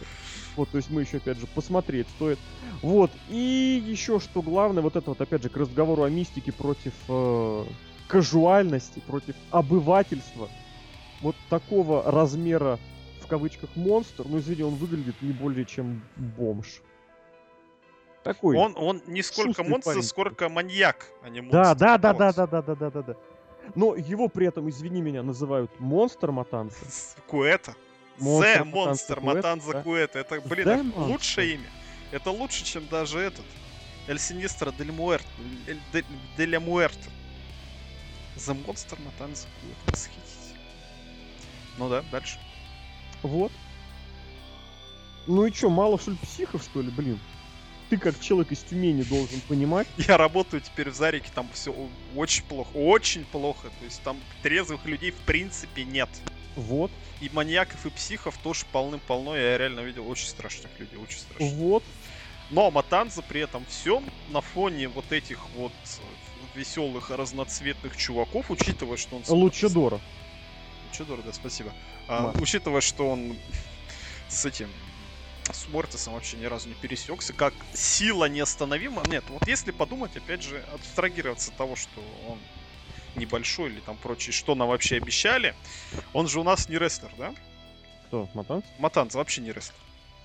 Вот, 0.59 0.69
то 0.71 0.75
есть 0.75 0.89
мы 0.89 1.01
еще, 1.03 1.17
опять 1.17 1.37
же, 1.37 1.47
посмотреть 1.47 2.09
стоит. 2.09 2.37
Вот, 2.81 3.11
и 3.29 3.81
еще 3.87 4.19
что 4.19 4.41
главное, 4.41 4.83
вот 4.83 4.97
это 4.97 5.11
вот, 5.11 5.21
опять 5.21 5.41
же, 5.41 5.47
к 5.47 5.55
разговору 5.55 6.03
о 6.03 6.09
мистике 6.09 6.51
против 6.51 6.91
э, 7.07 7.63
казуальности, 8.09 9.01
против 9.07 9.35
обывательства. 9.51 10.49
Вот 11.21 11.37
такого 11.49 12.11
размера, 12.11 12.77
в 13.21 13.27
кавычках, 13.27 13.69
монстр, 13.77 14.25
ну, 14.27 14.39
извини, 14.39 14.63
он 14.63 14.75
выглядит 14.75 15.15
не 15.21 15.31
более 15.31 15.63
чем 15.63 16.01
бомж. 16.17 16.81
Такой. 18.25 18.57
Он, 18.57 18.73
он 18.75 19.01
не 19.07 19.21
сколько 19.23 19.63
монстр, 19.63 19.91
парень. 19.91 20.03
сколько 20.03 20.49
маньяк, 20.49 21.05
а 21.23 21.29
не 21.29 21.39
монстр. 21.39 21.57
Да, 21.57 21.97
да, 21.97 21.97
да, 21.97 22.13
да, 22.13 22.33
да, 22.33 22.47
да, 22.47 22.61
да, 22.61 22.75
да, 22.75 22.91
да, 22.91 23.01
да. 23.01 23.15
Но 23.75 23.95
его 23.95 24.27
при 24.27 24.47
этом, 24.47 24.69
извини 24.69 24.99
меня, 25.01 25.23
называют 25.23 25.71
монстр 25.79 26.31
Матанца. 26.31 26.83
С- 26.85 27.15
Куэта. 27.27 27.75
Монстр 28.19 28.61
The 28.61 28.71
Monster 28.71 29.19
Матанза 29.21 29.73
да. 29.73 29.83
Куэта. 29.83 30.19
Это, 30.19 30.41
блин, 30.41 30.67
The 30.67 30.89
это 30.89 30.99
лучшее 30.99 31.55
имя. 31.55 31.69
Это 32.11 32.31
лучше, 32.31 32.63
чем 32.63 32.87
даже 32.87 33.19
этот. 33.19 33.45
Эль 34.07 34.19
Синистра 34.19 34.71
Дель 34.71 34.91
Муэрт. 34.91 35.25
Эль 35.67 35.79
Деля 36.37 36.59
Муэрта. 36.59 37.09
The 38.35 38.65
Monster 38.65 38.99
Матанза 39.03 39.47
Куэта. 39.61 39.91
Восхитительно. 39.91 40.59
Ну 41.77 41.89
да, 41.89 42.03
дальше. 42.11 42.37
Вот. 43.21 43.51
Ну 45.27 45.45
и 45.45 45.51
чё, 45.51 45.69
мало 45.69 45.99
что 45.99 46.11
ли 46.11 46.17
психов, 46.17 46.63
что 46.63 46.81
ли, 46.81 46.89
блин? 46.89 47.19
Ты 47.89 47.97
как 47.97 48.19
человек 48.19 48.51
из 48.51 48.59
Тюмени 48.59 49.03
должен 49.03 49.41
понимать. 49.41 49.87
Я 49.97 50.17
работаю 50.17 50.61
теперь 50.61 50.91
в 50.91 50.95
Зарике, 50.95 51.29
там 51.33 51.49
все 51.53 51.73
очень 52.15 52.43
плохо. 52.43 52.69
Очень 52.75 53.25
плохо. 53.25 53.69
То 53.79 53.85
есть 53.85 54.01
там 54.03 54.19
трезвых 54.43 54.85
людей 54.85 55.11
в 55.11 55.17
принципе 55.25 55.83
нет. 55.83 56.09
Вот, 56.59 56.91
И 57.21 57.29
маньяков, 57.31 57.85
и 57.85 57.89
психов 57.89 58.37
тоже 58.37 58.65
полным-полно. 58.71 59.35
Я 59.35 59.57
реально 59.57 59.81
видел 59.81 60.09
очень 60.09 60.27
страшных 60.27 60.77
людей, 60.79 60.97
очень 60.97 61.19
страшных. 61.19 61.53
вот. 61.53 61.83
Но 62.49 62.71
Матанза 62.71 63.21
при 63.21 63.41
этом 63.41 63.65
всем 63.65 64.03
на 64.29 64.41
фоне 64.41 64.87
вот 64.87 65.11
этих 65.11 65.39
вот 65.55 65.71
веселых 66.55 67.11
разноцветных 67.11 67.95
чуваков, 67.95 68.49
учитывая, 68.49 68.97
что 68.97 69.15
он... 69.15 69.23
Лучедора. 69.27 70.01
Лучидор, 70.87 71.21
да, 71.21 71.31
спасибо. 71.31 71.71
А, 72.07 72.33
учитывая, 72.39 72.81
что 72.81 73.07
он 73.07 73.37
с 74.27 74.45
этим 74.45 74.69
с 75.51 75.67
Мортисом 75.69 76.13
вообще 76.13 76.37
ни 76.37 76.45
разу 76.45 76.69
не 76.69 76.75
пересекся, 76.75 77.33
как 77.33 77.53
сила 77.73 78.25
неостановима. 78.25 79.03
Нет, 79.05 79.23
вот 79.29 79.47
если 79.47 79.71
подумать, 79.71 80.15
опять 80.15 80.43
же, 80.43 80.63
абстрагироваться 80.73 81.51
от 81.51 81.57
того, 81.57 81.75
что 81.75 82.01
он 82.27 82.37
небольшой 83.15 83.71
или 83.71 83.79
там 83.79 83.97
прочее, 83.97 84.33
что 84.33 84.55
нам 84.55 84.67
вообще 84.67 84.97
обещали, 84.97 85.55
он 86.13 86.27
же 86.27 86.39
у 86.39 86.43
нас 86.43 86.69
не 86.69 86.77
рестлер, 86.77 87.11
да? 87.17 87.33
Кто, 88.07 88.29
Матанза? 88.33 88.65
Матанза 88.79 89.17
вообще 89.17 89.41
не 89.41 89.51
рестлер. 89.51 89.77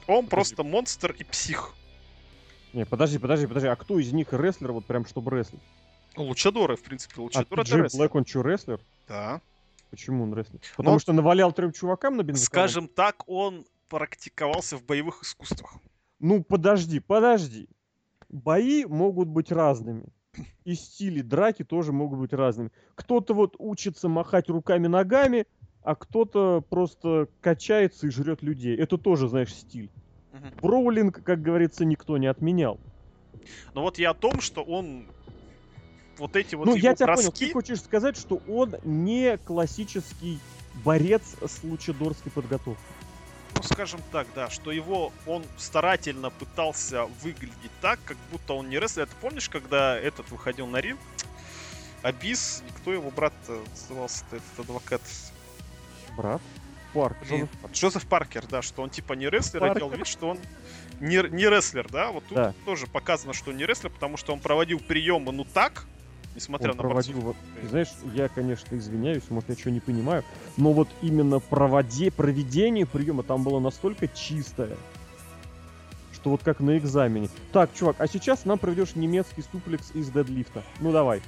Он 0.07 0.26
просто 0.26 0.62
монстр 0.64 1.12
и 1.12 1.24
псих. 1.24 1.74
Не, 2.72 2.85
подожди, 2.85 3.18
подожди, 3.18 3.47
подожди. 3.47 3.68
А 3.68 3.76
кто 3.76 3.99
из 3.99 4.12
них 4.12 4.32
рестлер, 4.32 4.72
вот 4.72 4.85
прям 4.85 5.07
чтобы 5.07 5.37
рестлер? 5.37 5.61
Ну, 6.16 6.24
Лучадоры, 6.24 6.76
в 6.76 6.82
принципе, 6.82 7.14
А 7.18 7.22
Лучадор 7.22 7.61
это 7.61 7.70
Джей 7.70 7.82
рестлер. 7.82 8.01
Блэк, 8.01 8.16
он 8.16 8.26
что, 8.26 8.43
рестлер? 8.43 8.80
Да. 9.09 9.41
Почему 9.91 10.24
он 10.24 10.35
рестлер? 10.35 10.61
Потому 10.76 10.99
что 10.99 11.12
навалял 11.12 11.53
трем 11.53 11.72
чувакам 11.72 12.16
на 12.16 12.22
бензоколонке? 12.22 12.47
Скажем 12.47 12.89
так, 12.89 13.28
он 13.28 13.66
практиковался 13.89 14.76
в 14.76 14.85
боевых 14.85 15.22
искусствах. 15.22 15.74
Ну, 16.18 16.43
подожди, 16.43 17.01
подожди. 17.01 17.68
Бои 18.28 18.85
могут 18.85 19.28
быть 19.28 19.53
разными. 19.53 20.07
И 20.64 20.74
стили 20.74 21.20
драки 21.20 21.64
тоже 21.64 21.93
могут 21.93 22.18
быть 22.20 22.32
разными. 22.32 22.70
Кто-то 22.95 23.35
вот 23.35 23.55
учится 23.59 24.09
махать 24.09 24.49
руками-ногами, 24.49 25.47
а 25.82 25.95
кто-то 25.95 26.62
просто 26.62 27.28
качается 27.41 28.07
и 28.07 28.11
жрет 28.11 28.43
людей. 28.43 28.76
Это 28.76 28.97
тоже, 28.99 29.28
знаешь, 29.28 29.55
стиль. 29.55 29.93
Мгм. 30.32 30.55
Броулинг, 30.62 31.22
как 31.24 31.43
говорится, 31.43 31.85
никто 31.85 32.18
не 32.18 32.26
отменял. 32.28 32.80
Но 33.74 33.82
вот 33.82 33.99
я 33.99 34.11
о 34.11 34.14
том, 34.14 34.41
что 34.41 34.62
он 34.64 35.12
вот 36.18 36.37
эти 36.37 36.55
вот 36.55 36.70
ну, 36.70 36.74
я 36.74 36.95
тебя 36.95 37.09
понял. 37.09 37.32
броски, 37.32 37.32
Ты 37.32 37.49
хочешь 37.49 37.82
сказать, 37.82 38.16
что 38.16 38.37
он 38.47 38.76
не 38.82 39.39
классический 39.39 40.45
борец 40.72 41.35
с 41.41 41.62
лучедорской 41.62 42.32
подготовкой. 42.32 42.97
Ну, 43.57 43.62
скажем 43.62 44.00
так, 44.12 44.26
да, 44.34 44.50
что 44.50 44.72
его 44.72 45.12
он 45.26 45.44
старательно 45.57 46.30
пытался 46.30 47.05
выглядеть 47.22 47.70
так, 47.80 47.98
как 48.05 48.16
будто 48.30 48.55
он 48.55 48.68
не 48.68 48.78
рестлер. 48.78 49.07
Ты 49.07 49.14
помнишь, 49.20 49.48
когда 49.48 49.96
этот 49.98 50.30
выходил 50.30 50.66
на 50.66 50.80
ринг? 50.80 51.00
Абисс, 52.02 52.62
кто 52.78 52.92
его 52.92 53.11
брат 53.11 53.32
назывался 53.48 54.24
этот 54.30 54.59
адвокат? 54.59 55.00
Брат? 56.16 56.42
Парк. 56.92 57.16
Блин, 57.28 57.40
Джозеф 57.40 57.50
Парк. 57.61 57.72
Джозеф 57.74 58.07
Паркер, 58.07 58.46
да, 58.46 58.62
что 58.62 58.82
он 58.82 58.90
типа 58.90 59.14
не 59.14 59.28
рестлер, 59.28 59.64
а 59.64 59.68
Паркер. 59.68 59.80
делал 59.80 59.90
вид, 59.96 60.07
что 60.07 60.28
он 60.28 60.38
не, 61.00 61.16
не 61.30 61.48
рестлер, 61.48 61.88
да? 61.90 62.12
Вот 62.12 62.24
тут 62.26 62.36
Да. 62.36 62.55
тоже 62.64 62.86
показано, 62.86 63.32
что 63.32 63.50
он 63.50 63.57
не 63.57 63.66
рестлер, 63.66 63.90
потому 63.90 64.16
что 64.16 64.32
он 64.32 64.38
проводил 64.40 64.78
приемы, 64.78 65.32
ну 65.32 65.44
так, 65.44 65.86
несмотря 66.35 66.70
Он 66.70 66.76
на 66.76 66.82
проводил, 66.82 67.20
вот, 67.20 67.37
знаешь, 67.68 67.89
я, 68.14 68.28
конечно, 68.28 68.76
извиняюсь, 68.76 69.22
может, 69.30 69.49
я 69.49 69.57
что 69.57 69.70
не 69.70 69.80
понимаю, 69.80 70.24
но 70.57 70.72
вот 70.72 70.89
именно 71.03 71.41
проводе, 71.41 72.11
проведение 72.11 72.87
приема 72.87 73.22
там 73.22 73.43
было 73.43 73.61
настолько 73.61 74.09
чистое, 74.09 74.76
что 76.12 76.30
вот 76.30 76.43
как 76.43 76.61
на 76.61 76.78
экзамене. 76.78 77.28
Так, 77.53 77.70
чувак, 77.74 77.97
а 77.99 78.07
сейчас 78.07 78.45
нам 78.45 78.59
проведешь 78.59 78.95
немецкий 78.95 79.43
суплекс 79.43 79.91
из 79.95 80.11
дедлифта. 80.11 80.62
Ну 80.80 80.93
давай. 80.93 81.22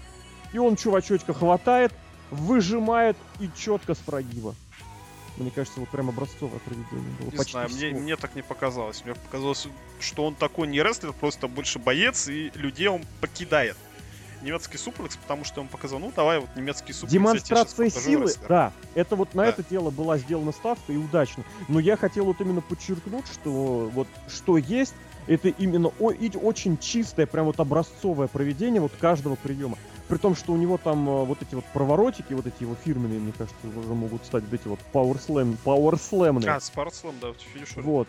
И 0.53 0.59
он 0.59 0.77
чувачочка 0.77 1.35
хватает, 1.35 1.93
выжимает 2.31 3.17
и 3.41 3.51
четко 3.57 3.95
с 3.95 3.99
прогиба. 3.99 4.55
Мне 5.37 5.51
кажется, 5.51 5.81
вот 5.81 5.91
прям 5.91 6.09
образцовое 6.09 6.59
проведение 6.61 7.11
было. 7.21 7.31
Не 7.31 7.37
Почти 7.37 7.53
знаю, 7.53 7.69
мне, 7.71 7.91
мне 7.91 8.17
так 8.17 8.35
не 8.35 8.43
показалось. 8.43 9.05
Мне 9.05 9.15
показалось, 9.15 9.69
что 10.01 10.25
он 10.25 10.35
такой 10.35 10.67
не 10.67 10.83
рестлер, 10.83 11.13
просто 11.13 11.47
больше 11.47 11.79
боец, 11.79 12.27
и 12.29 12.51
людей 12.55 12.89
он 12.89 13.03
покидает. 13.21 13.77
Немецкий 14.47 14.78
суплекс, 14.78 15.16
потому 15.16 15.44
что 15.44 15.61
он 15.61 15.66
показал, 15.66 15.99
ну 15.99 16.12
давай 16.14 16.38
вот 16.38 16.49
немецкий 16.55 16.92
суплекс. 16.92 17.12
Демонстрация 17.12 17.90
силы, 17.90 18.26
рестлера». 18.26 18.49
да, 18.49 18.72
это 18.94 19.16
вот 19.16 19.34
на 19.34 19.42
Да. 19.42 19.49
это 19.49 19.64
дело 19.68 19.90
была 19.90 20.18
сделана 20.18 20.53
ставка 20.53 20.92
и 20.92 20.97
удачно. 20.97 21.42
Но 21.68 21.80
я 21.80 21.97
хотел 21.97 22.26
вот 22.26 22.40
именно 22.40 22.61
подчеркнуть, 22.61 23.26
что 23.26 23.90
вот 23.92 24.07
что 24.28 24.57
есть, 24.57 24.94
это 25.26 25.49
именно 25.49 25.88
очень 25.88 26.78
чистое, 26.78 27.26
прям 27.26 27.47
вот 27.47 27.59
образцовое 27.59 28.28
проведение 28.28 28.80
вот 28.80 28.92
каждого 29.01 29.34
приема. 29.34 29.76
При 30.07 30.18
том, 30.18 30.36
что 30.36 30.53
у 30.53 30.57
него 30.57 30.78
там 30.78 31.09
э, 31.09 31.24
вот 31.24 31.42
эти 31.42 31.57
вот 31.57 31.64
проворотики, 31.72 32.32
вот 32.32 32.47
эти 32.47 32.62
его 32.62 32.76
фирменные, 32.76 33.18
мне 33.18 33.32
кажется, 33.36 33.57
уже 33.66 33.92
могут 33.92 34.24
стать 34.24 34.44
вот 34.44 34.53
эти 34.53 34.68
вот 34.68 34.78
Power 34.92 35.18
Slam. 35.18 36.49
А, 36.49 36.61
Спортслэм, 36.61 37.16
да, 37.20 37.32
финишер. 37.32 37.82
Вот. 37.82 38.07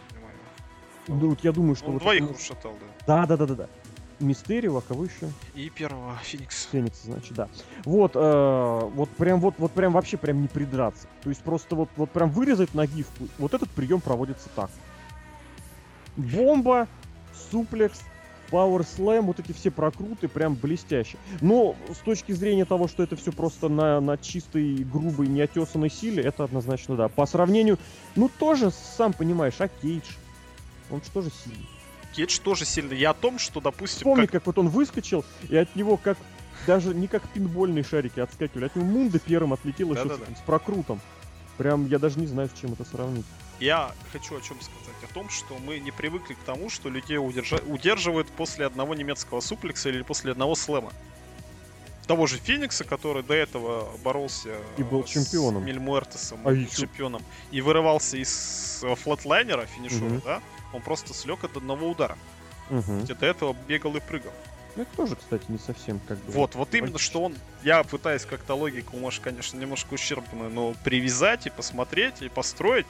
Ну, 1.07 1.29
вот 1.29 1.39
я 1.43 1.51
думаю, 1.51 1.75
что 1.75 1.87
Он 1.87 1.93
вот 1.93 2.01
двоих 2.03 2.23
это- 2.23 2.33
ушатал, 2.33 2.73
да. 3.07 3.25
Да, 3.25 3.25
да, 3.25 3.37
да, 3.37 3.45
да, 3.47 3.55
да. 3.55 3.69
Мистерио, 4.19 4.77
а 4.77 4.81
кого 4.81 5.05
еще? 5.05 5.29
И 5.53 5.69
первого 5.69 6.17
Феникс. 6.23 6.67
Феникс, 6.71 7.03
значит, 7.03 7.33
да. 7.33 7.49
Вот, 7.85 8.13
э, 8.15 8.89
вот 8.95 9.09
прям, 9.11 9.39
вот, 9.39 9.55
вот 9.57 9.71
прям 9.71 9.93
вообще 9.93 10.17
прям 10.17 10.41
не 10.41 10.47
придраться. 10.47 11.07
То 11.23 11.29
есть 11.29 11.41
просто 11.41 11.75
вот, 11.75 11.89
вот 11.95 12.09
прям 12.09 12.31
вырезать 12.31 12.73
на 12.73 12.87
гифку. 12.87 13.27
Вот 13.37 13.53
этот 13.53 13.69
прием 13.69 14.01
проводится 14.01 14.49
так. 14.55 14.69
Бомба, 16.15 16.87
суплекс, 17.51 18.01
Power 18.49 18.79
Slam, 18.79 19.21
вот 19.21 19.39
эти 19.39 19.51
все 19.51 19.71
прокруты 19.71 20.27
прям 20.27 20.55
блестяще. 20.55 21.17
Но 21.41 21.75
с 21.93 21.97
точки 21.97 22.31
зрения 22.31 22.65
того, 22.65 22.87
что 22.87 23.03
это 23.03 23.15
все 23.15 23.31
просто 23.31 23.69
на, 23.69 23.99
на 23.99 24.17
чистой, 24.17 24.83
грубой, 24.83 25.27
неотесанной 25.27 25.89
силе, 25.89 26.23
это 26.23 26.43
однозначно 26.43 26.95
да. 26.95 27.07
По 27.07 27.25
сравнению, 27.25 27.77
ну 28.15 28.29
тоже, 28.29 28.71
сам 28.71 29.13
понимаешь, 29.13 29.55
а 29.59 29.67
Кейдж, 29.67 30.05
он 30.89 31.01
же 31.03 31.11
тоже 31.11 31.29
сильный. 31.43 31.67
Кейдж 32.17 32.39
тоже 32.39 32.65
сильный. 32.65 32.97
Я 32.97 33.11
о 33.11 33.13
том, 33.13 33.37
что, 33.37 33.61
допустим, 33.61 33.99
Вспомни, 33.99 34.23
как... 34.25 34.31
как... 34.31 34.45
вот 34.47 34.57
он 34.57 34.69
выскочил, 34.69 35.23
и 35.49 35.55
от 35.55 35.73
него 35.75 35.97
как 35.97 36.17
даже 36.65 36.93
не 36.95 37.07
как 37.07 37.21
пинбольные 37.29 37.83
шарики 37.83 38.19
отскакивали, 38.19 38.65
от 38.65 38.75
него 38.75 38.85
Мунда 38.87 39.19
первым 39.19 39.53
отлетел 39.53 39.91
еще 39.93 40.01
с, 40.01 40.03
Да-да-да. 40.07 40.23
этим, 40.23 40.35
с 40.35 40.39
прокрутом. 40.39 40.99
Прям 41.59 41.85
я 41.87 41.99
даже 41.99 42.19
не 42.19 42.25
знаю, 42.25 42.49
с 42.49 42.59
чем 42.59 42.73
это 42.73 42.85
сравнить. 42.85 43.25
Я 43.59 43.91
хочу 44.11 44.35
о 44.35 44.41
чем 44.41 44.57
сказать. 44.61 44.95
О 45.03 45.13
том, 45.13 45.29
что 45.29 45.57
мы 45.63 45.77
не 45.79 45.91
привыкли 45.91 46.33
к 46.33 46.39
тому, 46.39 46.71
что 46.71 46.89
людей 46.89 47.17
удержа- 47.17 47.63
удерживают 47.67 48.27
после 48.29 48.65
одного 48.65 48.95
немецкого 48.95 49.39
суплекса 49.39 49.89
или 49.89 50.01
после 50.01 50.31
одного 50.31 50.55
слэма. 50.55 50.91
Того 52.07 52.25
же 52.25 52.37
Феникса, 52.37 52.83
который 52.83 53.21
до 53.21 53.33
этого 53.35 53.89
боролся 54.03 54.55
И 54.77 54.83
был 54.83 55.01
э, 55.01 55.05
чемпионом. 55.05 55.63
с 55.63 55.65
Мельмуэртесом, 55.65 56.39
А 56.45 56.55
чемпионом, 56.55 57.21
и 57.51 57.61
вырывался 57.61 58.17
из 58.17 58.83
флотлайнера 59.03 59.65
финишера, 59.67 60.05
Мгм. 60.05 60.21
да? 60.25 60.41
Он 60.77 60.83
просто 60.83 61.13
слег 61.15 61.43
от 61.43 61.57
одного 61.57 61.89
удара. 61.89 62.17
Мгм. 62.69 63.01
Хотя 63.01 63.15
до 63.15 63.25
этого 63.25 63.55
бегал 63.67 63.95
и 63.95 63.99
прыгал. 63.99 64.31
Ну, 64.75 64.83
это 64.83 64.95
тоже, 64.95 65.15
кстати, 65.15 65.43
не 65.47 65.57
совсем 65.57 65.99
как 66.07 66.19
бы... 66.19 66.31
Вот, 66.33 66.53
вот 66.53 66.75
именно, 66.75 66.99
что 66.99 67.23
он... 67.23 67.35
Я 67.63 67.83
пытаюсь 67.83 68.25
как-то 68.25 68.53
логику, 68.53 68.95
может, 68.97 69.23
конечно, 69.23 69.57
немножко 69.57 69.95
ущербную, 69.95 70.51
но 70.51 70.75
привязать 70.83 71.47
и 71.47 71.49
посмотреть, 71.49 72.21
и 72.21 72.29
построить. 72.29 72.85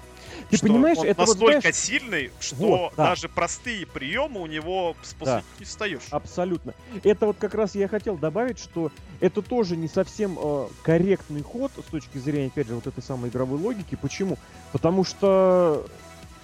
Ты 0.49 0.57
что 0.57 0.67
понимаешь, 0.67 0.97
он 0.97 1.05
это 1.05 1.21
вот, 1.21 1.29
настолько 1.29 1.61
знаешь, 1.61 1.75
сильный, 1.77 2.31
что 2.41 2.55
Вот, 2.57 2.93
да. 2.97 3.11
даже 3.11 3.29
простые 3.29 3.85
приемы 3.85 4.41
у 4.41 4.47
него 4.47 4.97
после 4.99 5.17
Да. 5.25 5.43
не 5.59 5.65
встаешь. 5.65 6.07
Абсолютно. 6.11 6.73
Это 7.05 7.27
вот 7.27 7.38
как 7.39 7.55
раз 7.55 7.73
я 7.73 7.88
хотел 7.88 8.17
добавить, 8.17 8.59
что 8.59 8.91
это 9.21 9.41
тоже 9.41 9.77
не 9.77 9.88
совсем 9.88 10.38
э, 10.38 10.67
корректный 10.83 11.41
ход 11.41 11.71
с 11.77 11.89
точки 11.89 12.17
зрения, 12.17 12.47
опять 12.47 12.67
же, 12.67 12.75
вот 12.75 12.85
этой 12.85 13.01
самой 13.01 13.29
игровой 13.29 13.59
логики. 13.59 13.95
Почему? 13.95 14.38
Потому 14.73 15.05
что 15.05 15.88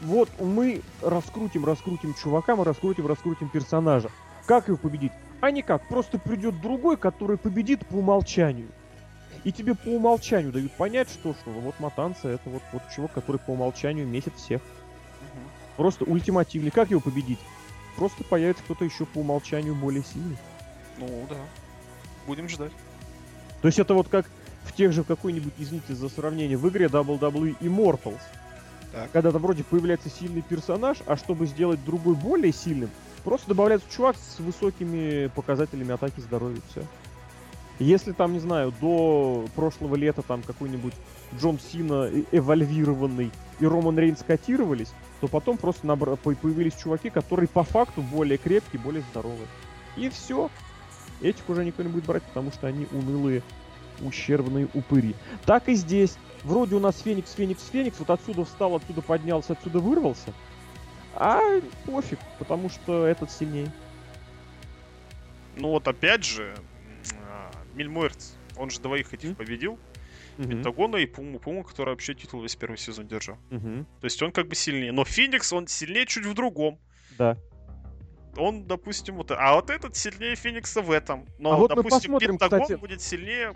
вот 0.03 0.29
мы 0.39 0.81
раскрутим, 1.01 1.65
раскрутим 1.65 2.13
чувака, 2.13 2.55
мы 2.55 2.63
раскрутим, 2.63 3.07
раскрутим 3.07 3.49
персонажа. 3.49 4.09
Как 4.45 4.67
его 4.67 4.77
победить? 4.77 5.11
А 5.41 5.51
никак. 5.51 5.87
Просто 5.87 6.19
придет 6.19 6.61
другой, 6.61 6.97
который 6.97 7.37
победит 7.37 7.85
по 7.87 7.95
умолчанию. 7.95 8.67
И 9.43 9.51
тебе 9.51 9.75
по 9.75 9.89
умолчанию 9.89 10.51
дают 10.51 10.71
понять, 10.73 11.09
что, 11.09 11.33
что 11.33 11.51
вот 11.51 11.79
Матанца 11.79 12.29
это 12.29 12.49
вот, 12.49 12.61
вот 12.71 12.81
чувак, 12.95 13.13
который 13.13 13.37
по 13.37 13.51
умолчанию 13.51 14.07
месяц 14.07 14.33
всех. 14.37 14.61
Просто 15.75 16.05
ультимативный. 16.05 16.71
Как 16.71 16.91
его 16.91 17.01
победить? 17.01 17.39
Просто 17.95 18.23
появится 18.23 18.63
кто-то 18.63 18.85
еще 18.85 19.05
по 19.05 19.19
умолчанию 19.19 19.75
более 19.75 20.03
сильный. 20.03 20.37
Ну 20.97 21.07
да. 21.29 21.37
Будем 22.27 22.47
ждать. 22.47 22.71
То 23.61 23.67
есть 23.67 23.79
это 23.79 23.93
вот 23.93 24.07
как 24.07 24.29
в 24.63 24.73
тех 24.73 24.91
же 24.93 25.03
в 25.03 25.07
какой-нибудь, 25.07 25.53
извините 25.57 25.93
за 25.93 26.09
сравнение, 26.09 26.57
в 26.57 26.67
игре 26.69 26.85
WWE 26.85 27.57
Immortals. 27.59 28.21
Так. 28.93 29.11
Когда 29.11 29.31
там 29.31 29.41
вроде 29.41 29.63
появляется 29.63 30.09
сильный 30.09 30.43
персонаж, 30.43 30.99
а 31.07 31.17
чтобы 31.17 31.47
сделать 31.47 31.83
другой 31.83 32.13
более 32.13 32.53
сильным, 32.53 32.91
просто 33.23 33.47
добавляется 33.47 33.89
чувак 33.91 34.15
с 34.15 34.39
высокими 34.39 35.31
показателями 35.35 35.91
атаки 35.91 36.19
здоровья, 36.19 36.61
все. 36.69 36.83
Если 37.79 38.11
там, 38.11 38.33
не 38.33 38.39
знаю, 38.39 38.71
до 38.79 39.45
прошлого 39.55 39.95
лета 39.95 40.21
там 40.21 40.43
какой-нибудь 40.43 40.93
Джон 41.39 41.57
Сина 41.59 42.07
э- 42.11 42.23
эвольвированный 42.31 43.31
и 43.59 43.65
Роман 43.65 43.97
Рейнс 43.97 44.23
котировались, 44.25 44.93
то 45.21 45.27
потом 45.27 45.57
просто 45.57 45.87
набра- 45.87 46.15
по- 46.15 46.35
появились 46.35 46.75
чуваки, 46.75 47.09
которые 47.09 47.47
по 47.47 47.63
факту 47.63 48.03
более 48.03 48.37
крепкие, 48.37 48.79
более 48.79 49.03
здоровые. 49.09 49.47
И 49.97 50.07
все. 50.09 50.51
Этих 51.19 51.49
уже 51.49 51.65
никто 51.65 51.81
не 51.81 51.89
будет 51.89 52.05
брать, 52.05 52.21
потому 52.23 52.51
что 52.51 52.67
они 52.67 52.85
унылые, 52.91 53.41
ущербные 54.01 54.67
упыри. 54.75 55.15
Так 55.45 55.67
и 55.67 55.73
здесь. 55.73 56.15
Вроде 56.43 56.75
у 56.75 56.79
нас 56.79 56.99
Феникс, 57.01 57.33
Феникс, 57.33 57.65
Феникс, 57.69 57.99
вот 57.99 58.09
отсюда 58.09 58.43
встал, 58.43 58.75
отсюда 58.75 59.01
поднялся, 59.01 59.53
отсюда 59.53 59.79
вырвался. 59.79 60.33
А 61.15 61.39
пофиг, 61.85 62.19
потому 62.39 62.69
что 62.69 63.05
этот 63.05 63.31
сильнее. 63.31 63.71
Ну 65.55 65.69
вот 65.69 65.87
опять 65.87 66.23
же, 66.23 66.55
а, 67.29 67.51
Мильмуэрц, 67.75 68.31
он 68.57 68.69
же 68.71 68.79
двоих 68.81 69.13
этих 69.13 69.29
М? 69.29 69.35
победил. 69.35 69.79
Мгм, 70.37 70.49
Пентагона 70.49 70.95
и 70.97 71.05
Пуму. 71.05 71.39
Пуму, 71.39 71.63
который 71.63 71.91
вообще 71.91 72.15
титул 72.15 72.41
весь 72.41 72.55
первый 72.55 72.77
сезон 72.77 73.07
держал. 73.07 73.37
мгм, 73.51 73.85
То 74.01 74.05
есть 74.05 74.21
он 74.23 74.31
как 74.31 74.47
бы 74.47 74.55
сильнее. 74.55 74.91
Но 74.91 75.05
Феникс, 75.05 75.53
он 75.53 75.67
сильнее 75.67 76.07
чуть 76.07 76.25
в 76.25 76.33
другом. 76.33 76.79
Да. 77.17 77.37
Он, 78.35 78.65
допустим, 78.65 79.17
вот... 79.17 79.29
А 79.29 79.53
вот 79.53 79.69
этот 79.69 79.95
сильнее 79.95 80.35
Феникса 80.35 80.81
в 80.81 80.89
этом. 80.89 81.27
Но, 81.37 81.51
А 81.53 81.57
вот 81.57 81.69
допустим, 81.69 82.17
Пентагон 82.17 82.61
кстати. 82.63 82.79
будет 82.79 83.01
сильнее 83.03 83.53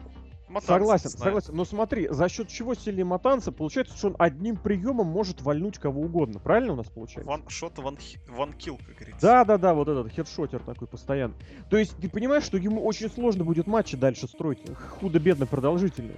Матанца, 0.47 0.73
Согласен, 0.73 1.09
знаю. 1.09 1.25
согласен. 1.25 1.55
Но 1.55 1.65
смотри, 1.65 2.07
за 2.09 2.29
счет 2.29 2.47
чего 2.47 2.73
сильнее 2.73 3.03
Матанца, 3.03 3.51
получается, 3.51 3.97
что 3.97 4.07
он 4.07 4.15
одним 4.17 4.55
приемом 4.55 5.07
может 5.07 5.41
вальнуть 5.41 5.77
кого 5.77 6.01
угодно. 6.01 6.39
Правильно 6.39 6.73
у 6.73 6.75
нас 6.77 6.87
получается? 6.87 7.29
Ван 7.29 7.43
шот, 7.49 7.77
ван, 7.79 7.97
ван 8.29 8.53
килл, 8.53 8.77
как 8.77 8.95
говорится. 8.95 9.21
Да, 9.21 9.43
да, 9.43 9.57
да, 9.57 9.73
вот 9.73 9.89
этот 9.89 10.13
хедшотер 10.13 10.59
такой 10.63 10.87
постоянно. 10.87 11.33
То 11.69 11.77
есть 11.77 11.97
ты 11.97 12.07
понимаешь, 12.09 12.43
что 12.43 12.57
ему 12.57 12.81
очень 12.85 13.09
сложно 13.09 13.43
будет 13.43 13.67
матчи 13.67 13.97
дальше 13.97 14.27
строить, 14.27 14.59
худо-бедно 15.01 15.45
продолжительные. 15.47 16.17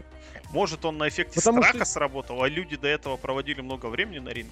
Может, 0.51 0.85
он 0.85 0.97
на 0.97 1.07
эффекте 1.09 1.35
Потому 1.39 1.61
страха 1.63 1.77
что- 1.77 1.85
сработал, 1.85 2.43
а 2.43 2.47
люди 2.47 2.75
до 2.77 2.87
этого 2.87 3.17
проводили 3.17 3.61
много 3.61 3.87
времени 3.87 4.19
на 4.19 4.29
ринге. 4.29 4.51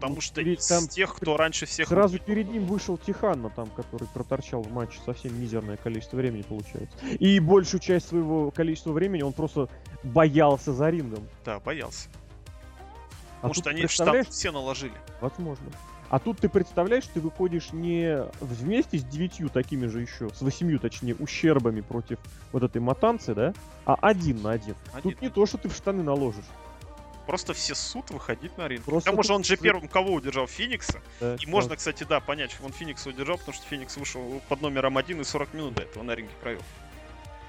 Потому 0.00 0.20
что 0.22 0.40
ведь 0.40 0.60
из 0.60 0.66
там 0.66 0.88
тех, 0.88 1.14
кто 1.14 1.36
раньше 1.36 1.66
всех... 1.66 1.88
Сразу 1.88 2.14
убил, 2.14 2.26
перед 2.26 2.48
ним 2.48 2.64
вышел 2.64 2.96
Тиханна, 2.96 3.50
там, 3.50 3.68
который 3.68 4.08
проторчал 4.08 4.62
в 4.62 4.72
матче 4.72 4.98
совсем 5.04 5.38
мизерное 5.38 5.76
количество 5.76 6.16
времени, 6.16 6.42
получается. 6.42 6.96
И 7.18 7.38
большую 7.38 7.80
часть 7.80 8.08
своего 8.08 8.50
количества 8.50 8.92
времени 8.92 9.22
он 9.22 9.34
просто 9.34 9.68
боялся 10.02 10.72
за 10.72 10.88
рингом. 10.88 11.28
Да, 11.44 11.60
боялся. 11.60 12.08
А 13.42 13.52
что 13.52 13.70
они 13.70 13.82
представляешь, 13.82 14.26
штат 14.26 14.34
все 14.34 14.50
наложили. 14.50 14.94
Возможно. 15.20 15.66
А 16.08 16.18
тут 16.18 16.38
ты 16.38 16.48
представляешь, 16.48 17.04
ты 17.06 17.20
выходишь 17.20 17.72
не 17.72 18.24
вместе 18.40 18.98
с 18.98 19.04
девятью 19.04 19.48
такими 19.48 19.86
же 19.86 20.00
еще, 20.00 20.30
с 20.30 20.40
восемью, 20.40 20.80
точнее, 20.80 21.14
ущербами 21.14 21.82
против 21.82 22.18
вот 22.52 22.62
этой 22.62 22.80
матанцы, 22.80 23.34
да? 23.34 23.54
А 23.84 23.94
один 23.94 24.42
на 24.42 24.50
один. 24.52 24.74
Один. 24.92 25.12
Тут 25.12 25.22
не 25.22 25.28
то, 25.28 25.46
что 25.46 25.58
ты 25.58 25.68
в 25.68 25.74
штаны 25.74 26.02
наложишь. 26.02 26.44
Просто 27.26 27.52
все 27.54 27.74
суд 27.74 28.10
выходить 28.10 28.56
на 28.58 28.66
ринг. 28.66 28.84
Просто 28.84 29.08
К 29.10 29.12
тому 29.12 29.22
же 29.22 29.32
он 29.34 29.44
же 29.44 29.56
первым 29.56 29.88
кого 29.88 30.14
удержал? 30.14 30.46
Феникса. 30.46 31.00
да, 31.20 31.36
И 31.40 31.46
можно, 31.46 31.76
кстати, 31.76 32.04
да, 32.04 32.18
понять, 32.20 32.56
он 32.62 32.72
Феникса 32.72 33.10
удержал, 33.10 33.38
потому 33.38 33.54
что 33.54 33.66
Феникс 33.66 33.96
вышел 33.96 34.40
под 34.48 34.60
номером 34.62 34.96
один 34.98 35.20
и 35.20 35.24
40 35.24 35.54
минут 35.54 35.74
до 35.74 35.82
этого 35.82 36.02
на 36.02 36.14
ринге 36.14 36.32
провел. 36.40 36.60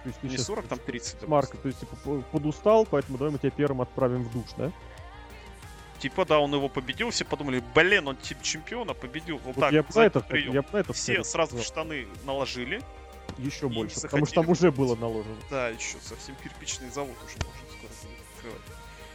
То 0.03 0.09
есть 0.09 0.23
Не 0.23 0.29
щас 0.37 0.45
40, 0.45 0.67
там 0.67 0.79
30. 0.79 1.21
с 1.21 1.27
Марка, 1.27 1.57
то 1.57 1.67
есть 1.67 1.79
типа 1.79 1.95
по- 1.97 2.21
подустал, 2.21 2.85
поэтому 2.85 3.17
давай 3.17 3.31
мы 3.33 3.39
тебя 3.39 3.51
первым 3.51 3.81
отправим 3.81 4.23
в 4.23 4.31
душ, 4.31 4.45
да? 4.57 4.71
Типа, 5.99 6.25
да, 6.25 6.39
он 6.39 6.51
его 6.53 6.67
победил, 6.69 7.11
все 7.11 7.23
подумали, 7.25 7.63
блин, 7.75 8.07
он 8.07 8.17
тип 8.17 8.41
чемпиона 8.41 8.95
победил. 8.95 9.37
Вот, 9.45 9.55
Вот 9.55 9.61
так, 9.61 9.71
я 9.71 9.85
задний 9.89 10.07
это, 10.07 10.19
прием. 10.21 10.53
я 10.53 10.63
это 10.79 10.93
Все 10.93 11.23
сразу 11.23 11.57
в 11.57 11.61
штаны 11.63 12.07
наложили. 12.25 12.81
еще 13.37 13.69
больше, 13.69 14.01
потому 14.01 14.25
что 14.25 14.35
там 14.41 14.49
уже 14.49 14.71
было 14.71 14.95
наложено. 14.95 15.35
Да, 15.51 15.69
еще 15.69 15.97
совсем 16.01 16.35
кирпичный 16.43 16.89
завод 16.89 17.15
уже 17.23 17.35
можно 17.45 17.61
скоро 17.77 17.91
открывать. 18.35 18.61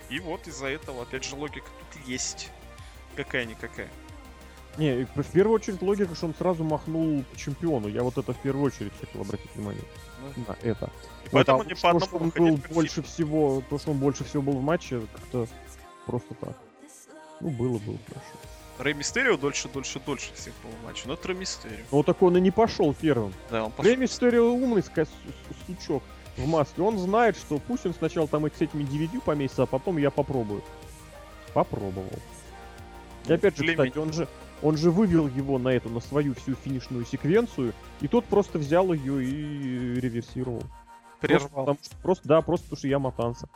И 0.08 0.20
вот 0.20 0.46
из-за 0.46 0.66
этого, 0.66 1.02
опять 1.02 1.24
же, 1.24 1.34
логика 1.34 1.66
тут 1.92 2.06
есть. 2.06 2.50
Какая-никакая. 3.16 3.88
Не, 4.78 5.00
и 5.00 5.04
в 5.04 5.30
первую 5.32 5.56
очередь 5.56 5.80
логика, 5.80 6.14
что 6.14 6.26
он 6.26 6.34
сразу 6.34 6.62
махнул 6.62 7.24
по 7.24 7.38
чемпиону. 7.38 7.88
Я 7.88 8.02
вот 8.02 8.18
это 8.18 8.34
в 8.34 8.38
первую 8.38 8.66
очередь 8.66 8.92
хотел 9.00 9.22
обратить 9.22 9.54
внимание 9.54 9.82
Ну, 10.20 10.44
на 10.46 10.56
это. 10.62 10.90
Поэтому 11.32 11.58
Вот, 11.58 11.66
а 11.66 11.70
не 11.70 11.74
по 11.74 11.90
одному 11.90 12.06
что 12.06 12.16
он 12.18 12.30
был 12.30 12.60
больше 12.74 13.02
всего, 13.02 13.62
то, 13.70 13.78
что 13.78 13.92
он 13.92 13.98
больше 13.98 14.24
всего 14.24 14.42
был 14.42 14.52
в 14.58 14.62
матче, 14.62 15.00
как-то 15.14 15.48
просто 16.04 16.34
так. 16.34 16.56
Ну, 17.40 17.50
было, 17.50 17.78
было 17.78 17.98
хорошо. 18.06 18.26
Рэй 18.78 18.92
Мистерио 18.92 19.38
дольше, 19.38 19.68
дольше, 19.70 19.98
дольше 20.04 20.34
всех 20.34 20.52
был 20.62 20.70
в 20.70 20.84
матче. 20.84 21.02
Но 21.06 21.14
это 21.14 21.28
Рэй 21.28 21.36
Мистерио. 21.38 21.84
Но 21.90 21.96
вот 21.96 22.06
так 22.06 22.22
он 22.22 22.36
и 22.36 22.40
не 22.40 22.50
пошел 22.50 22.92
первым. 22.92 23.32
Да, 23.50 23.64
он 23.64 23.70
пошел. 23.70 23.90
Рэй 23.90 23.96
Мистерио 23.96 24.52
умный 24.52 24.84
сучок 25.66 26.02
в 26.36 26.46
маске. 26.46 26.82
Он 26.82 26.98
знает, 26.98 27.36
что 27.36 27.58
пусть 27.58 27.86
он 27.86 27.94
сначала 27.94 28.28
там 28.28 28.46
с 28.46 28.60
этими 28.60 28.82
DVD 28.84 29.20
помесится, 29.20 29.64
а 29.64 29.66
потом 29.66 29.96
я 29.98 30.10
попробую. 30.10 30.62
Попробовал. 31.54 32.08
И 33.26 33.32
опять 33.32 33.56
же, 33.56 33.66
кстати, 33.66 33.98
он 33.98 34.12
же, 34.12 34.28
он 34.62 34.76
же 34.76 34.90
вывел 34.90 35.26
его 35.26 35.58
на 35.58 35.68
эту, 35.70 35.88
на 35.88 36.00
свою 36.00 36.34
всю 36.34 36.54
финишную 36.54 37.04
секвенцию, 37.04 37.72
и 38.00 38.08
тот 38.08 38.24
просто 38.26 38.58
взял 38.58 38.92
ее 38.92 39.24
и 39.24 40.00
реверсировал. 40.00 40.62
Просто, 41.20 41.38
Прервал. 41.48 41.48
потому 41.64 41.78
что- 41.82 41.96
просто, 42.02 42.28
да, 42.28 42.40
просто 42.42 42.64
потому 42.66 42.78
что 42.78 42.88
я 42.88 42.98
матанца. 42.98 43.48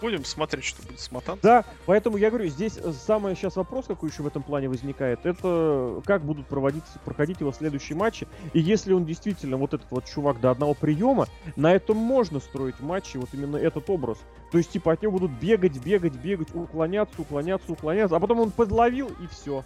Будем 0.00 0.24
смотреть, 0.24 0.64
что 0.64 0.82
будет 0.82 1.00
с 1.00 1.10
Матан. 1.10 1.38
Да, 1.42 1.64
поэтому 1.86 2.16
я 2.16 2.30
говорю, 2.30 2.48
здесь 2.48 2.78
самый 3.04 3.34
сейчас 3.34 3.56
вопрос, 3.56 3.86
какой 3.86 4.10
еще 4.10 4.22
в 4.22 4.26
этом 4.26 4.42
плане 4.42 4.68
возникает, 4.68 5.24
это 5.24 6.02
как 6.04 6.22
будут 6.22 6.46
проводиться, 6.46 6.98
проходить 7.04 7.40
его 7.40 7.52
следующие 7.52 7.96
матчи. 7.96 8.26
И 8.52 8.60
если 8.60 8.92
он 8.92 9.04
действительно 9.04 9.56
вот 9.56 9.74
этот 9.74 9.90
вот 9.90 10.04
чувак 10.04 10.40
до 10.40 10.50
одного 10.50 10.74
приема, 10.74 11.26
на 11.56 11.74
этом 11.74 11.96
можно 11.96 12.40
строить 12.40 12.80
матчи, 12.80 13.16
вот 13.16 13.30
именно 13.32 13.56
этот 13.56 13.88
образ. 13.90 14.18
То 14.52 14.58
есть, 14.58 14.70
типа, 14.70 14.92
от 14.92 15.02
него 15.02 15.12
будут 15.12 15.32
бегать, 15.32 15.78
бегать, 15.78 16.14
бегать, 16.14 16.54
уклоняться, 16.54 17.20
уклоняться, 17.20 17.72
уклоняться, 17.72 18.16
а 18.16 18.20
потом 18.20 18.40
он 18.40 18.50
подловил 18.50 19.08
и 19.20 19.26
все. 19.28 19.64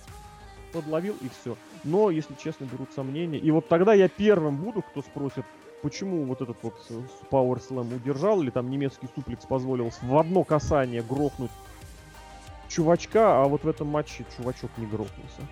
Подловил 0.72 1.16
и 1.20 1.28
все. 1.28 1.57
Но, 1.85 2.11
если 2.11 2.35
честно, 2.35 2.64
берут 2.64 2.93
сомнения. 2.95 3.39
И 3.39 3.51
вот 3.51 3.68
тогда 3.68 3.95
я 3.95 4.09
первым 4.09 4.57
буду, 4.57 4.83
кто 4.83 5.03
спросит, 5.03 5.45
почему 5.83 6.24
вот 6.24 6.43
этот 6.43 6.57
вот 6.62 6.74
э, 6.91 7.01
Power 7.31 7.61
Slam 7.61 7.95
удержал, 7.95 8.43
или 8.43 8.51
там 8.51 8.70
немецкий 8.70 9.09
суплекс 9.14 9.45
позволил 9.47 9.91
в 10.03 10.16
одно 10.16 10.45
касание 10.45 11.03
грохнуть 11.03 11.51
чувачка, 12.68 13.43
а 13.43 13.45
вот 13.47 13.64
в 13.64 13.68
этом 13.68 13.89
матче 13.89 14.24
чувачок 14.37 14.70
не 14.76 14.87
грохнулся. 14.87 15.47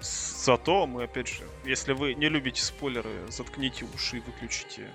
Зато 0.00 0.86
мы, 0.86 1.04
опять 1.04 1.28
же, 1.28 1.42
если 1.64 1.92
вы 1.92 2.14
не 2.14 2.28
любите 2.28 2.62
спойлеры, 2.62 3.10
заткните 3.28 3.84
уши 3.94 4.18
и 4.18 4.20
выключите 4.20 4.88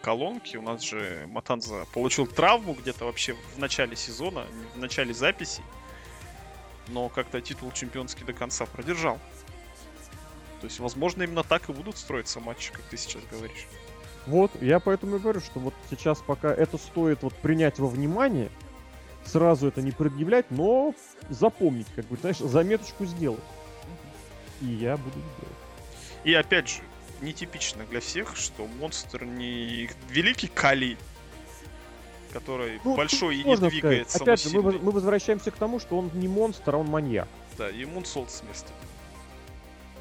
колонки. 0.00 0.56
У 0.56 0.62
нас 0.62 0.82
же 0.82 1.26
Матанза 1.30 1.86
получил 1.92 2.26
травму 2.26 2.74
где-то 2.74 3.06
вообще 3.06 3.34
в 3.54 3.58
начале 3.58 3.96
сезона, 3.96 4.44
в 4.74 4.78
начале 4.78 5.14
записи. 5.14 5.62
Но 6.88 7.08
как-то 7.08 7.40
титул 7.40 7.72
чемпионский 7.72 8.24
до 8.24 8.34
конца 8.34 8.66
продержал. 8.66 9.18
То 10.60 10.66
есть, 10.66 10.80
возможно, 10.80 11.22
именно 11.22 11.42
так 11.42 11.68
и 11.68 11.72
будут 11.72 11.96
строиться 11.96 12.40
матчи, 12.40 12.72
как 12.72 12.82
ты 12.82 12.96
сейчас 12.96 13.22
говоришь. 13.30 13.66
Вот, 14.26 14.50
я 14.62 14.80
поэтому 14.80 15.16
и 15.16 15.18
говорю, 15.18 15.40
что 15.40 15.60
вот 15.60 15.74
сейчас 15.90 16.22
пока 16.22 16.52
это 16.52 16.78
стоит 16.78 17.22
вот 17.22 17.34
принять 17.34 17.78
во 17.78 17.88
внимание, 17.88 18.50
сразу 19.26 19.68
это 19.68 19.82
не 19.82 19.90
предъявлять, 19.90 20.50
но 20.50 20.94
запомнить, 21.28 21.86
как 21.94 22.06
бы, 22.06 22.16
знаешь, 22.16 22.38
заметочку 22.38 23.04
сделать. 23.04 23.40
И 24.62 24.66
я 24.66 24.96
буду 24.96 25.16
делать. 25.16 25.58
И 26.24 26.32
опять 26.32 26.68
же, 26.68 26.80
нетипично 27.20 27.84
для 27.90 28.00
всех, 28.00 28.36
что 28.36 28.66
монстр 28.66 29.24
не 29.24 29.90
великий 30.08 30.48
Кали, 30.48 30.96
который 32.32 32.80
Ну, 32.84 32.96
большой 32.96 33.36
и 33.36 33.44
не 33.44 33.56
двигается. 33.56 34.18
Опять 34.18 34.42
же, 34.42 34.60
мы, 34.60 34.78
мы 34.78 34.90
возвращаемся 34.90 35.50
к 35.50 35.56
тому, 35.56 35.80
что 35.80 35.98
он 35.98 36.10
не 36.14 36.28
монстр, 36.28 36.74
а 36.74 36.78
он 36.78 36.86
маньяк. 36.86 37.28
Да, 37.58 37.70
и 37.70 37.84
Мунсолт 37.84 38.30
с 38.30 38.42
места. 38.42 38.72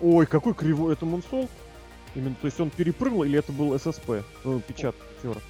Ой, 0.03 0.25
какой 0.25 0.53
кривой 0.53 0.93
это 0.93 1.05
Мунсол. 1.05 1.49
Именно, 2.13 2.35
то 2.41 2.45
есть 2.47 2.59
он 2.59 2.69
перепрыгнул 2.69 3.23
или 3.23 3.39
это 3.39 3.53
был 3.53 3.77
ССП, 3.79 4.23
ну, 4.43 4.59
печатка 4.59 5.01
актера. 5.15 5.41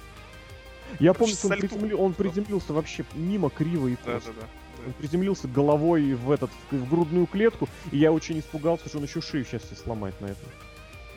Я 1.00 1.12
помню, 1.12 1.34
что 1.34 1.48
он, 1.48 1.54
приземли- 1.54 1.94
он 1.94 2.14
приземлился 2.14 2.72
вообще 2.72 3.04
мимо 3.14 3.50
криво 3.50 3.88
и 3.88 3.96
Да, 4.06 4.14
косо. 4.14 4.28
да, 4.28 4.42
да. 4.42 4.46
Он 4.86 4.92
приземлился 4.92 5.48
головой 5.48 6.14
в 6.14 6.30
этот 6.30 6.50
в, 6.70 6.76
в 6.76 6.88
грудную 6.88 7.26
клетку, 7.26 7.68
и 7.90 7.98
я 7.98 8.12
очень 8.12 8.38
испугался, 8.38 8.88
что 8.88 8.98
он 8.98 9.04
еще 9.04 9.20
шею 9.20 9.44
сейчас 9.44 9.64
себе 9.64 9.76
сломает 9.76 10.18
на 10.20 10.26
этом. 10.26 10.46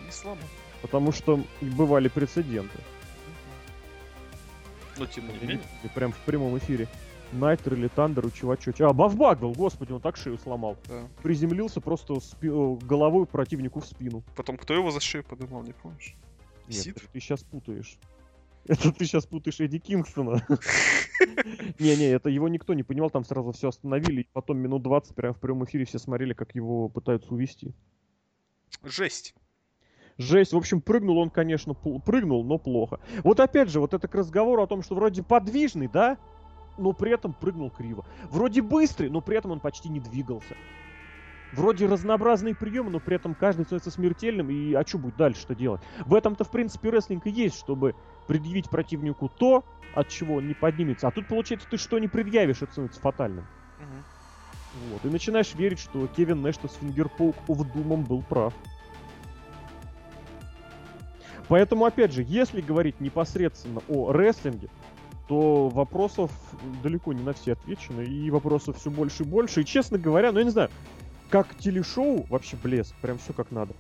Не 0.04 0.12
слабо. 0.12 0.42
Потому 0.82 1.12
что 1.12 1.44
бывали 1.62 2.08
прецеденты. 2.08 2.80
Но 4.98 5.06
тем 5.06 5.28
не 5.28 5.38
менее. 5.40 5.60
И 5.84 5.88
Прям 5.90 6.12
в 6.12 6.18
прямом 6.20 6.58
эфире. 6.58 6.88
Найтер 7.34 7.74
или 7.74 7.88
Тандер 7.88 8.26
у 8.26 8.32
чувачочка. 8.32 8.88
А, 8.88 8.94
Бафбак 8.94 9.40
был, 9.40 9.54
господи, 9.54 9.92
он 9.92 10.02
так 10.02 10.18
шею 10.18 10.38
сломал. 10.38 10.78
Да. 10.88 11.08
Приземлился 11.24 11.82
просто 11.82 12.20
спи- 12.20 12.50
э, 12.50 12.78
головой 12.86 13.26
противнику 13.26 13.80
в 13.82 13.86
спину. 13.86 14.24
Потом 14.36 14.58
кто 14.58 14.74
его 14.74 14.92
за 14.92 15.00
шею 15.00 15.24
подымал, 15.24 15.64
не 15.64 15.74
помнишь? 15.74 16.16
Нет, 16.68 16.78
Сид? 16.78 17.04
ты 17.12 17.20
сейчас 17.20 17.44
путаешь. 17.44 17.98
Это 18.66 18.92
ты 18.92 19.06
сейчас 19.06 19.26
путаешь 19.26 19.60
Эдди 19.62 19.80
Кингстона. 19.80 20.46
Не-не, 21.80 22.08
это 22.08 22.30
его 22.30 22.50
никто 22.50 22.74
не 22.74 22.84
понимал, 22.84 23.10
там 23.10 23.24
сразу 23.24 23.52
все 23.54 23.70
остановили, 23.70 24.22
и 24.22 24.30
потом 24.34 24.58
минут 24.58 24.84
20 24.84 25.16
прямо 25.16 25.34
в 25.34 25.40
прямом 25.40 25.66
эфире 25.66 25.86
все 25.86 26.00
смотрели, 26.00 26.34
как 26.34 26.54
его 26.56 26.90
пытаются 26.90 27.34
увести. 27.34 27.74
Жесть. 28.84 29.36
Жесть, 30.18 30.52
в 30.52 30.58
общем, 30.58 30.82
прыгнул 30.82 31.18
он, 31.20 31.30
конечно, 31.30 31.74
прыгнул, 31.74 32.44
но 32.44 32.58
плохо. 32.58 33.00
Вот 33.24 33.40
опять 33.40 33.70
же, 33.70 33.80
вот 33.80 33.94
это 33.94 34.08
к 34.08 34.16
разговору 34.16 34.64
о 34.64 34.68
том, 34.68 34.82
что 34.82 34.96
вроде 34.96 35.24
подвижный, 35.24 35.88
да, 35.88 36.18
но 36.78 36.94
при 36.94 37.12
этом 37.12 37.34
прыгнул 37.34 37.70
криво. 37.70 38.06
Вроде 38.30 38.62
быстрый, 38.62 39.10
но 39.10 39.22
при 39.22 39.38
этом 39.38 39.52
он 39.52 39.60
почти 39.60 39.90
не 39.90 40.00
двигался. 40.00 40.56
Вроде 41.54 41.88
разнообразные 41.88 42.56
приемы, 42.56 42.90
но 42.90 43.00
при 43.00 43.16
этом 43.16 43.34
каждый 43.34 43.64
становится 43.64 43.90
смертельным, 43.90 44.50
и 44.50 44.74
а 44.74 44.86
что 44.86 44.98
будет 44.98 45.16
дальше 45.16 45.42
что 45.42 45.56
делать? 45.56 45.82
В 46.06 46.14
этом-то, 46.14 46.44
в 46.44 46.52
принципе, 46.52 46.90
рестлинг 46.90 47.26
и 47.26 47.30
есть, 47.30 47.58
чтобы 47.58 47.96
предъявить 48.28 48.70
противнику 48.70 49.30
то, 49.30 49.64
от 49.94 50.10
чего 50.10 50.36
он 50.36 50.48
не 50.48 50.54
поднимется. 50.54 51.08
А 51.08 51.12
тут, 51.12 51.28
получается, 51.28 51.68
ты 51.70 51.78
что 51.78 52.00
не 52.00 52.08
предъявишь, 52.08 52.62
это 52.62 52.72
становится 52.74 53.00
фатальным. 53.00 53.48
Мгм. 53.80 54.04
Вот. 54.92 55.06
И 55.06 55.10
начинаешь 55.10 55.56
верить, 55.56 55.80
что 55.80 56.08
Кевин 56.08 56.42
Нэш-то 56.42 56.68
с 56.68 56.76
Фингерпоук 56.76 57.36
of 57.48 57.74
Думом 57.74 58.04
был 58.04 58.22
прав. 58.22 58.54
Поэтому, 61.48 61.86
опять 61.86 62.12
же, 62.12 62.26
если 62.28 62.60
говорить 62.60 63.00
непосредственно 63.00 63.82
о 63.88 64.12
рестлинге, 64.12 64.70
то 65.28 65.70
вопросов 65.70 66.32
далеко 66.82 67.14
не 67.14 67.22
на 67.22 67.34
все 67.34 67.54
отвечены, 67.54 68.02
и 68.04 68.32
вопросов 68.32 68.78
все 68.78 68.90
больше 68.90 69.24
и 69.24 69.26
больше. 69.26 69.62
И, 69.62 69.66
честно 69.66 69.98
говоря, 69.98 70.32
ну 70.32 70.40
я 70.40 70.46
не 70.46 70.52
знаю, 70.52 70.70
как 71.30 71.56
телешоу 71.58 72.26
вообще 72.30 72.58
блеск, 72.58 72.96
прям 73.02 73.18
все 73.18 73.34
как 73.34 73.52
надо. 73.52 73.74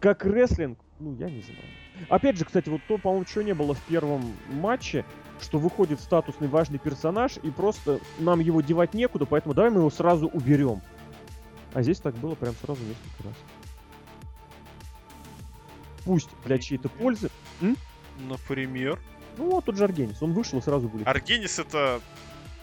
Как 0.00 0.24
рестлинг, 0.24 0.78
ну 1.00 1.14
я 1.14 1.30
не 1.30 1.40
знаю. 1.40 1.60
Опять 2.08 2.36
же, 2.36 2.44
кстати, 2.44 2.68
вот 2.68 2.82
то, 2.86 2.98
по-моему, 2.98 3.24
чего 3.24 3.42
не 3.42 3.54
было 3.54 3.74
в 3.74 3.80
первом 3.82 4.22
матче, 4.50 5.04
что 5.40 5.58
выходит 5.58 6.00
статусный 6.00 6.48
важный 6.48 6.78
персонаж, 6.78 7.38
и 7.42 7.50
просто 7.50 8.00
нам 8.18 8.40
его 8.40 8.60
девать 8.60 8.94
некуда, 8.94 9.24
поэтому 9.24 9.54
давай 9.54 9.70
мы 9.70 9.78
его 9.78 9.90
сразу 9.90 10.28
уберем. 10.28 10.82
А 11.72 11.82
здесь 11.82 11.98
так 11.98 12.14
было 12.16 12.34
прям 12.34 12.54
сразу 12.54 12.80
несколько 12.82 13.28
раз. 13.28 13.36
Пусть 16.04 16.28
для 16.44 16.58
чьей-то 16.58 16.88
пользы. 16.88 17.30
Например. 18.28 19.00
Ну, 19.38 19.50
вот 19.50 19.64
тот 19.64 19.76
же 19.76 19.84
Аргенис, 19.84 20.16
он 20.22 20.32
вышел 20.32 20.58
и 20.58 20.62
сразу 20.62 20.88
будет. 20.88 21.06
Аргенис 21.06 21.58
это 21.58 22.00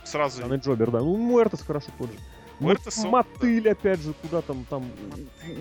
сразу... 0.03 0.41
Саный 0.41 0.57
Джобер, 0.59 0.91
да. 0.91 0.99
Ну, 0.99 1.15
Муэртес 1.17 1.61
хорошо 1.61 1.87
тот 1.97 2.07
же. 2.11 2.17
Муэртес, 2.59 2.97
М- 2.99 3.05
он- 3.05 3.11
Мотыль, 3.11 3.69
опять 3.69 3.99
же, 4.01 4.13
куда 4.21 4.41
там, 4.41 4.65
там 4.69 4.85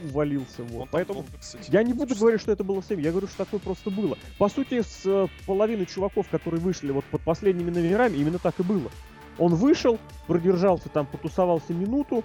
увалился. 0.05 0.63
Он 0.63 0.69
Вот. 0.69 0.79
там 0.81 0.89
Поэтому 0.93 1.23
долго, 1.23 1.39
кстати, 1.41 1.71
я 1.71 1.83
не 1.83 1.93
буду 1.95 2.11
что- 2.15 2.21
говорить, 2.21 2.41
что 2.43 2.53
это 2.53 2.63
было 2.63 2.83
всем. 2.83 2.99
Я 3.01 3.11
говорю, 3.11 3.27
что 3.27 3.39
такое 3.39 3.59
просто 3.61 3.91
было. 3.91 4.19
По 4.39 4.49
сути, 4.49 4.83
с 4.83 5.03
э, 5.07 5.27
половины 5.47 5.87
чуваков, 5.87 6.29
которые 6.29 6.61
вышли 6.61 6.91
вот 6.91 7.05
под 7.07 7.23
последними 7.23 7.71
номерами, 7.71 8.17
именно 8.19 8.39
так 8.39 8.61
и 8.61 8.63
было. 8.63 8.91
Он 9.41 9.55
вышел, 9.55 9.99
продержался 10.27 10.89
там, 10.91 11.07
потусовался 11.07 11.73
минуту, 11.73 12.23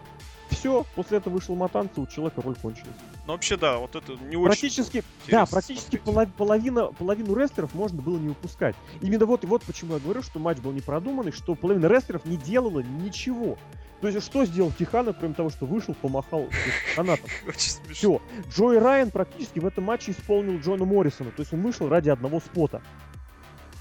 все, 0.50 0.86
после 0.96 1.18
этого 1.18 1.36
вышел 1.36 1.56
Матанца, 1.56 2.02
у 2.02 2.06
человека 2.06 2.42
роль 2.42 2.56
кончилась. 2.56 2.96
Ну 3.26 3.34
вообще 3.34 3.58
да, 3.58 3.78
вот 3.78 3.96
это 3.96 4.14
не 4.14 4.36
очень... 4.36 4.46
Практически, 4.46 4.98
да, 5.00 5.06
интересно 5.24 5.46
практически 5.48 5.96
полов- 5.98 6.34
половина, 6.38 6.88
половину 6.88 7.34
рестлеров 7.34 7.74
можно 7.74 8.02
было 8.02 8.18
не 8.18 8.28
выпускать. 8.28 8.76
Именно 9.02 9.26
вот, 9.26 9.44
и 9.44 9.48
вот 9.48 9.64
почему 9.64 9.94
я 9.94 10.00
говорю, 10.00 10.22
что 10.22 10.38
матч 10.40 10.60
был 10.60 10.72
не 10.72 10.82
продуманный, 10.82 11.32
что 11.32 11.56
половина 11.56 11.88
рестлеров 11.88 12.26
не 12.26 12.38
делала 12.38 12.82
ничего. 12.82 13.58
То 14.02 14.10
есть, 14.10 14.24
что 14.24 14.46
сделал 14.46 14.72
Тихана, 14.78 15.14
кроме 15.14 15.34
того, 15.34 15.50
что 15.50 15.66
вышел, 15.66 15.96
помахал? 15.96 16.42
Очень 17.48 17.72
смешно. 17.72 17.94
Все. 17.94 18.22
Джой 18.50 18.78
Райан 18.78 19.10
практически 19.10 19.60
в 19.60 19.66
этом 19.66 19.86
матче 19.86 20.12
исполнил 20.12 20.60
Джона 20.60 20.86
Моррисона. 20.86 21.32
То 21.32 21.42
есть 21.42 21.54
он 21.54 21.62
вышел 21.62 21.88
ради 21.88 22.10
одного 22.10 22.40
спота. 22.40 22.82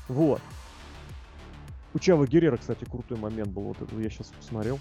Вот. 0.08 0.40
У 1.94 1.98
Чава 2.00 2.26
Геррера, 2.26 2.56
кстати, 2.56 2.84
крутой 2.84 3.18
момент 3.18 3.48
был. 3.50 3.62
Вот 3.62 3.80
это 3.80 3.94
я 4.00 4.10
сейчас 4.10 4.26
посмотрел. 4.28 4.80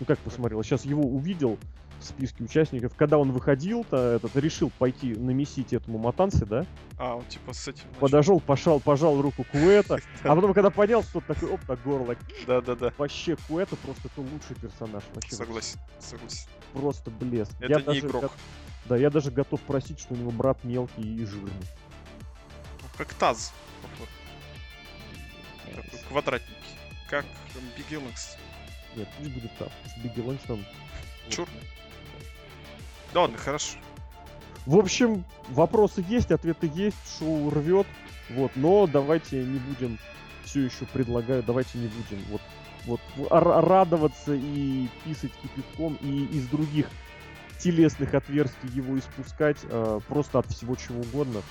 Ну 0.00 0.06
как 0.06 0.18
посмотрел? 0.18 0.62
Сейчас 0.62 0.84
его 0.84 1.02
увидел 1.02 1.56
в 2.00 2.04
списке 2.04 2.44
участников. 2.44 2.94
Когда 2.96 3.18
он 3.18 3.32
выходил-то, 3.32 3.96
этот 3.96 4.34
решил 4.36 4.70
пойти 4.78 5.14
намесить 5.14 5.72
этому 5.72 5.98
Матансе, 5.98 6.44
да? 6.44 6.66
А, 6.96 7.16
он 7.16 7.24
типа 7.26 7.52
с 7.52 7.66
этим... 7.66 7.84
начал. 7.88 8.00
Подошел, 8.00 8.40
пошел, 8.40 8.80
пожал 8.80 9.20
руку 9.20 9.44
Куэта. 9.50 9.98
А 10.24 10.34
потом, 10.34 10.52
когда 10.52 10.70
поднялся, 10.70 11.12
тот 11.12 11.26
такой, 11.26 11.48
оп, 11.50 11.60
так 11.66 11.82
горло. 11.82 12.16
Да-да-да. 12.46 12.92
Вообще, 12.98 13.36
Куэта 13.48 13.76
просто 13.76 14.08
это 14.08 14.20
лучший 14.20 14.56
персонаж. 14.60 15.02
Вообще, 15.14 15.34
Согласен, 15.36 15.78
согласен. 15.98 16.48
просто 16.72 17.10
блеск. 17.10 17.52
Это 17.60 17.72
Я 17.72 17.78
не 17.78 17.84
даже 17.84 18.00
игрок. 18.00 18.22
го- 18.22 18.30
Да, 18.86 18.96
я 18.96 19.10
даже 19.10 19.30
готов 19.32 19.60
просить, 19.62 19.98
что 19.98 20.14
у 20.14 20.16
него 20.16 20.30
брат 20.30 20.62
мелкий 20.64 21.02
и 21.02 21.24
жирный. 21.24 21.50
Как 22.96 23.12
таз. 23.14 23.52
Такой 25.74 26.00
квадратненький. 26.08 26.54
Как 27.08 27.24
Лэнгс. 27.96 28.36
Нет, 28.96 29.08
пусть 29.18 29.30
будет 29.30 29.56
так. 29.58 29.68
Пусть 29.82 29.98
Бигги 29.98 30.20
Лэнч 30.20 30.40
там... 30.46 30.64
Чёрный. 31.28 31.62
Да 33.12 33.22
ладно, 33.22 33.38
хорошо. 33.38 33.78
В 34.66 34.76
общем, 34.76 35.24
вопросы 35.48 36.04
есть, 36.08 36.30
ответы 36.30 36.70
есть, 36.74 36.96
шоу 37.18 37.50
рвет. 37.50 37.86
Вот, 38.30 38.52
но 38.54 38.86
давайте 38.86 39.42
не 39.42 39.58
будем 39.58 39.98
все 40.44 40.60
еще 40.60 40.84
предлагаю, 40.86 41.42
давайте 41.42 41.78
не 41.78 41.88
будем 41.88 42.22
вот 42.30 42.40
вот 42.86 43.00
радоваться 43.30 44.34
и 44.34 44.88
писать 45.04 45.32
кипятком 45.42 45.98
и 46.00 46.24
из 46.26 46.46
других 46.48 46.88
телесных 47.58 48.14
отверстий 48.14 48.68
его 48.72 48.98
испускать 48.98 49.58
э, 49.64 50.00
просто 50.08 50.38
от 50.38 50.46
всего 50.46 50.74
чего 50.76 51.00
угодно. 51.00 51.42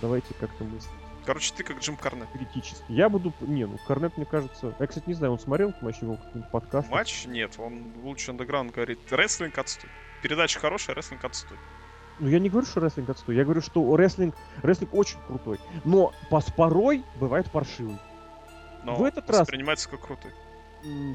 Давайте 0.00 0.34
как-то 0.34 0.64
мыслить 0.64 0.90
Короче, 1.24 1.52
ты 1.56 1.62
как 1.62 1.78
Джим 1.80 1.96
Карнет. 1.96 2.28
критически. 2.32 2.84
Я 2.88 3.08
буду... 3.08 3.32
Не, 3.40 3.66
ну 3.66 3.78
Корнет, 3.86 4.16
мне 4.16 4.26
кажется... 4.26 4.74
Я, 4.78 4.86
кстати, 4.86 5.04
не 5.08 5.14
знаю, 5.14 5.32
он 5.34 5.38
смотрел 5.38 5.72
матч 5.80 6.02
его 6.02 6.16
какой-нибудь 6.16 6.50
подкаст? 6.50 6.90
Матч? 6.90 7.26
Нет, 7.26 7.54
он 7.58 7.92
лучше 8.02 8.32
андеграунд 8.32 8.72
говорит. 8.72 8.98
Рестлинг 9.10 9.56
отстой. 9.58 9.88
Передача 10.22 10.58
хорошая, 10.58 10.96
рестлинг 10.96 11.24
отстой. 11.24 11.58
Ну, 12.18 12.28
я 12.28 12.38
не 12.38 12.50
говорю, 12.50 12.66
что 12.66 12.80
рестлинг 12.80 13.08
отстой. 13.10 13.36
Я 13.36 13.44
говорю, 13.44 13.60
что 13.60 13.96
рестлинг, 13.96 14.34
рестлинг 14.62 14.92
очень 14.94 15.18
крутой. 15.26 15.58
Но 15.84 16.12
порой 16.56 17.04
бывает 17.20 17.50
паршивый. 17.50 17.98
Но 18.84 18.96
В 18.96 19.04
этот 19.04 19.28
раз- 19.30 19.40
воспринимается 19.40 19.88
как 19.88 20.00
крутой. 20.00 20.32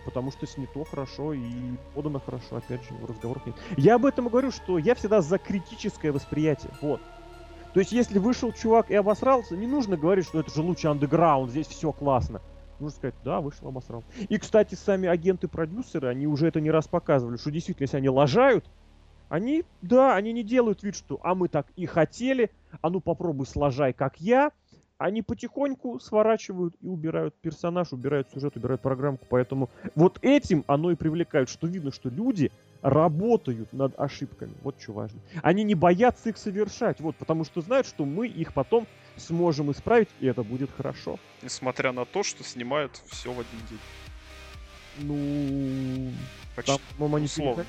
Потому 0.05 0.31
что 0.31 0.47
снято 0.47 0.85
хорошо 0.85 1.33
и 1.33 1.75
подано 1.93 2.21
хорошо, 2.21 2.55
опять 2.55 2.83
же, 2.83 2.91
разговоров 3.05 3.45
нет. 3.45 3.55
Я 3.75 3.95
об 3.95 4.05
этом 4.05 4.27
и 4.27 4.29
говорю, 4.29 4.49
что 4.51 4.77
я 4.77 4.95
всегда 4.95 5.21
за 5.21 5.37
критическое 5.37 6.13
восприятие. 6.13 6.71
Вот. 6.81 7.01
То 7.77 7.81
есть, 7.81 7.91
если 7.91 8.17
вышел 8.17 8.51
чувак 8.51 8.89
и 8.89 8.95
обосрался, 8.95 9.55
не 9.55 9.67
нужно 9.67 9.97
говорить, 9.97 10.25
что 10.25 10.39
это 10.39 10.51
же 10.51 10.63
лучший 10.63 10.89
андеграунд, 10.89 11.51
здесь 11.51 11.67
все 11.67 11.91
классно. 11.91 12.41
Нужно 12.79 12.97
сказать, 12.97 13.13
да, 13.23 13.39
вышел, 13.39 13.67
обосрал. 13.67 14.03
И, 14.29 14.39
кстати, 14.39 14.73
сами 14.73 15.07
агенты-продюсеры, 15.07 16.07
они 16.07 16.25
уже 16.25 16.47
это 16.47 16.59
не 16.59 16.71
раз 16.71 16.87
показывали, 16.87 17.37
что 17.37 17.51
действительно, 17.51 17.83
если 17.83 17.97
они 17.97 18.09
лажают, 18.09 18.65
они, 19.29 19.63
да, 19.83 20.15
они 20.15 20.33
не 20.33 20.41
делают 20.41 20.81
вид, 20.81 20.95
что 20.95 21.19
а 21.21 21.35
мы 21.35 21.49
так 21.49 21.67
и 21.75 21.85
хотели, 21.85 22.49
а 22.81 22.89
ну 22.89 22.99
попробуй 22.99 23.45
сложай, 23.45 23.93
как 23.93 24.19
я. 24.19 24.51
Они 24.97 25.21
потихоньку 25.21 25.99
сворачивают 25.99 26.73
и 26.81 26.87
убирают 26.87 27.35
персонаж, 27.35 27.93
убирают 27.93 28.27
сюжет, 28.31 28.57
убирают 28.57 28.81
программку. 28.81 29.27
Поэтому 29.29 29.69
вот 29.93 30.17
этим 30.23 30.63
оно 30.65 30.89
и 30.89 30.95
привлекает, 30.95 31.47
что 31.47 31.67
видно, 31.67 31.91
что 31.91 32.09
люди 32.09 32.51
работают 32.81 33.71
над 33.73 33.99
ошибками. 33.99 34.53
Вот 34.61 34.79
что 34.81 34.93
важно. 34.93 35.19
Они 35.41 35.63
не 35.63 35.75
боятся 35.75 36.29
их 36.29 36.37
совершать, 36.37 36.99
вот, 36.99 37.15
потому 37.15 37.43
что 37.43 37.61
знают, 37.61 37.87
что 37.87 38.05
мы 38.05 38.27
их 38.27 38.53
потом 38.53 38.87
сможем 39.17 39.71
исправить, 39.71 40.09
и 40.19 40.27
это 40.27 40.43
будет 40.43 40.69
хорошо. 40.75 41.19
Несмотря 41.41 41.91
на 41.91 42.05
то, 42.05 42.23
что 42.23 42.43
снимают 42.43 43.01
все 43.07 43.31
в 43.31 43.39
один 43.39 43.67
день. 43.69 43.79
Ну, 44.99 46.11
Почти. 46.55 46.71
там, 46.71 46.81
по-моему, 46.97 47.15
они 47.17 47.25
условно. 47.25 47.65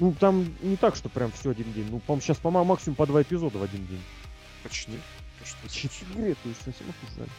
Ну, 0.00 0.12
там 0.12 0.46
не 0.60 0.76
так, 0.76 0.96
что 0.96 1.08
прям 1.08 1.30
все 1.32 1.50
один 1.50 1.72
день. 1.72 1.86
Ну, 1.90 2.00
по-моему, 2.00 2.22
сейчас, 2.22 2.38
по-моему, 2.38 2.68
максимум 2.68 2.96
по 2.96 3.06
два 3.06 3.22
эпизода 3.22 3.58
в 3.58 3.62
один 3.62 3.86
день. 3.86 4.02
Почти. 4.62 4.92
Четыре, 5.70 6.34
то 6.34 6.48
есть 6.48 6.62
совсем 6.62 6.86
обсуждали. 6.88 7.30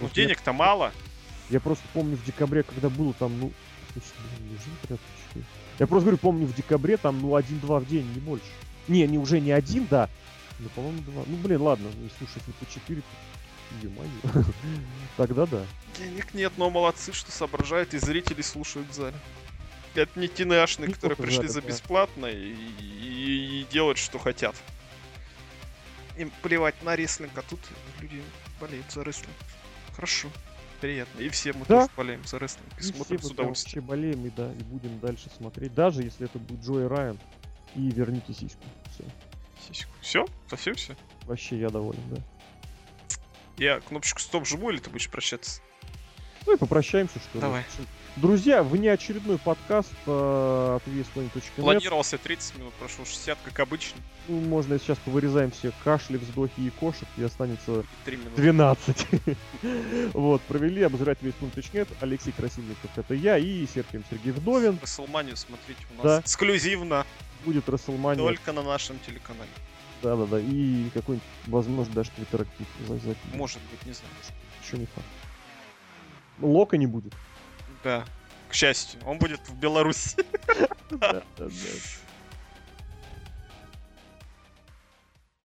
Ну, 0.00 0.08
денег-то 0.10 0.52
мало. 0.52 0.92
Я 1.50 1.60
просто 1.60 1.84
помню 1.94 2.16
в 2.16 2.24
декабре, 2.24 2.64
когда 2.64 2.90
было 2.90 3.12
там, 3.14 3.38
ну, 3.38 3.52
слушай, 3.92 4.12
блин, 4.18 4.50
неужели 4.50 4.74
порядка 4.82 5.06
четыре? 5.28 5.44
Я 5.78 5.86
просто 5.86 6.06
говорю, 6.06 6.18
помню 6.18 6.46
в 6.46 6.54
декабре 6.54 6.96
там, 6.96 7.20
ну, 7.20 7.34
один-два 7.34 7.80
в 7.80 7.86
день, 7.86 8.06
не 8.14 8.20
больше. 8.20 8.46
Не, 8.88 9.06
не 9.06 9.18
уже 9.18 9.40
не 9.40 9.52
один, 9.52 9.86
да. 9.90 10.08
Ну, 10.58 10.68
по-моему, 10.70 11.02
два. 11.02 11.22
Ну, 11.26 11.36
блин, 11.36 11.60
ладно, 11.60 11.88
ну, 11.94 12.08
слушай, 12.18 12.34
если 12.36 12.52
по 12.52 12.70
четыре, 12.70 13.02
то... 13.02 13.06
Ё-моё. 13.82 14.44
Тогда 15.16 15.44
да. 15.46 15.66
Денег 15.98 16.32
нет, 16.34 16.52
но 16.56 16.70
молодцы, 16.70 17.12
что 17.12 17.30
соображают 17.32 17.94
и 17.94 17.98
зрители 17.98 18.40
слушают 18.40 18.88
в 18.88 18.94
зале. 18.94 19.16
Это 19.94 20.18
не 20.18 20.28
тинешные, 20.28 20.88
Не 20.88 20.94
которые 20.94 21.16
пришли 21.16 21.48
за 21.48 21.60
бесплатно 21.60 22.26
и, 22.26 22.54
и- 22.80 23.60
и 23.62 23.66
делают, 23.70 23.98
что 23.98 24.18
хотят. 24.18 24.54
Им 26.16 26.30
плевать 26.42 26.80
на 26.82 26.96
рестлинг, 26.96 27.32
а 27.36 27.42
тут 27.42 27.60
люди 28.00 28.22
болеют 28.60 28.90
за 28.90 29.04
рестлинг. 29.04 29.34
Хорошо, 29.94 30.28
приятно. 30.76 31.20
И 31.20 31.28
все 31.28 31.52
мы 31.52 31.64
Да. 31.66 31.80
тоже 31.82 31.90
болеем 31.96 32.24
за 32.24 32.38
рестлинг 32.38 32.72
и 32.74 32.78
И 32.78 32.80
все 32.82 32.92
смотрим 32.92 33.18
с 33.18 33.22
мы 33.22 33.28
прям 33.28 33.32
удовольствием. 33.32 33.46
вообще 33.46 33.80
болеем, 33.80 34.26
и 34.26 34.30
да, 34.30 34.52
и 34.52 34.62
будем 34.64 34.98
дальше 35.00 35.30
смотреть. 35.36 35.74
Даже 35.74 36.02
если 36.02 36.26
это 36.26 36.38
будет 36.38 36.60
Джой 36.64 36.86
Райан. 36.86 37.18
И 37.74 37.90
верните 37.90 38.32
сиську. 38.32 38.62
Все. 38.92 39.84
Все? 40.00 40.26
Совсем 40.48 40.74
все? 40.76 40.96
Вообще 41.24 41.58
я 41.58 41.68
доволен, 41.70 42.00
да. 42.10 42.22
Я 43.58 43.80
кнопочку 43.80 44.20
стоп 44.20 44.46
жму 44.46 44.70
или 44.70 44.78
ты 44.78 44.90
будешь 44.90 45.08
прощаться? 45.10 45.60
Ну 46.46 46.54
и 46.54 46.56
попрощаемся, 46.58 47.18
что 47.18 47.34
ли. 47.34 47.40
Давай. 47.40 47.64
Друзья, 48.16 48.62
внеочередной 48.62 49.36
подкаст 49.36 49.92
э, 50.06 50.76
от 50.80 50.88
VSPlanet.net. 50.88 51.42
Планировался 51.56 52.16
30 52.16 52.56
минут, 52.58 52.72
прошло 52.74 53.04
60, 53.04 53.38
как 53.44 53.60
обычно. 53.60 54.00
Ну, 54.26 54.40
можно 54.40 54.78
сейчас 54.78 54.96
повырезаем 55.04 55.50
все 55.50 55.70
кашли, 55.84 56.16
вздохи 56.16 56.58
и 56.60 56.70
кошек, 56.70 57.06
и 57.18 57.22
останется 57.22 57.84
3 58.06 58.16
минуты. 58.16 58.36
12. 58.40 59.06
вот, 60.14 60.40
провели 60.42 60.82
обозреватель 60.82 61.28
VSPlanet.net, 61.28 61.88
Алексей 62.00 62.32
Красильников, 62.32 62.90
это 62.96 63.12
я, 63.12 63.36
и 63.36 63.66
Сергей 63.66 64.02
Сергей 64.10 64.32
Вдовин. 64.32 64.78
Расселманию 64.80 65.36
смотрите 65.36 65.80
у 65.92 65.94
нас 65.96 66.04
Да. 66.04 66.20
эксклюзивно, 66.20 67.04
Будет 67.44 67.68
Расселмания. 67.68 68.24
только 68.24 68.52
на 68.54 68.62
нашем 68.62 68.98
телеканале. 69.06 69.50
Да-да-да, 70.02 70.40
и 70.40 70.88
какой-нибудь, 70.94 71.28
возможно, 71.48 71.92
даже 71.92 72.10
интерактив. 72.16 72.66
Может 73.34 73.60
быть, 73.70 73.84
не 73.84 73.92
знаю. 73.92 74.12
Еще 74.64 74.78
не 74.78 74.86
факт. 74.86 75.06
Лока 76.40 76.78
не 76.78 76.86
будет. 76.86 77.12
Да, 77.86 78.04
к 78.48 78.54
счастью, 78.54 78.98
он 79.06 79.16
будет 79.18 79.48
в 79.48 79.54
Беларуси. 79.54 80.16
Да, 80.90 81.08
да, 81.12 81.22
да. 81.38 81.48